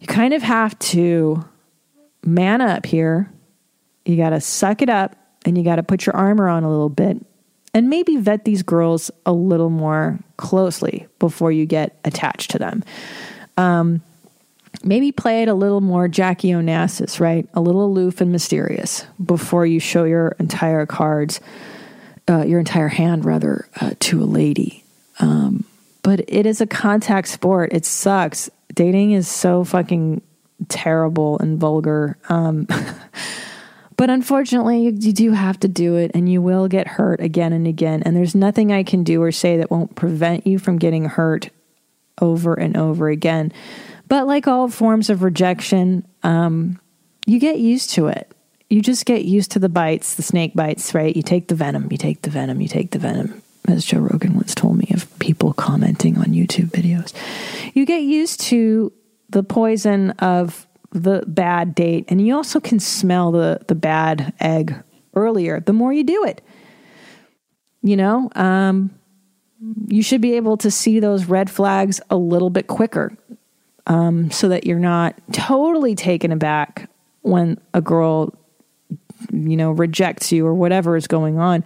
you 0.00 0.06
kind 0.06 0.34
of 0.34 0.42
have 0.42 0.78
to 0.78 1.44
man 2.24 2.60
up 2.60 2.86
here. 2.86 3.32
You 4.04 4.16
got 4.16 4.30
to 4.30 4.40
suck 4.40 4.82
it 4.82 4.88
up 4.88 5.16
and 5.44 5.56
you 5.56 5.64
got 5.64 5.76
to 5.76 5.82
put 5.82 6.06
your 6.06 6.16
armor 6.16 6.48
on 6.48 6.64
a 6.64 6.70
little 6.70 6.88
bit 6.88 7.24
and 7.78 7.88
maybe 7.88 8.16
vet 8.16 8.44
these 8.44 8.64
girls 8.64 9.08
a 9.24 9.32
little 9.32 9.70
more 9.70 10.18
closely 10.36 11.06
before 11.20 11.52
you 11.52 11.64
get 11.64 11.96
attached 12.04 12.50
to 12.50 12.58
them. 12.58 12.82
Um, 13.56 14.02
maybe 14.82 15.12
play 15.12 15.42
it 15.42 15.48
a 15.48 15.54
little 15.54 15.80
more 15.80 16.08
Jackie 16.08 16.48
Onassis, 16.48 17.20
right? 17.20 17.48
A 17.54 17.60
little 17.60 17.84
aloof 17.84 18.20
and 18.20 18.32
mysterious 18.32 19.06
before 19.24 19.64
you 19.64 19.78
show 19.78 20.02
your 20.02 20.34
entire 20.40 20.86
cards, 20.86 21.40
uh, 22.28 22.42
your 22.44 22.58
entire 22.58 22.88
hand 22.88 23.24
rather, 23.24 23.68
uh, 23.80 23.92
to 24.00 24.24
a 24.24 24.26
lady. 24.26 24.82
Um, 25.20 25.64
but 26.02 26.24
it 26.26 26.46
is 26.46 26.60
a 26.60 26.66
contact 26.66 27.28
sport. 27.28 27.72
It 27.72 27.84
sucks. 27.84 28.50
Dating 28.74 29.12
is 29.12 29.28
so 29.28 29.62
fucking 29.62 30.20
terrible 30.66 31.38
and 31.38 31.60
vulgar. 31.60 32.18
Um, 32.28 32.66
but 33.98 34.10
unfortunately, 34.10 34.82
you, 34.82 34.92
you 34.96 35.12
do 35.12 35.32
have 35.32 35.58
to 35.60 35.68
do 35.68 35.96
it 35.96 36.12
and 36.14 36.30
you 36.30 36.40
will 36.40 36.68
get 36.68 36.86
hurt 36.86 37.20
again 37.20 37.52
and 37.52 37.66
again. 37.66 38.04
And 38.04 38.16
there's 38.16 38.36
nothing 38.36 38.72
I 38.72 38.84
can 38.84 39.02
do 39.02 39.20
or 39.20 39.32
say 39.32 39.56
that 39.56 39.72
won't 39.72 39.96
prevent 39.96 40.46
you 40.46 40.60
from 40.60 40.78
getting 40.78 41.06
hurt 41.06 41.50
over 42.22 42.54
and 42.54 42.76
over 42.76 43.08
again. 43.08 43.52
But 44.06 44.28
like 44.28 44.46
all 44.46 44.68
forms 44.68 45.10
of 45.10 45.24
rejection, 45.24 46.06
um, 46.22 46.80
you 47.26 47.40
get 47.40 47.58
used 47.58 47.90
to 47.90 48.06
it. 48.06 48.30
You 48.70 48.82
just 48.82 49.04
get 49.04 49.24
used 49.24 49.50
to 49.52 49.58
the 49.58 49.68
bites, 49.68 50.14
the 50.14 50.22
snake 50.22 50.54
bites, 50.54 50.94
right? 50.94 51.14
You 51.16 51.22
take 51.22 51.48
the 51.48 51.56
venom, 51.56 51.88
you 51.90 51.98
take 51.98 52.22
the 52.22 52.30
venom, 52.30 52.60
you 52.60 52.68
take 52.68 52.92
the 52.92 53.00
venom, 53.00 53.42
as 53.66 53.84
Joe 53.84 53.98
Rogan 53.98 54.36
once 54.36 54.54
told 54.54 54.78
me 54.78 54.88
of 54.94 55.18
people 55.18 55.54
commenting 55.54 56.18
on 56.18 56.26
YouTube 56.26 56.70
videos. 56.70 57.12
You 57.74 57.84
get 57.84 58.02
used 58.02 58.42
to 58.42 58.92
the 59.30 59.42
poison 59.42 60.10
of 60.12 60.67
the 60.92 61.24
bad 61.26 61.74
date, 61.74 62.06
and 62.08 62.24
you 62.26 62.34
also 62.34 62.60
can 62.60 62.80
smell 62.80 63.32
the, 63.32 63.60
the 63.66 63.74
bad 63.74 64.32
egg 64.40 64.74
earlier 65.14 65.60
the 65.60 65.72
more 65.72 65.92
you 65.92 66.04
do 66.04 66.24
it. 66.24 66.40
You 67.82 67.96
know, 67.96 68.30
um, 68.34 68.90
you 69.86 70.02
should 70.02 70.20
be 70.20 70.34
able 70.34 70.56
to 70.58 70.70
see 70.70 71.00
those 71.00 71.26
red 71.26 71.50
flags 71.50 72.00
a 72.10 72.16
little 72.16 72.50
bit 72.50 72.66
quicker 72.66 73.16
um, 73.86 74.30
so 74.30 74.48
that 74.48 74.66
you're 74.66 74.78
not 74.78 75.14
totally 75.32 75.94
taken 75.94 76.32
aback 76.32 76.90
when 77.22 77.60
a 77.74 77.80
girl, 77.80 78.34
you 79.32 79.56
know, 79.56 79.72
rejects 79.72 80.32
you 80.32 80.46
or 80.46 80.54
whatever 80.54 80.96
is 80.96 81.06
going 81.06 81.38
on. 81.38 81.64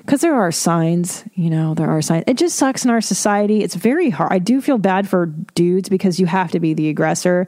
Because 0.00 0.22
there 0.22 0.34
are 0.34 0.50
signs, 0.50 1.24
you 1.34 1.50
know, 1.50 1.74
there 1.74 1.88
are 1.88 2.02
signs. 2.02 2.24
It 2.26 2.36
just 2.36 2.56
sucks 2.56 2.84
in 2.84 2.90
our 2.90 3.00
society. 3.00 3.62
It's 3.62 3.74
very 3.74 4.10
hard. 4.10 4.32
I 4.32 4.38
do 4.38 4.60
feel 4.60 4.78
bad 4.78 5.08
for 5.08 5.26
dudes 5.54 5.88
because 5.88 6.18
you 6.18 6.26
have 6.26 6.50
to 6.52 6.60
be 6.60 6.74
the 6.74 6.88
aggressor. 6.88 7.46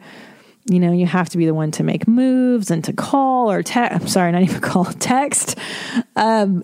You 0.66 0.78
know, 0.78 0.92
you 0.92 1.06
have 1.06 1.28
to 1.30 1.38
be 1.38 1.46
the 1.46 1.54
one 1.54 1.72
to 1.72 1.82
make 1.82 2.06
moves 2.06 2.70
and 2.70 2.84
to 2.84 2.92
call 2.92 3.50
or 3.50 3.64
text. 3.64 4.00
I'm 4.00 4.08
sorry, 4.08 4.30
not 4.30 4.42
even 4.42 4.60
call, 4.60 4.84
text. 4.84 5.58
Um, 6.14 6.62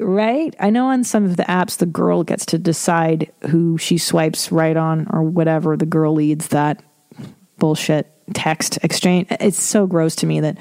right? 0.00 0.54
I 0.60 0.70
know 0.70 0.86
on 0.86 1.02
some 1.02 1.24
of 1.24 1.36
the 1.36 1.42
apps, 1.44 1.78
the 1.78 1.86
girl 1.86 2.22
gets 2.22 2.46
to 2.46 2.58
decide 2.58 3.32
who 3.48 3.78
she 3.78 3.98
swipes 3.98 4.52
right 4.52 4.76
on 4.76 5.08
or 5.10 5.22
whatever. 5.22 5.76
The 5.76 5.86
girl 5.86 6.14
leads 6.14 6.48
that 6.48 6.82
bullshit 7.58 8.12
text 8.34 8.78
exchange. 8.82 9.26
It's 9.30 9.60
so 9.60 9.86
gross 9.86 10.16
to 10.16 10.26
me 10.26 10.40
that 10.40 10.58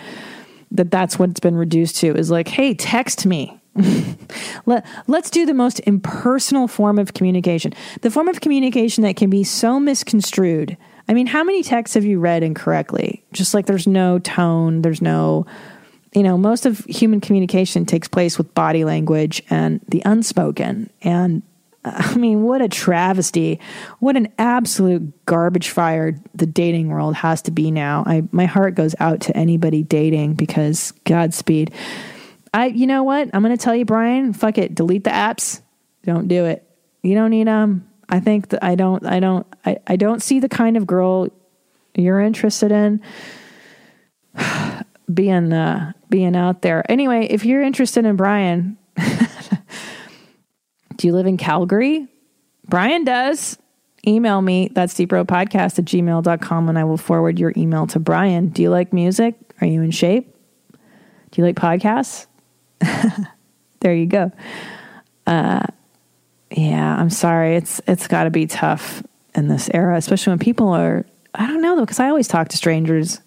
that 0.72 0.90
that's 0.90 1.20
what 1.20 1.30
it's 1.30 1.40
been 1.40 1.56
reduced 1.56 1.98
to 1.98 2.16
is 2.16 2.32
like, 2.32 2.48
hey, 2.48 2.74
text 2.74 3.26
me. 3.26 3.60
Let, 4.66 4.86
let's 5.08 5.30
do 5.30 5.46
the 5.46 5.54
most 5.54 5.80
impersonal 5.82 6.68
form 6.68 7.00
of 7.00 7.14
communication. 7.14 7.74
The 8.02 8.12
form 8.12 8.28
of 8.28 8.42
communication 8.42 9.04
that 9.04 9.16
can 9.16 9.30
be 9.30 9.44
so 9.44 9.80
misconstrued. 9.80 10.78
I 11.08 11.14
mean, 11.14 11.28
how 11.28 11.44
many 11.44 11.64
texts 11.64 11.96
have 11.96 12.06
you 12.06 12.20
read 12.20 12.44
incorrectly? 12.44 13.24
Just 13.34 13.54
like 13.54 13.66
there's 13.66 13.88
no 13.88 14.20
tone, 14.20 14.82
there's 14.82 15.02
no, 15.02 15.46
you 16.14 16.24
know, 16.24 16.38
most 16.38 16.66
of 16.66 16.80
human 16.86 17.22
communication 17.22 17.86
takes 17.86 18.08
place 18.08 18.38
with 18.38 18.54
body 18.54 18.84
language 18.84 19.42
and 19.50 19.82
the 19.88 20.02
unspoken. 20.06 20.90
And 21.02 21.42
uh, 21.84 21.92
I 21.96 22.16
mean, 22.16 22.44
what 22.44 22.62
a 22.62 22.68
travesty. 22.68 23.60
What 24.00 24.16
an 24.16 24.30
absolute 24.38 25.26
garbage 25.26 25.70
fire 25.70 26.16
the 26.34 26.46
dating 26.46 26.90
world 26.90 27.16
has 27.16 27.42
to 27.44 27.52
be 27.52 27.72
now. 27.72 28.04
I 28.06 28.24
my 28.32 28.46
heart 28.46 28.76
goes 28.76 28.96
out 29.00 29.22
to 29.22 29.38
anybody 29.38 29.84
dating 29.84 30.36
because 30.36 30.92
Godspeed. 31.06 31.72
I 32.54 32.68
you 32.68 32.88
know 32.88 33.04
what? 33.04 33.30
I'm 33.34 33.42
going 33.42 33.56
to 33.56 33.64
tell 33.64 33.76
you 33.76 33.86
Brian, 33.86 34.34
fuck 34.34 34.58
it, 34.58 34.76
delete 34.76 35.04
the 35.04 35.10
apps. 35.10 35.62
Don't 36.04 36.28
do 36.28 36.46
it. 36.46 36.68
You 37.04 37.16
don't 37.16 37.30
need 37.32 37.48
them. 37.48 37.88
I 38.10 38.20
think 38.20 38.50
that 38.50 38.64
I 38.64 38.76
don't 38.76 39.06
I 39.06 39.20
don't 39.20 39.48
I, 39.66 39.78
I 39.88 39.96
don't 39.96 40.22
see 40.22 40.40
the 40.40 40.50
kind 40.50 40.78
of 40.78 40.88
girl 40.88 41.28
you're 41.96 42.22
interested 42.22 42.72
in 42.72 43.02
being 45.14 45.54
uh 45.54 45.94
being 46.10 46.36
out 46.36 46.62
there. 46.62 46.90
Anyway, 46.90 47.28
if 47.30 47.46
you're 47.46 47.62
interested 47.62 48.06
in 48.06 48.16
Brian, 48.16 48.78
do 50.98 51.08
you 51.08 51.14
live 51.14 51.26
in 51.26 51.38
Calgary? 51.38 52.08
Brian 52.68 53.04
does. 53.04 53.58
Email 54.06 54.42
me. 54.42 54.70
That's 54.74 54.94
deepbropodcast 54.96 55.80
at 55.80 55.86
gmail.com 55.86 56.70
and 56.70 56.80
I 56.80 56.84
will 56.84 56.98
forward 56.98 57.40
your 57.40 57.54
email 57.56 57.86
to 57.88 58.00
Brian. 58.00 58.48
Do 58.50 58.62
you 58.62 58.70
like 58.70 58.92
music? 58.94 59.36
Are 59.62 59.68
you 59.68 59.82
in 59.84 59.92
shape? 59.92 60.36
Do 60.72 61.42
you 61.42 61.46
like 61.46 61.56
podcasts? 61.56 62.26
there 63.80 63.94
you 63.94 64.08
go. 64.08 64.32
Uh, 65.28 65.68
yeah, 66.50 66.96
I'm 66.96 67.12
sorry. 67.12 67.56
It's 67.56 67.80
it's 67.88 68.08
got 68.08 68.24
to 68.24 68.32
be 68.32 68.48
tough 68.48 69.04
in 69.36 69.48
this 69.48 69.70
era, 69.74 69.98
especially 69.98 70.32
when 70.32 70.40
people 70.40 70.70
are. 70.70 71.06
I 71.34 71.48
don't 71.48 71.62
know 71.62 71.76
though, 71.76 71.86
because 71.86 72.00
I 72.00 72.10
always 72.10 72.28
talk 72.28 72.50
to 72.50 72.58
strangers. 72.58 73.22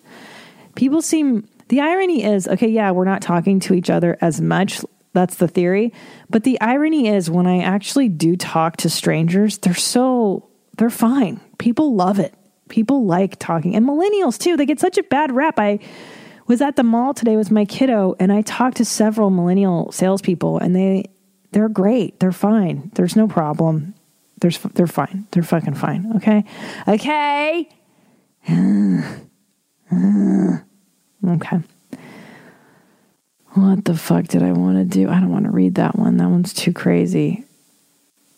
People 0.75 1.03
seem. 1.03 1.49
The 1.69 1.81
irony 1.81 2.25
is, 2.25 2.47
okay, 2.47 2.69
yeah, 2.69 2.91
we're 2.91 3.07
not 3.07 3.23
talking 3.23 3.59
to 3.61 3.75
each 3.75 3.89
other 3.89 4.19
as 4.21 4.41
much. 4.41 4.81
That's 5.15 5.37
the 5.37 5.49
theory. 5.49 5.95
But 6.29 6.45
the 6.45 6.61
irony 6.61 7.09
is, 7.09 7.31
when 7.31 7.47
I 7.47 7.61
actually 7.61 8.09
do 8.11 8.37
talk 8.37 8.77
to 8.79 8.91
strangers, 8.91 9.59
they're 9.59 9.75
so 9.75 10.51
they're 10.77 10.91
fine. 10.91 11.41
People 11.59 11.95
love 11.95 12.19
it. 12.19 12.35
People 12.69 13.07
like 13.07 13.39
talking, 13.39 13.75
and 13.75 13.87
millennials 13.87 14.39
too. 14.39 14.57
They 14.57 14.67
get 14.67 14.81
such 14.81 14.99
a 14.99 15.03
bad 15.03 15.33
rap. 15.33 15.59
I 15.59 15.79
was 16.47 16.61
at 16.61 16.77
the 16.77 16.83
mall 16.83 17.15
today 17.15 17.37
with 17.37 17.51
my 17.51 17.65
kiddo, 17.65 18.17
and 18.19 18.33
I 18.33 18.43
talked 18.43 18.79
to 18.79 18.85
several 18.85 19.31
millennial 19.31 19.93
salespeople, 19.93 20.59
and 20.59 20.75
they 20.75 21.05
they're 21.53 21.69
great. 21.69 22.19
They're 22.21 22.33
fine. 22.33 22.91
There's 22.95 23.17
no 23.17 23.29
problem. 23.29 23.95
There's 24.45 24.59
they're 24.59 24.87
fine. 24.87 25.27
They're 25.31 25.43
fucking 25.43 25.73
fine. 25.73 26.13
Okay, 26.17 26.45
okay, 26.87 27.67
okay. 31.27 31.61
What 33.55 33.87
the 33.87 33.97
fuck 33.97 34.27
did 34.27 34.43
I 34.43 34.53
want 34.53 34.77
to 34.77 34.85
do? 34.85 35.09
I 35.09 35.19
don't 35.19 35.33
want 35.33 35.47
to 35.47 35.51
read 35.51 35.77
that 35.77 35.99
one. 35.99 36.19
That 36.19 36.29
one's 36.29 36.53
too 36.53 36.75
crazy. 36.75 37.47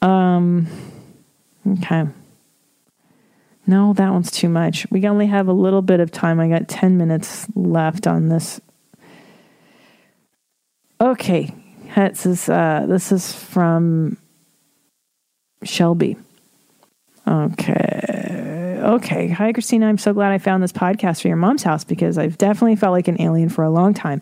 Um. 0.01 0.69
Okay. 1.67 2.05
No, 3.67 3.93
that 3.95 4.13
one's 4.13 4.31
too 4.31 4.49
much. 4.49 4.87
We 4.93 5.05
only 5.09 5.27
have 5.27 5.49
a 5.49 5.53
little 5.53 5.83
bit 5.83 5.99
of 5.99 6.13
time. 6.13 6.39
I 6.39 6.49
got 6.49 6.69
10 6.69 6.97
minutes 6.97 7.49
left 7.57 8.07
on 8.07 8.29
this. 8.29 8.61
Okay. 11.01 11.53
This 11.97 12.27
is, 12.27 12.49
uh, 12.49 12.87
this 12.87 13.11
is 13.11 13.33
from 13.33 14.19
Shelby. 15.67 16.17
Okay. 17.27 18.79
Okay. 18.83 19.29
Hi, 19.29 19.53
Christina. 19.53 19.87
I'm 19.89 19.99
so 19.99 20.13
glad 20.13 20.33
I 20.33 20.39
found 20.39 20.63
this 20.63 20.73
podcast 20.73 21.23
for 21.23 21.29
your 21.29 21.37
mom's 21.37 21.63
house 21.65 21.83
because 21.85 22.19
I've 22.19 22.39
definitely 22.39 22.77
felt 22.77 22.93
like 22.93 23.09
an 23.09 23.21
alien 23.21 23.49
for 23.49 23.65
a 23.65 23.71
long 23.71 23.95
time. 23.95 24.21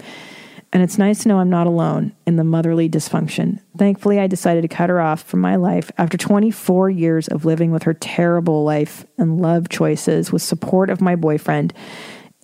and 0.72 0.82
it's 0.82 0.98
nice 0.98 1.22
to 1.22 1.28
know 1.28 1.38
I'm 1.38 1.50
not 1.50 1.68
alone 1.68 2.12
in 2.26 2.34
the 2.34 2.42
motherly 2.42 2.88
dysfunction. 2.88 3.60
Thankfully, 3.78 4.18
I 4.18 4.26
decided 4.26 4.62
to 4.62 4.68
cut 4.68 4.90
her 4.90 5.00
off 5.00 5.22
from 5.22 5.40
my 5.40 5.54
life 5.54 5.92
after 5.98 6.16
24 6.16 6.90
years 6.90 7.28
of 7.28 7.44
living 7.44 7.70
with 7.70 7.84
her 7.84 7.94
terrible 7.94 8.64
life 8.64 9.06
and 9.16 9.40
love 9.40 9.68
choices 9.68 10.32
with 10.32 10.42
support 10.42 10.90
of 10.90 11.00
my 11.00 11.14
boyfriend 11.14 11.72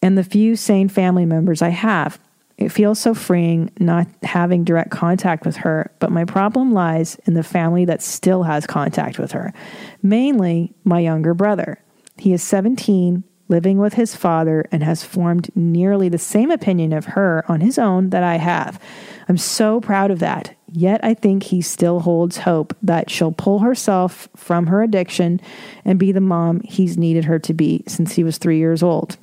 and 0.00 0.16
the 0.16 0.22
few 0.22 0.54
sane 0.54 0.88
family 0.88 1.26
members 1.26 1.60
I 1.60 1.70
have. 1.70 2.20
It 2.60 2.70
feels 2.70 3.00
so 3.00 3.14
freeing 3.14 3.70
not 3.80 4.06
having 4.22 4.64
direct 4.64 4.90
contact 4.90 5.46
with 5.46 5.56
her, 5.56 5.90
but 5.98 6.12
my 6.12 6.26
problem 6.26 6.72
lies 6.72 7.16
in 7.24 7.32
the 7.32 7.42
family 7.42 7.86
that 7.86 8.02
still 8.02 8.42
has 8.42 8.66
contact 8.66 9.18
with 9.18 9.32
her, 9.32 9.54
mainly 10.02 10.74
my 10.84 11.00
younger 11.00 11.32
brother. 11.32 11.82
He 12.18 12.34
is 12.34 12.42
17, 12.42 13.24
living 13.48 13.78
with 13.78 13.94
his 13.94 14.14
father, 14.14 14.66
and 14.70 14.82
has 14.82 15.02
formed 15.02 15.50
nearly 15.56 16.10
the 16.10 16.18
same 16.18 16.50
opinion 16.50 16.92
of 16.92 17.06
her 17.06 17.46
on 17.48 17.62
his 17.62 17.78
own 17.78 18.10
that 18.10 18.22
I 18.22 18.36
have. 18.36 18.78
I'm 19.26 19.38
so 19.38 19.80
proud 19.80 20.10
of 20.10 20.18
that. 20.18 20.54
Yet 20.70 21.02
I 21.02 21.14
think 21.14 21.44
he 21.44 21.62
still 21.62 22.00
holds 22.00 22.36
hope 22.36 22.76
that 22.82 23.10
she'll 23.10 23.32
pull 23.32 23.60
herself 23.60 24.28
from 24.36 24.66
her 24.66 24.82
addiction 24.82 25.40
and 25.84 25.98
be 25.98 26.12
the 26.12 26.20
mom 26.20 26.60
he's 26.60 26.98
needed 26.98 27.24
her 27.24 27.38
to 27.40 27.54
be 27.54 27.84
since 27.88 28.12
he 28.12 28.22
was 28.22 28.36
three 28.36 28.58
years 28.58 28.82
old. 28.82 29.16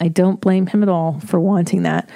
I 0.00 0.08
don't 0.08 0.40
blame 0.40 0.66
him 0.66 0.82
at 0.82 0.88
all 0.88 1.20
for 1.20 1.40
wanting 1.40 1.82
that, 1.82 2.08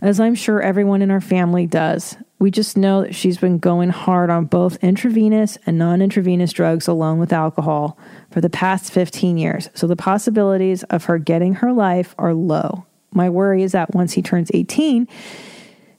as 0.00 0.20
I'm 0.20 0.34
sure 0.34 0.60
everyone 0.60 1.02
in 1.02 1.10
our 1.10 1.20
family 1.20 1.66
does. 1.66 2.16
We 2.38 2.50
just 2.50 2.76
know 2.76 3.02
that 3.02 3.14
she's 3.14 3.38
been 3.38 3.58
going 3.58 3.88
hard 3.88 4.30
on 4.30 4.44
both 4.44 4.82
intravenous 4.82 5.58
and 5.66 5.78
non 5.78 6.00
intravenous 6.00 6.52
drugs 6.52 6.86
along 6.86 7.18
with 7.18 7.32
alcohol 7.32 7.98
for 8.30 8.40
the 8.40 8.50
past 8.50 8.92
15 8.92 9.38
years, 9.38 9.70
so 9.74 9.86
the 9.86 9.96
possibilities 9.96 10.84
of 10.84 11.04
her 11.04 11.18
getting 11.18 11.54
her 11.54 11.72
life 11.72 12.14
are 12.18 12.34
low. 12.34 12.84
My 13.10 13.28
worry 13.28 13.62
is 13.62 13.72
that 13.72 13.94
once 13.94 14.12
he 14.12 14.22
turns 14.22 14.50
18 14.52 15.08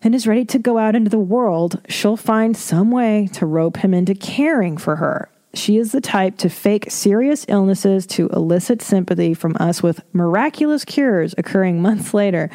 and 0.01 0.15
is 0.15 0.27
ready 0.27 0.45
to 0.45 0.59
go 0.59 0.77
out 0.77 0.95
into 0.95 1.09
the 1.09 1.19
world, 1.19 1.81
she'll 1.89 2.15
find 2.15 2.55
some 2.55 2.91
way 2.91 3.27
to 3.33 3.45
rope 3.45 3.77
him 3.77 3.93
into 3.93 4.15
caring 4.15 4.77
for 4.77 4.97
her. 4.97 5.29
She 5.53 5.77
is 5.77 5.91
the 5.91 6.01
type 6.01 6.37
to 6.37 6.49
fake 6.49 6.91
serious 6.91 7.45
illnesses 7.47 8.05
to 8.07 8.27
elicit 8.29 8.81
sympathy 8.81 9.33
from 9.33 9.55
us 9.59 9.81
with 9.81 10.01
miraculous 10.13 10.85
cures 10.85 11.33
occurring 11.37 11.81
months 11.81 12.13
later. 12.13 12.49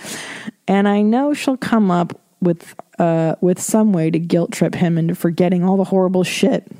And 0.69 0.89
I 0.89 1.03
know 1.03 1.35
she'll 1.35 1.57
come 1.57 1.91
up 1.91 2.21
with 2.41 2.75
uh, 2.99 3.35
with 3.41 3.61
some 3.61 3.93
way 3.93 4.11
to 4.11 4.19
guilt 4.19 4.53
trip 4.53 4.75
him 4.75 4.99
into 4.99 5.15
forgetting 5.15 5.65
all 5.65 5.77
the 5.77 5.85
horrible 5.85 6.23
shit 6.23 6.71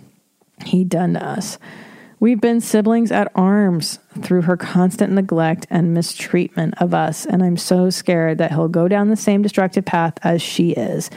he 0.65 0.85
done 0.85 1.15
to 1.15 1.25
us. 1.25 1.59
We've 2.21 2.41
been 2.41 2.61
siblings 2.61 3.11
at 3.11 3.31
arms 3.35 3.99
through 4.23 4.43
her 4.43 4.57
constant 4.57 5.13
neglect 5.13 5.67
and 5.69 5.93
mistreatment 5.93 6.75
of 6.79 6.95
us, 6.95 7.27
and 7.27 7.43
I'm 7.43 7.57
so 7.57 7.91
scared 7.91 8.39
that 8.39 8.53
he'll 8.53 8.69
go 8.69 8.89
down 8.89 9.09
the 9.09 9.17
same 9.17 9.43
destructive 9.43 9.85
path 9.85 10.15
as 10.23 10.41
she 10.41 10.71
is. 10.71 11.11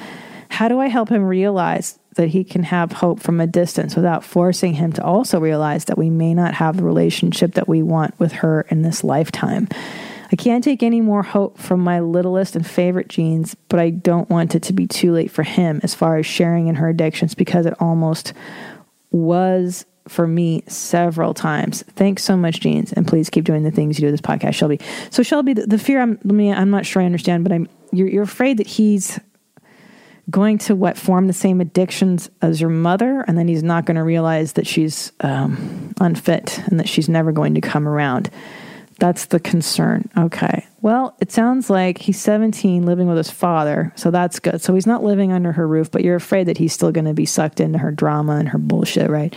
How 0.50 0.68
do 0.68 0.80
I 0.80 0.88
help 0.88 1.10
him 1.10 1.24
realize 1.24 2.00
that 2.18 2.30
he 2.30 2.43
can 2.43 2.63
have 2.63 2.91
hope 2.91 3.20
from 3.20 3.39
a 3.39 3.47
distance 3.47 3.95
without 3.95 4.24
forcing 4.24 4.74
him 4.74 4.91
to 4.93 5.03
also 5.03 5.39
realize 5.39 5.86
that 5.86 5.97
we 5.97 6.09
may 6.09 6.34
not 6.34 6.53
have 6.53 6.78
the 6.78 6.84
relationship 6.84 7.53
that 7.53 7.68
we 7.68 7.82
want 7.82 8.20
with 8.20 8.34
her 8.34 8.61
in 8.70 8.82
this 8.82 9.03
lifetime? 9.03 9.68
I 10.32 10.36
can't 10.36 10.63
take 10.63 10.84
any 10.84 10.99
more 10.99 11.24
hope 11.24 11.57
from 11.57 11.80
my 11.80 12.01
littlest 12.01 12.55
and 12.55 12.68
favorite 12.68 13.07
Jeans, 13.07 13.55
but 13.70 13.80
I 13.80 13.91
don't 13.91 14.30
want 14.30 14.55
it 14.55 14.63
to 14.63 14.74
be 14.74 14.86
too 14.86 15.13
late 15.13 15.32
for 15.32 15.43
him 15.43 15.80
as 15.84 15.95
far 15.95 16.18
as 16.18 16.26
sharing 16.26 16.68
in 16.68 16.76
her 16.76 16.89
addictions 16.89 17.34
because 17.34 17.65
it 17.65 17.80
almost 17.80 18.34
was 19.11 19.86
for 20.07 20.28
me 20.28 20.63
several 20.68 21.34
times. 21.34 21.84
Thanks 21.95 22.24
so 22.24 22.36
much, 22.36 22.59
Jeans, 22.59 22.93
and 22.93 23.07
please 23.07 23.30
keep 23.30 23.45
doing 23.45 23.63
the 23.63 23.72
things 23.72 23.99
you 23.99 24.07
do 24.07 24.11
this 24.11 24.22
podcast, 24.22 24.55
Shelby. 24.55 24.80
So, 25.09 25.24
Shelby, 25.24 25.53
the, 25.53 25.68
the 25.68 25.80
fear 25.80 26.01
I'm, 26.01 26.20
I'm 26.30 26.70
not 26.70 26.86
sure 26.86 27.01
I 27.01 27.05
understand, 27.05 27.43
but 27.43 27.53
I'm 27.53 27.68
you're, 27.91 28.07
you're 28.07 28.24
afraid 28.24 28.57
that 28.57 28.68
he's 28.68 29.20
going 30.30 30.57
to 30.57 30.75
what 30.75 30.97
form 30.97 31.28
the 31.28 31.34
same 31.34 31.61
addictions 31.61 32.30
as 32.41 32.59
your 32.59 32.69
mother, 32.69 33.23
and 33.28 33.38
then 33.38 33.47
he's 33.47 33.63
not 33.63 33.86
going 33.86 33.95
to 33.95 34.03
realize 34.03 34.53
that 34.53 34.67
she's 34.67 35.11
um, 35.21 35.93
unfit 36.01 36.59
and 36.65 36.80
that 36.80 36.89
she's 36.89 37.07
never 37.07 37.32
going 37.32 37.55
to 37.55 37.61
come 37.61 37.88
around. 37.88 38.30
That's 38.99 39.25
the 39.28 39.39
concern. 39.39 40.09
Okay. 40.17 40.65
Well, 40.82 41.15
it 41.21 41.32
sounds 41.32 41.69
like 41.69 41.99
he's 41.99 42.19
17 42.19 42.86
living 42.86 43.07
with 43.07 43.17
his 43.17 43.30
father, 43.30 43.93
so 43.95 44.11
that's 44.11 44.39
good. 44.39 44.61
So 44.61 44.73
he's 44.73 44.88
not 44.88 45.03
living 45.03 45.32
under 45.32 45.51
her 45.51 45.67
roof, 45.67 45.91
but 45.91 46.03
you're 46.03 46.15
afraid 46.15 46.47
that 46.47 46.57
he's 46.57 46.73
still 46.73 46.91
going 46.91 47.05
to 47.05 47.13
be 47.13 47.25
sucked 47.25 47.59
into 47.59 47.78
her 47.78 47.91
drama 47.91 48.38
and 48.38 48.49
her 48.49 48.57
bullshit, 48.57 49.09
right? 49.09 49.34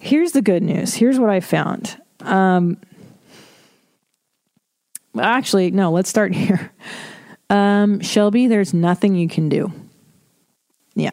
Here's 0.00 0.32
the 0.32 0.42
good 0.42 0.62
news. 0.62 0.94
Here's 0.94 1.18
what 1.18 1.30
I 1.30 1.40
found. 1.40 2.00
Um, 2.20 2.78
actually, 5.18 5.70
no, 5.70 5.90
let's 5.90 6.08
start 6.08 6.34
here. 6.34 6.72
Um, 7.50 8.00
Shelby, 8.00 8.46
there's 8.46 8.74
nothing 8.74 9.14
you 9.14 9.28
can 9.28 9.48
do. 9.48 9.72
Yeah. 10.98 11.10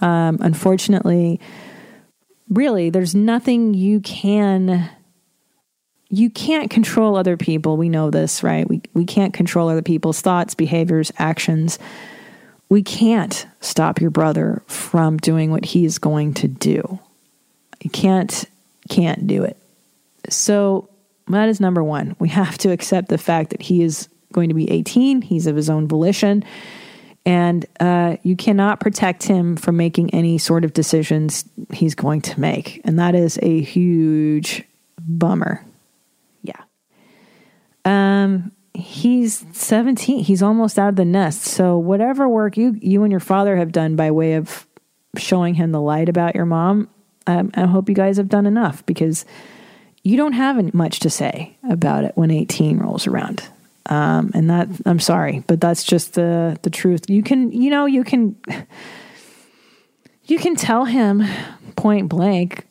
Um, 0.00 0.38
unfortunately, 0.40 1.40
really, 2.48 2.90
there's 2.90 3.14
nothing 3.14 3.74
you 3.74 4.00
can. 4.00 4.88
You 6.10 6.30
can't 6.30 6.70
control 6.70 7.16
other 7.16 7.36
people. 7.36 7.76
We 7.76 7.88
know 7.88 8.10
this, 8.10 8.42
right? 8.42 8.68
We, 8.68 8.82
we 8.94 9.04
can't 9.04 9.34
control 9.34 9.68
other 9.68 9.82
people's 9.82 10.20
thoughts, 10.20 10.54
behaviors, 10.54 11.12
actions. 11.18 11.78
We 12.68 12.82
can't 12.82 13.46
stop 13.60 14.00
your 14.00 14.10
brother 14.10 14.62
from 14.66 15.16
doing 15.16 15.50
what 15.50 15.64
he's 15.64 15.98
going 15.98 16.34
to 16.34 16.48
do. 16.48 16.98
You 17.80 17.90
can't 17.90 18.44
can't 18.88 19.26
do 19.26 19.44
it. 19.44 19.56
So 20.28 20.88
that 21.28 21.48
is 21.48 21.60
number 21.60 21.82
one. 21.82 22.16
We 22.18 22.28
have 22.30 22.58
to 22.58 22.70
accept 22.70 23.08
the 23.08 23.18
fact 23.18 23.50
that 23.50 23.62
he 23.62 23.82
is 23.82 24.08
going 24.32 24.48
to 24.48 24.54
be 24.54 24.70
18. 24.70 25.22
He's 25.22 25.46
of 25.46 25.56
his 25.56 25.70
own 25.70 25.88
volition. 25.88 26.44
And 27.28 27.66
uh, 27.78 28.16
you 28.22 28.36
cannot 28.36 28.80
protect 28.80 29.22
him 29.22 29.56
from 29.56 29.76
making 29.76 30.14
any 30.14 30.38
sort 30.38 30.64
of 30.64 30.72
decisions 30.72 31.44
he's 31.74 31.94
going 31.94 32.22
to 32.22 32.40
make. 32.40 32.80
And 32.84 32.98
that 32.98 33.14
is 33.14 33.38
a 33.42 33.60
huge 33.60 34.64
bummer. 34.98 35.62
Yeah. 36.40 36.62
Um, 37.84 38.50
he's 38.72 39.44
17. 39.52 40.24
He's 40.24 40.42
almost 40.42 40.78
out 40.78 40.88
of 40.88 40.96
the 40.96 41.04
nest. 41.04 41.42
So 41.42 41.76
whatever 41.76 42.26
work 42.26 42.56
you 42.56 42.74
you 42.80 43.02
and 43.02 43.10
your 43.10 43.20
father 43.20 43.58
have 43.58 43.72
done 43.72 43.94
by 43.94 44.10
way 44.10 44.32
of 44.32 44.66
showing 45.18 45.52
him 45.52 45.70
the 45.70 45.82
light 45.82 46.08
about 46.08 46.34
your 46.34 46.46
mom, 46.46 46.88
um, 47.26 47.50
I 47.52 47.66
hope 47.66 47.90
you 47.90 47.94
guys 47.94 48.16
have 48.16 48.30
done 48.30 48.46
enough 48.46 48.86
because 48.86 49.26
you 50.02 50.16
don't 50.16 50.32
have 50.32 50.72
much 50.72 51.00
to 51.00 51.10
say 51.10 51.58
about 51.68 52.04
it 52.04 52.12
when 52.14 52.30
18 52.30 52.78
rolls 52.78 53.06
around. 53.06 53.42
Um, 53.86 54.30
and 54.34 54.50
that 54.50 54.68
I'm 54.84 55.00
sorry, 55.00 55.42
but 55.46 55.60
that's 55.60 55.82
just 55.82 56.14
the 56.14 56.58
the 56.62 56.70
truth. 56.70 57.08
You 57.08 57.22
can, 57.22 57.52
you 57.52 57.70
know, 57.70 57.86
you 57.86 58.04
can 58.04 58.36
you 60.24 60.38
can 60.38 60.56
tell 60.56 60.84
him 60.84 61.24
point 61.76 62.08
blank, 62.08 62.66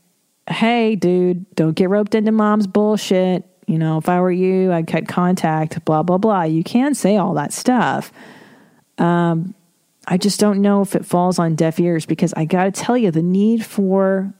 "Hey, 0.47 0.95
dude, 0.95 1.49
don't 1.55 1.75
get 1.75 1.89
roped 1.89 2.13
into 2.13 2.31
mom's 2.31 2.67
bullshit." 2.67 3.45
You 3.67 3.79
know, 3.79 3.97
if 3.97 4.07
I 4.07 4.21
were 4.21 4.31
you, 4.31 4.71
I'd 4.71 4.87
cut 4.87 5.07
contact. 5.07 5.83
Blah 5.85 6.03
blah 6.03 6.17
blah. 6.19 6.43
You 6.43 6.63
can 6.63 6.93
say 6.93 7.17
all 7.17 7.33
that 7.33 7.51
stuff. 7.51 8.11
Um, 8.99 9.55
I 10.07 10.17
just 10.17 10.39
don't 10.39 10.61
know 10.61 10.81
if 10.81 10.95
it 10.95 11.05
falls 11.05 11.37
on 11.37 11.55
deaf 11.55 11.79
ears 11.79 12.05
because 12.05 12.33
I 12.35 12.45
got 12.45 12.63
to 12.63 12.71
tell 12.71 12.97
you, 12.97 13.11
the 13.11 13.21
need 13.21 13.65
for 13.65 14.33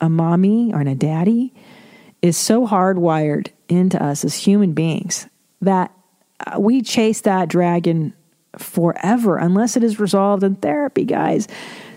a 0.00 0.08
mommy 0.08 0.72
or 0.72 0.80
a 0.80 0.94
daddy 0.94 1.52
is 2.22 2.36
so 2.36 2.66
hardwired 2.66 3.48
into 3.68 4.02
us 4.02 4.24
as 4.24 4.34
human 4.34 4.72
beings 4.72 5.28
that 5.60 5.92
we 6.58 6.82
chase 6.82 7.22
that 7.22 7.48
dragon 7.48 8.14
forever 8.58 9.36
unless 9.36 9.76
it 9.76 9.84
is 9.84 10.00
resolved 10.00 10.42
in 10.42 10.56
therapy, 10.56 11.04
guys. 11.04 11.46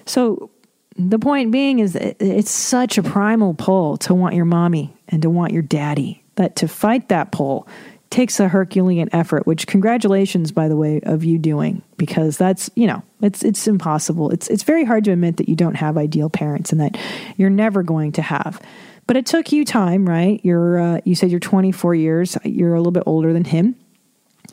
So 0.06 0.50
the 0.98 1.20
point 1.20 1.52
being 1.52 1.80
is 1.80 1.96
it's 1.96 2.52
such 2.52 2.98
a 2.98 3.04
primal 3.04 3.54
pull 3.54 3.98
to 3.98 4.14
want 4.14 4.36
your 4.36 4.46
mommy 4.46 4.96
and 5.10 5.22
to 5.22 5.30
want 5.30 5.54
your 5.54 5.62
daddy 5.62 6.24
that 6.36 6.56
to 6.58 6.68
fight 6.68 7.10
that 7.10 7.32
pull 7.32 7.68
takes 8.10 8.40
a 8.40 8.48
Herculean 8.48 9.10
effort, 9.12 9.48
which 9.48 9.66
congratulations, 9.66 10.52
by 10.52 10.68
the 10.68 10.76
way, 10.76 11.02
of 11.02 11.24
you 11.24 11.40
doing 11.40 11.82
because 11.98 12.38
that's 12.38 12.70
you 12.76 12.86
know 12.86 13.02
it's 13.22 13.44
it's 13.44 13.68
impossible. 13.68 14.30
It's 14.30 14.48
it's 14.50 14.64
very 14.64 14.86
hard 14.86 15.04
to 15.06 15.12
admit 15.12 15.38
that 15.38 15.50
you 15.50 15.56
don't 15.56 15.76
have 15.76 15.98
ideal 15.98 16.30
parents 16.30 16.72
and 16.72 16.80
that 16.80 16.98
you're 17.38 17.50
never 17.50 17.82
going 17.82 18.12
to 18.14 18.22
have. 18.22 18.62
But 19.08 19.18
it 19.18 19.26
took 19.26 19.52
you 19.52 19.66
time, 19.66 20.08
right? 20.08 20.40
You're 20.44 20.80
uh, 20.80 21.02
you 21.06 21.16
said 21.16 21.32
you're 21.32 21.40
24 21.40 21.96
years. 21.96 22.38
You're 22.44 22.76
a 22.76 22.80
little 22.80 22.92
bit 22.92 23.04
older 23.06 23.34
than 23.34 23.46
him. 23.46 23.76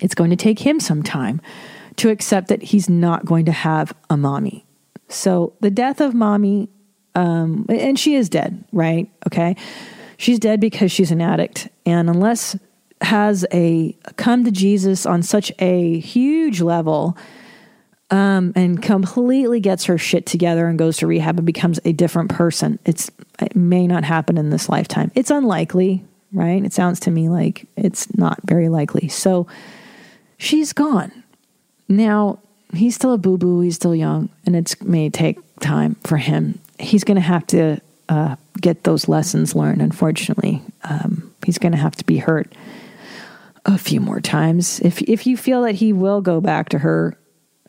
It's 0.01 0.15
going 0.15 0.31
to 0.31 0.37
take 0.37 0.59
him 0.59 0.81
some 0.81 1.03
time 1.03 1.41
to 1.97 2.09
accept 2.09 2.49
that 2.49 2.63
he's 2.63 2.89
not 2.89 3.25
going 3.25 3.45
to 3.45 3.53
have 3.53 3.93
a 4.09 4.17
mommy. 4.17 4.65
So 5.09 5.55
the 5.61 5.71
death 5.71 6.01
of 6.01 6.15
mommy, 6.15 6.69
um, 7.15 7.67
and 7.69 7.99
she 7.99 8.15
is 8.15 8.29
dead, 8.29 8.65
right? 8.73 9.11
Okay. 9.27 9.57
She's 10.17 10.39
dead 10.39 10.61
because 10.61 10.93
she's 10.93 11.11
an 11.11 11.21
addict. 11.21 11.69
And 11.85 12.09
unless 12.09 12.57
has 13.01 13.47
a 13.53 13.97
come 14.17 14.45
to 14.45 14.51
Jesus 14.51 15.07
on 15.07 15.23
such 15.23 15.51
a 15.59 15.99
huge 16.01 16.61
level 16.61 17.17
um, 18.11 18.53
and 18.55 18.83
completely 18.83 19.61
gets 19.61 19.85
her 19.85 19.97
shit 19.97 20.27
together 20.27 20.67
and 20.67 20.79
goes 20.79 20.99
to 20.99 21.07
rehab 21.07 21.39
and 21.39 21.47
becomes 21.47 21.81
a 21.85 21.93
different 21.93 22.31
person, 22.31 22.79
it's 22.85 23.11
it 23.41 23.57
may 23.57 23.87
not 23.87 24.05
happen 24.05 24.37
in 24.37 24.51
this 24.51 24.69
lifetime. 24.69 25.11
It's 25.15 25.31
unlikely, 25.31 26.05
right? 26.33 26.65
It 26.65 26.73
sounds 26.73 27.01
to 27.01 27.11
me 27.11 27.29
like 27.29 27.67
it's 27.77 28.15
not 28.17 28.39
very 28.45 28.69
likely. 28.69 29.09
So 29.09 29.47
she's 30.41 30.73
gone. 30.73 31.13
Now, 31.89 32.39
he's 32.73 32.95
still 32.95 33.13
a 33.13 33.19
boo 33.19 33.39
boo, 33.39 33.61
he's 33.61 33.77
still 33.77 33.95
young, 33.95 34.29
and 34.47 34.57
it 34.57 34.75
may 34.83 35.11
take 35.11 35.39
time 35.61 35.97
for 36.05 36.17
him. 36.17 36.59
He's 36.79 37.05
going 37.05 37.17
to 37.17 37.21
have 37.21 37.47
to 37.49 37.81
uh, 38.09 38.37
get 38.61 38.85
those 38.85 39.09
lessons 39.09 39.55
learned, 39.55 39.83
unfortunately. 39.83 40.63
Um, 40.85 41.33
he's 41.45 41.59
going 41.59 41.73
to 41.73 41.79
have 41.79 41.95
to 41.97 42.05
be 42.05 42.19
hurt 42.19 42.53
a 43.67 43.77
few 43.77 44.01
more 44.01 44.21
times. 44.21 44.81
If, 44.81 45.03
if 45.03 45.27
you 45.27 45.37
feel 45.37 45.63
that 45.63 45.75
he 45.75 45.93
will 45.93 46.21
go 46.21 46.41
back 46.41 46.71
to 46.71 46.79
her, 46.79 47.17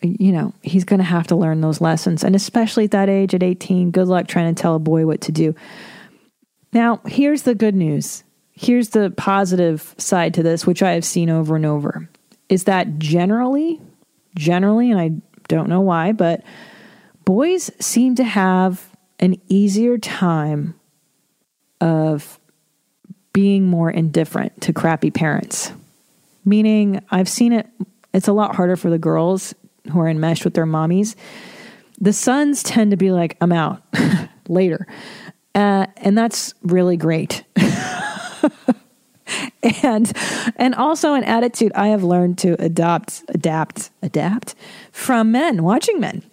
you 0.02 0.32
know, 0.32 0.54
he's 0.62 0.86
going 0.86 1.00
to 1.00 1.04
have 1.04 1.28
to 1.28 1.36
learn 1.36 1.62
those 1.62 1.82
lessons. 1.82 2.24
And 2.24 2.36
especially 2.36 2.86
at 2.86 2.92
that 2.92 3.10
age, 3.10 3.36
at 3.36 3.44
18, 3.44 3.92
good 3.92 4.08
luck 4.08 4.28
trying 4.28 4.54
to 4.54 4.60
tell 4.60 4.76
a 4.76 4.80
boy 4.80 5.06
what 5.06 5.22
to 5.22 5.32
do. 5.32 5.54
Now, 6.74 7.02
here's 7.06 7.44
the 7.44 7.54
good 7.54 7.76
news. 7.76 8.24
Here's 8.54 8.90
the 8.90 9.12
positive 9.12 9.94
side 9.98 10.34
to 10.36 10.44
this, 10.44 10.66
which 10.66 10.82
I 10.82 10.94
have 10.94 11.06
seen 11.06 11.30
over 11.30 11.56
and 11.56 11.66
over, 11.66 12.08
is 12.52 12.66
that 12.66 13.00
generally, 13.00 13.80
generally, 14.36 14.92
and 14.92 15.00
I 15.00 15.12
don't 15.48 15.70
know 15.70 15.80
why, 15.80 16.12
but 16.12 16.44
boys 17.24 17.72
seem 17.80 18.16
to 18.16 18.26
have 18.26 18.90
an 19.20 19.40
easier 19.48 19.98
time 19.98 20.76
of 21.80 22.40
being 23.32 23.68
more 23.68 23.90
indifferent 23.90 24.60
to 24.62 24.74
crappy 24.74 25.12
parents. 25.12 25.72
Meaning, 26.44 27.02
I've 27.10 27.30
seen 27.30 27.54
it, 27.54 27.68
it's 28.14 28.28
a 28.28 28.34
lot 28.34 28.54
harder 28.54 28.76
for 28.76 28.90
the 28.90 29.00
girls 29.00 29.56
who 29.90 30.02
are 30.02 30.10
enmeshed 30.10 30.44
with 30.44 30.54
their 30.54 30.66
mommies. 30.66 31.16
The 32.02 32.12
sons 32.12 32.64
tend 32.64 32.92
to 32.92 32.98
be 32.98 33.12
like, 33.12 33.38
I'm 33.40 33.54
out 33.54 33.82
later. 34.50 34.86
Uh, 35.56 35.88
and 35.98 36.18
that's 36.18 36.54
really 36.64 36.98
great. 36.98 37.46
and 39.84 40.12
and 40.56 40.76
also 40.76 41.14
an 41.14 41.24
attitude 41.24 41.72
I 41.74 41.88
have 41.88 42.04
learned 42.04 42.38
to 42.40 42.62
adopt, 42.62 43.24
adapt, 43.30 43.92
adapt 44.02 44.56
from 44.92 45.32
men, 45.32 45.64
watching 45.64 46.00
men. 46.00 46.24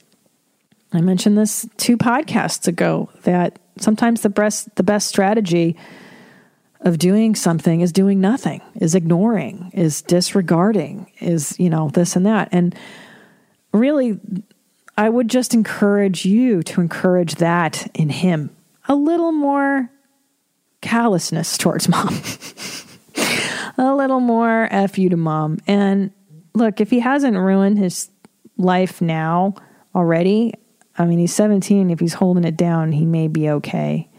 I 0.92 1.00
mentioned 1.00 1.36
this 1.36 1.66
two 1.76 1.96
podcasts 1.96 2.66
ago 2.66 3.10
that 3.24 3.58
sometimes 3.78 4.22
the 4.22 4.30
best 4.30 4.74
the 4.76 4.82
best 4.82 5.08
strategy 5.08 5.76
of 6.80 6.98
doing 6.98 7.34
something 7.34 7.80
is 7.80 7.92
doing 7.92 8.20
nothing, 8.20 8.62
is 8.76 8.94
ignoring, 8.94 9.70
is 9.74 10.02
disregarding, 10.02 11.10
is 11.20 11.58
you 11.58 11.68
know 11.70 11.90
this 11.90 12.16
and 12.16 12.24
that. 12.26 12.48
And 12.52 12.74
really 13.72 14.18
I 14.96 15.08
would 15.08 15.28
just 15.28 15.54
encourage 15.54 16.24
you 16.24 16.62
to 16.64 16.80
encourage 16.80 17.36
that 17.36 17.88
in 17.94 18.08
him. 18.08 18.50
A 18.88 18.96
little 18.96 19.30
more 19.32 19.90
callousness 20.80 21.56
towards 21.56 21.88
mom. 21.88 22.20
A 23.78 23.94
little 23.94 24.20
more 24.20 24.68
F 24.70 24.98
you 24.98 25.08
to 25.10 25.16
mom. 25.16 25.58
And 25.66 26.10
look, 26.54 26.80
if 26.80 26.90
he 26.90 27.00
hasn't 27.00 27.36
ruined 27.36 27.78
his 27.78 28.10
life 28.56 29.00
now 29.00 29.54
already, 29.94 30.54
I 30.96 31.04
mean, 31.04 31.18
he's 31.18 31.34
17. 31.34 31.90
If 31.90 32.00
he's 32.00 32.14
holding 32.14 32.44
it 32.44 32.56
down, 32.56 32.92
he 32.92 33.04
may 33.04 33.28
be 33.28 33.50
okay. 33.50 34.10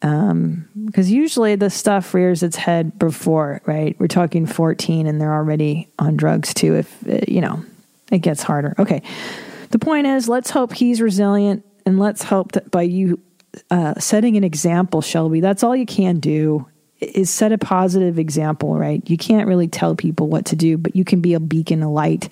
Um, 0.00 0.68
because 0.86 1.10
usually 1.10 1.56
the 1.56 1.70
stuff 1.70 2.14
rears 2.14 2.44
its 2.44 2.54
head 2.54 2.98
before, 3.00 3.60
right? 3.66 3.96
We're 3.98 4.06
talking 4.06 4.46
14 4.46 5.08
and 5.08 5.20
they're 5.20 5.34
already 5.34 5.88
on 5.98 6.16
drugs 6.16 6.54
too. 6.54 6.76
If, 6.76 7.08
uh, 7.08 7.18
you 7.26 7.40
know, 7.40 7.64
it 8.12 8.20
gets 8.20 8.42
harder. 8.42 8.74
Okay. 8.78 9.02
The 9.70 9.78
point 9.80 10.06
is, 10.06 10.28
let's 10.28 10.50
hope 10.50 10.72
he's 10.72 11.02
resilient 11.02 11.64
and 11.84 11.98
let's 11.98 12.22
hope 12.22 12.52
that 12.52 12.70
by 12.70 12.82
you 12.82 13.20
uh, 13.70 13.94
setting 13.98 14.36
an 14.36 14.44
example, 14.44 15.00
Shelby, 15.00 15.40
that's 15.40 15.64
all 15.64 15.74
you 15.74 15.86
can 15.86 16.20
do 16.20 16.66
is 17.00 17.30
set 17.30 17.52
a 17.52 17.58
positive 17.58 18.18
example, 18.18 18.76
right? 18.76 19.02
You 19.08 19.16
can't 19.16 19.46
really 19.46 19.68
tell 19.68 19.94
people 19.94 20.28
what 20.28 20.46
to 20.46 20.56
do, 20.56 20.76
but 20.76 20.96
you 20.96 21.04
can 21.04 21.20
be 21.20 21.34
a 21.34 21.40
beacon, 21.40 21.82
a 21.82 21.90
light, 21.90 22.28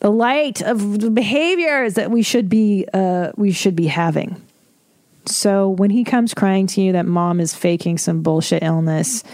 the 0.00 0.10
light 0.10 0.60
of 0.62 1.00
the 1.00 1.10
behaviors 1.10 1.94
that 1.94 2.10
we 2.10 2.22
should 2.22 2.48
be 2.48 2.86
uh, 2.92 3.32
we 3.36 3.52
should 3.52 3.74
be 3.74 3.86
having. 3.86 4.40
So 5.26 5.68
when 5.68 5.90
he 5.90 6.04
comes 6.04 6.34
crying 6.34 6.66
to 6.68 6.80
you 6.80 6.92
that 6.92 7.06
mom 7.06 7.40
is 7.40 7.54
faking 7.54 7.98
some 7.98 8.22
bullshit 8.22 8.62
illness, 8.62 9.24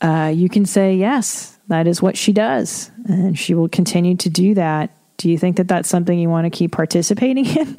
uh, 0.00 0.32
you 0.34 0.48
can 0.48 0.66
say 0.66 0.94
yes, 0.94 1.58
that 1.68 1.86
is 1.86 2.02
what 2.02 2.16
she 2.16 2.32
does, 2.32 2.90
and 3.06 3.38
she 3.38 3.54
will 3.54 3.68
continue 3.68 4.16
to 4.16 4.30
do 4.30 4.54
that. 4.54 4.90
Do 5.18 5.30
you 5.30 5.38
think 5.38 5.56
that 5.56 5.68
that's 5.68 5.88
something 5.88 6.18
you 6.18 6.28
want 6.28 6.44
to 6.44 6.50
keep 6.50 6.72
participating 6.72 7.46
in? 7.56 7.78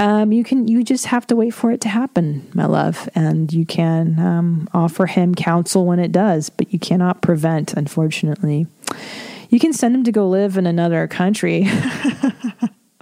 Um, 0.00 0.32
you 0.32 0.42
can. 0.42 0.66
You 0.66 0.82
just 0.82 1.06
have 1.06 1.26
to 1.26 1.36
wait 1.36 1.50
for 1.50 1.70
it 1.70 1.82
to 1.82 1.88
happen, 1.88 2.50
my 2.54 2.64
love, 2.64 3.08
and 3.14 3.52
you 3.52 3.66
can 3.66 4.18
um, 4.18 4.68
offer 4.72 5.04
him 5.04 5.34
counsel 5.34 5.84
when 5.84 5.98
it 5.98 6.10
does, 6.10 6.48
but 6.48 6.72
you 6.72 6.78
cannot 6.78 7.20
prevent. 7.20 7.74
Unfortunately, 7.74 8.66
you 9.50 9.60
can 9.60 9.74
send 9.74 9.94
him 9.94 10.04
to 10.04 10.10
go 10.10 10.26
live 10.26 10.56
in 10.56 10.66
another 10.66 11.06
country, 11.06 11.68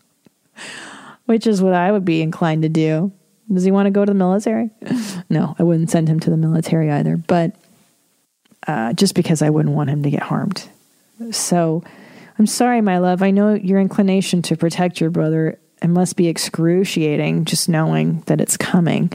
which 1.26 1.46
is 1.46 1.62
what 1.62 1.72
I 1.72 1.92
would 1.92 2.04
be 2.04 2.20
inclined 2.20 2.62
to 2.62 2.68
do. 2.68 3.12
Does 3.52 3.62
he 3.62 3.70
want 3.70 3.86
to 3.86 3.90
go 3.90 4.04
to 4.04 4.10
the 4.10 4.18
military? 4.18 4.70
No, 5.30 5.54
I 5.56 5.62
wouldn't 5.62 5.90
send 5.90 6.08
him 6.08 6.18
to 6.20 6.30
the 6.30 6.36
military 6.36 6.90
either, 6.90 7.16
but 7.16 7.54
uh, 8.66 8.92
just 8.92 9.14
because 9.14 9.40
I 9.40 9.50
wouldn't 9.50 9.74
want 9.74 9.88
him 9.88 10.02
to 10.02 10.10
get 10.10 10.24
harmed. 10.24 10.68
So 11.30 11.84
I'm 12.38 12.46
sorry, 12.46 12.80
my 12.80 12.98
love. 12.98 13.22
I 13.22 13.30
know 13.30 13.54
your 13.54 13.78
inclination 13.78 14.42
to 14.42 14.56
protect 14.56 15.00
your 15.00 15.10
brother. 15.10 15.58
It 15.82 15.88
must 15.88 16.16
be 16.16 16.28
excruciating 16.28 17.44
just 17.44 17.68
knowing 17.68 18.22
that 18.26 18.40
it's 18.40 18.56
coming. 18.56 19.12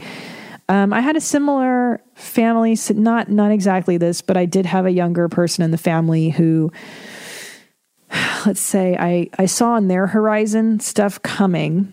Um, 0.68 0.92
I 0.92 1.00
had 1.00 1.16
a 1.16 1.20
similar 1.20 2.00
family, 2.14 2.78
not 2.90 3.28
not 3.28 3.50
exactly 3.50 3.98
this, 3.98 4.22
but 4.22 4.36
I 4.36 4.46
did 4.46 4.64
have 4.66 4.86
a 4.86 4.90
younger 4.90 5.28
person 5.28 5.62
in 5.62 5.70
the 5.70 5.78
family 5.78 6.30
who, 6.30 6.72
let's 8.46 8.60
say, 8.60 8.96
I 8.98 9.28
I 9.38 9.46
saw 9.46 9.72
on 9.72 9.88
their 9.88 10.06
horizon 10.06 10.80
stuff 10.80 11.20
coming, 11.22 11.92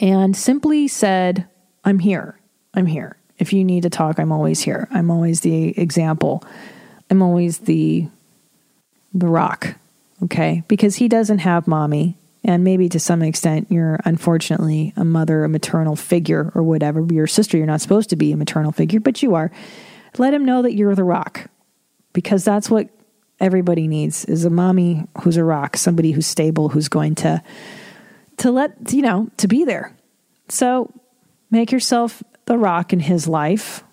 and 0.00 0.34
simply 0.34 0.88
said, 0.88 1.46
"I'm 1.84 1.98
here. 1.98 2.38
I'm 2.72 2.86
here. 2.86 3.16
If 3.38 3.52
you 3.52 3.64
need 3.64 3.82
to 3.82 3.90
talk, 3.90 4.18
I'm 4.18 4.32
always 4.32 4.60
here. 4.60 4.88
I'm 4.90 5.10
always 5.10 5.42
the 5.42 5.78
example. 5.78 6.42
I'm 7.10 7.22
always 7.22 7.58
the 7.58 8.08
the 9.12 9.28
rock." 9.28 9.76
Okay, 10.24 10.64
because 10.66 10.96
he 10.96 11.06
doesn't 11.06 11.38
have 11.38 11.68
mommy, 11.68 12.17
and 12.48 12.64
maybe 12.64 12.88
to 12.88 12.98
some 12.98 13.20
extent 13.20 13.66
you're 13.70 14.00
unfortunately 14.06 14.94
a 14.96 15.04
mother, 15.04 15.44
a 15.44 15.50
maternal 15.50 15.94
figure, 15.94 16.50
or 16.54 16.62
whatever. 16.62 17.06
Your 17.12 17.26
sister, 17.26 17.58
you're 17.58 17.66
not 17.66 17.82
supposed 17.82 18.08
to 18.08 18.16
be 18.16 18.32
a 18.32 18.38
maternal 18.38 18.72
figure, 18.72 19.00
but 19.00 19.22
you 19.22 19.34
are. 19.34 19.52
Let 20.16 20.32
him 20.32 20.46
know 20.46 20.62
that 20.62 20.74
you're 20.74 20.94
the 20.94 21.04
rock, 21.04 21.50
because 22.14 22.44
that's 22.44 22.70
what 22.70 22.88
everybody 23.38 23.86
needs 23.86 24.24
is 24.24 24.46
a 24.46 24.50
mommy 24.50 25.06
who's 25.20 25.36
a 25.36 25.44
rock, 25.44 25.76
somebody 25.76 26.10
who's 26.10 26.26
stable, 26.26 26.70
who's 26.70 26.88
going 26.88 27.14
to 27.16 27.42
to 28.38 28.50
let 28.50 28.92
you 28.92 29.02
know 29.02 29.28
to 29.36 29.46
be 29.46 29.64
there. 29.64 29.94
So 30.48 30.90
make 31.50 31.70
yourself 31.70 32.22
the 32.46 32.56
rock 32.56 32.94
in 32.94 33.00
his 33.00 33.28
life 33.28 33.84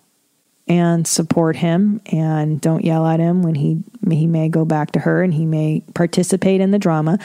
and 0.66 1.06
support 1.06 1.56
him 1.56 2.00
and 2.06 2.58
don't 2.60 2.84
yell 2.84 3.06
at 3.06 3.20
him 3.20 3.42
when 3.42 3.54
he 3.54 3.84
he 4.08 4.26
may 4.26 4.48
go 4.48 4.64
back 4.64 4.92
to 4.92 5.00
her 5.00 5.22
and 5.22 5.34
he 5.34 5.44
may 5.44 5.82
participate 5.92 6.62
in 6.62 6.70
the 6.70 6.78
drama. 6.78 7.18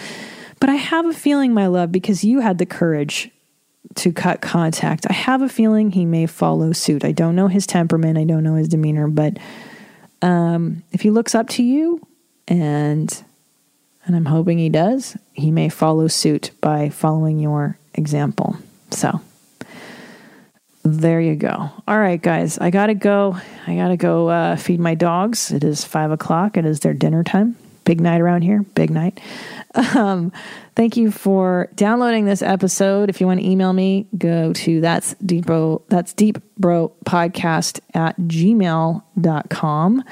But 0.62 0.70
I 0.70 0.76
have 0.76 1.06
a 1.06 1.14
feeling, 1.14 1.54
my 1.54 1.68
love, 1.68 1.92
because 1.92 2.24
you 2.24 2.40
had 2.40 2.58
the 2.60 2.66
courage 2.66 3.30
to 3.96 4.14
cut 4.14 4.42
contact. 4.42 5.08
I 5.10 5.14
have 5.14 5.42
a 5.42 5.50
feeling 5.50 5.92
he 5.92 6.06
may 6.06 6.28
follow 6.28 6.72
suit. 6.72 7.04
I 7.04 7.12
don't 7.12 7.36
know 7.36 7.48
his 7.48 7.68
temperament, 7.68 8.18
I 8.18 8.24
don't 8.24 8.44
know 8.44 8.56
his 8.56 8.70
demeanor, 8.70 9.08
but 9.08 9.38
um, 10.22 10.84
if 10.92 11.02
he 11.02 11.10
looks 11.10 11.36
up 11.36 11.50
to 11.50 11.64
you 11.64 12.00
and 12.48 13.24
and 14.06 14.16
I'm 14.16 14.26
hoping 14.26 14.58
he 14.58 14.70
does, 14.70 15.18
he 15.34 15.52
may 15.52 15.70
follow 15.70 16.08
suit 16.08 16.52
by 16.60 16.90
following 16.90 17.40
your 17.40 17.78
example. 17.94 18.58
So 18.92 19.22
there 20.84 21.22
you 21.22 21.36
go. 21.36 21.72
All 21.88 22.00
right, 22.00 22.22
guys, 22.22 22.58
I 22.58 22.70
gotta 22.70 22.96
go. 22.96 23.38
I 23.68 23.76
gotta 23.76 23.98
go 23.98 24.30
uh, 24.30 24.56
feed 24.56 24.80
my 24.80 24.96
dogs. 24.96 25.52
It 25.52 25.64
is 25.64 25.84
five 25.84 26.12
o'clock. 26.12 26.56
It 26.56 26.66
is 26.66 26.80
their 26.82 26.94
dinner 26.94 27.24
time. 27.24 27.58
Big 27.84 28.00
night 28.00 28.22
around 28.22 28.44
here. 28.44 28.64
Big 28.76 28.90
night. 28.90 29.20
Um, 29.74 30.32
thank 30.76 30.98
you 30.98 31.12
for 31.12 31.70
downloading 31.76 32.26
this 32.26 32.42
episode. 32.42 33.10
If 33.10 33.22
you 33.22 33.28
want 33.28 33.40
to 33.40 33.48
email 33.48 33.72
me, 33.72 34.08
go 34.18 34.54
to 34.54 34.82
that's 34.82 35.16
deep 35.26 35.46
bro 35.46 35.82
that's 35.88 36.14
deep 36.14 36.40
bro 36.58 36.92
podcast 37.06 37.80
at 37.94 38.18
gmail.com. 38.18 40.04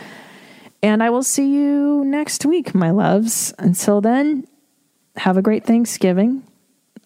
And 0.82 1.04
I 1.04 1.10
will 1.10 1.24
see 1.24 1.54
you 1.54 2.06
next 2.06 2.46
week, 2.46 2.74
my 2.74 2.92
loves. 2.92 3.54
Until 3.60 4.00
then, 4.00 4.48
have 5.18 5.36
a 5.36 5.42
great 5.42 5.66
Thanksgiving. 5.66 6.44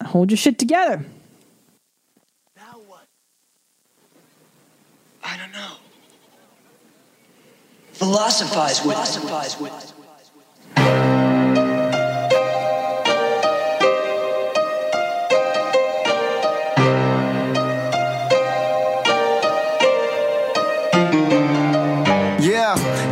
Hold 0.04 0.30
your 0.30 0.38
shit 0.38 0.58
together. 0.58 1.04
Now 2.56 2.78
what? 2.86 3.06
I 5.24 5.36
don't 5.36 5.52
know. 5.52 5.72
Philosophize 7.92 8.84
with 8.84 8.94
Philosophize 8.94 9.60
with 9.60 9.94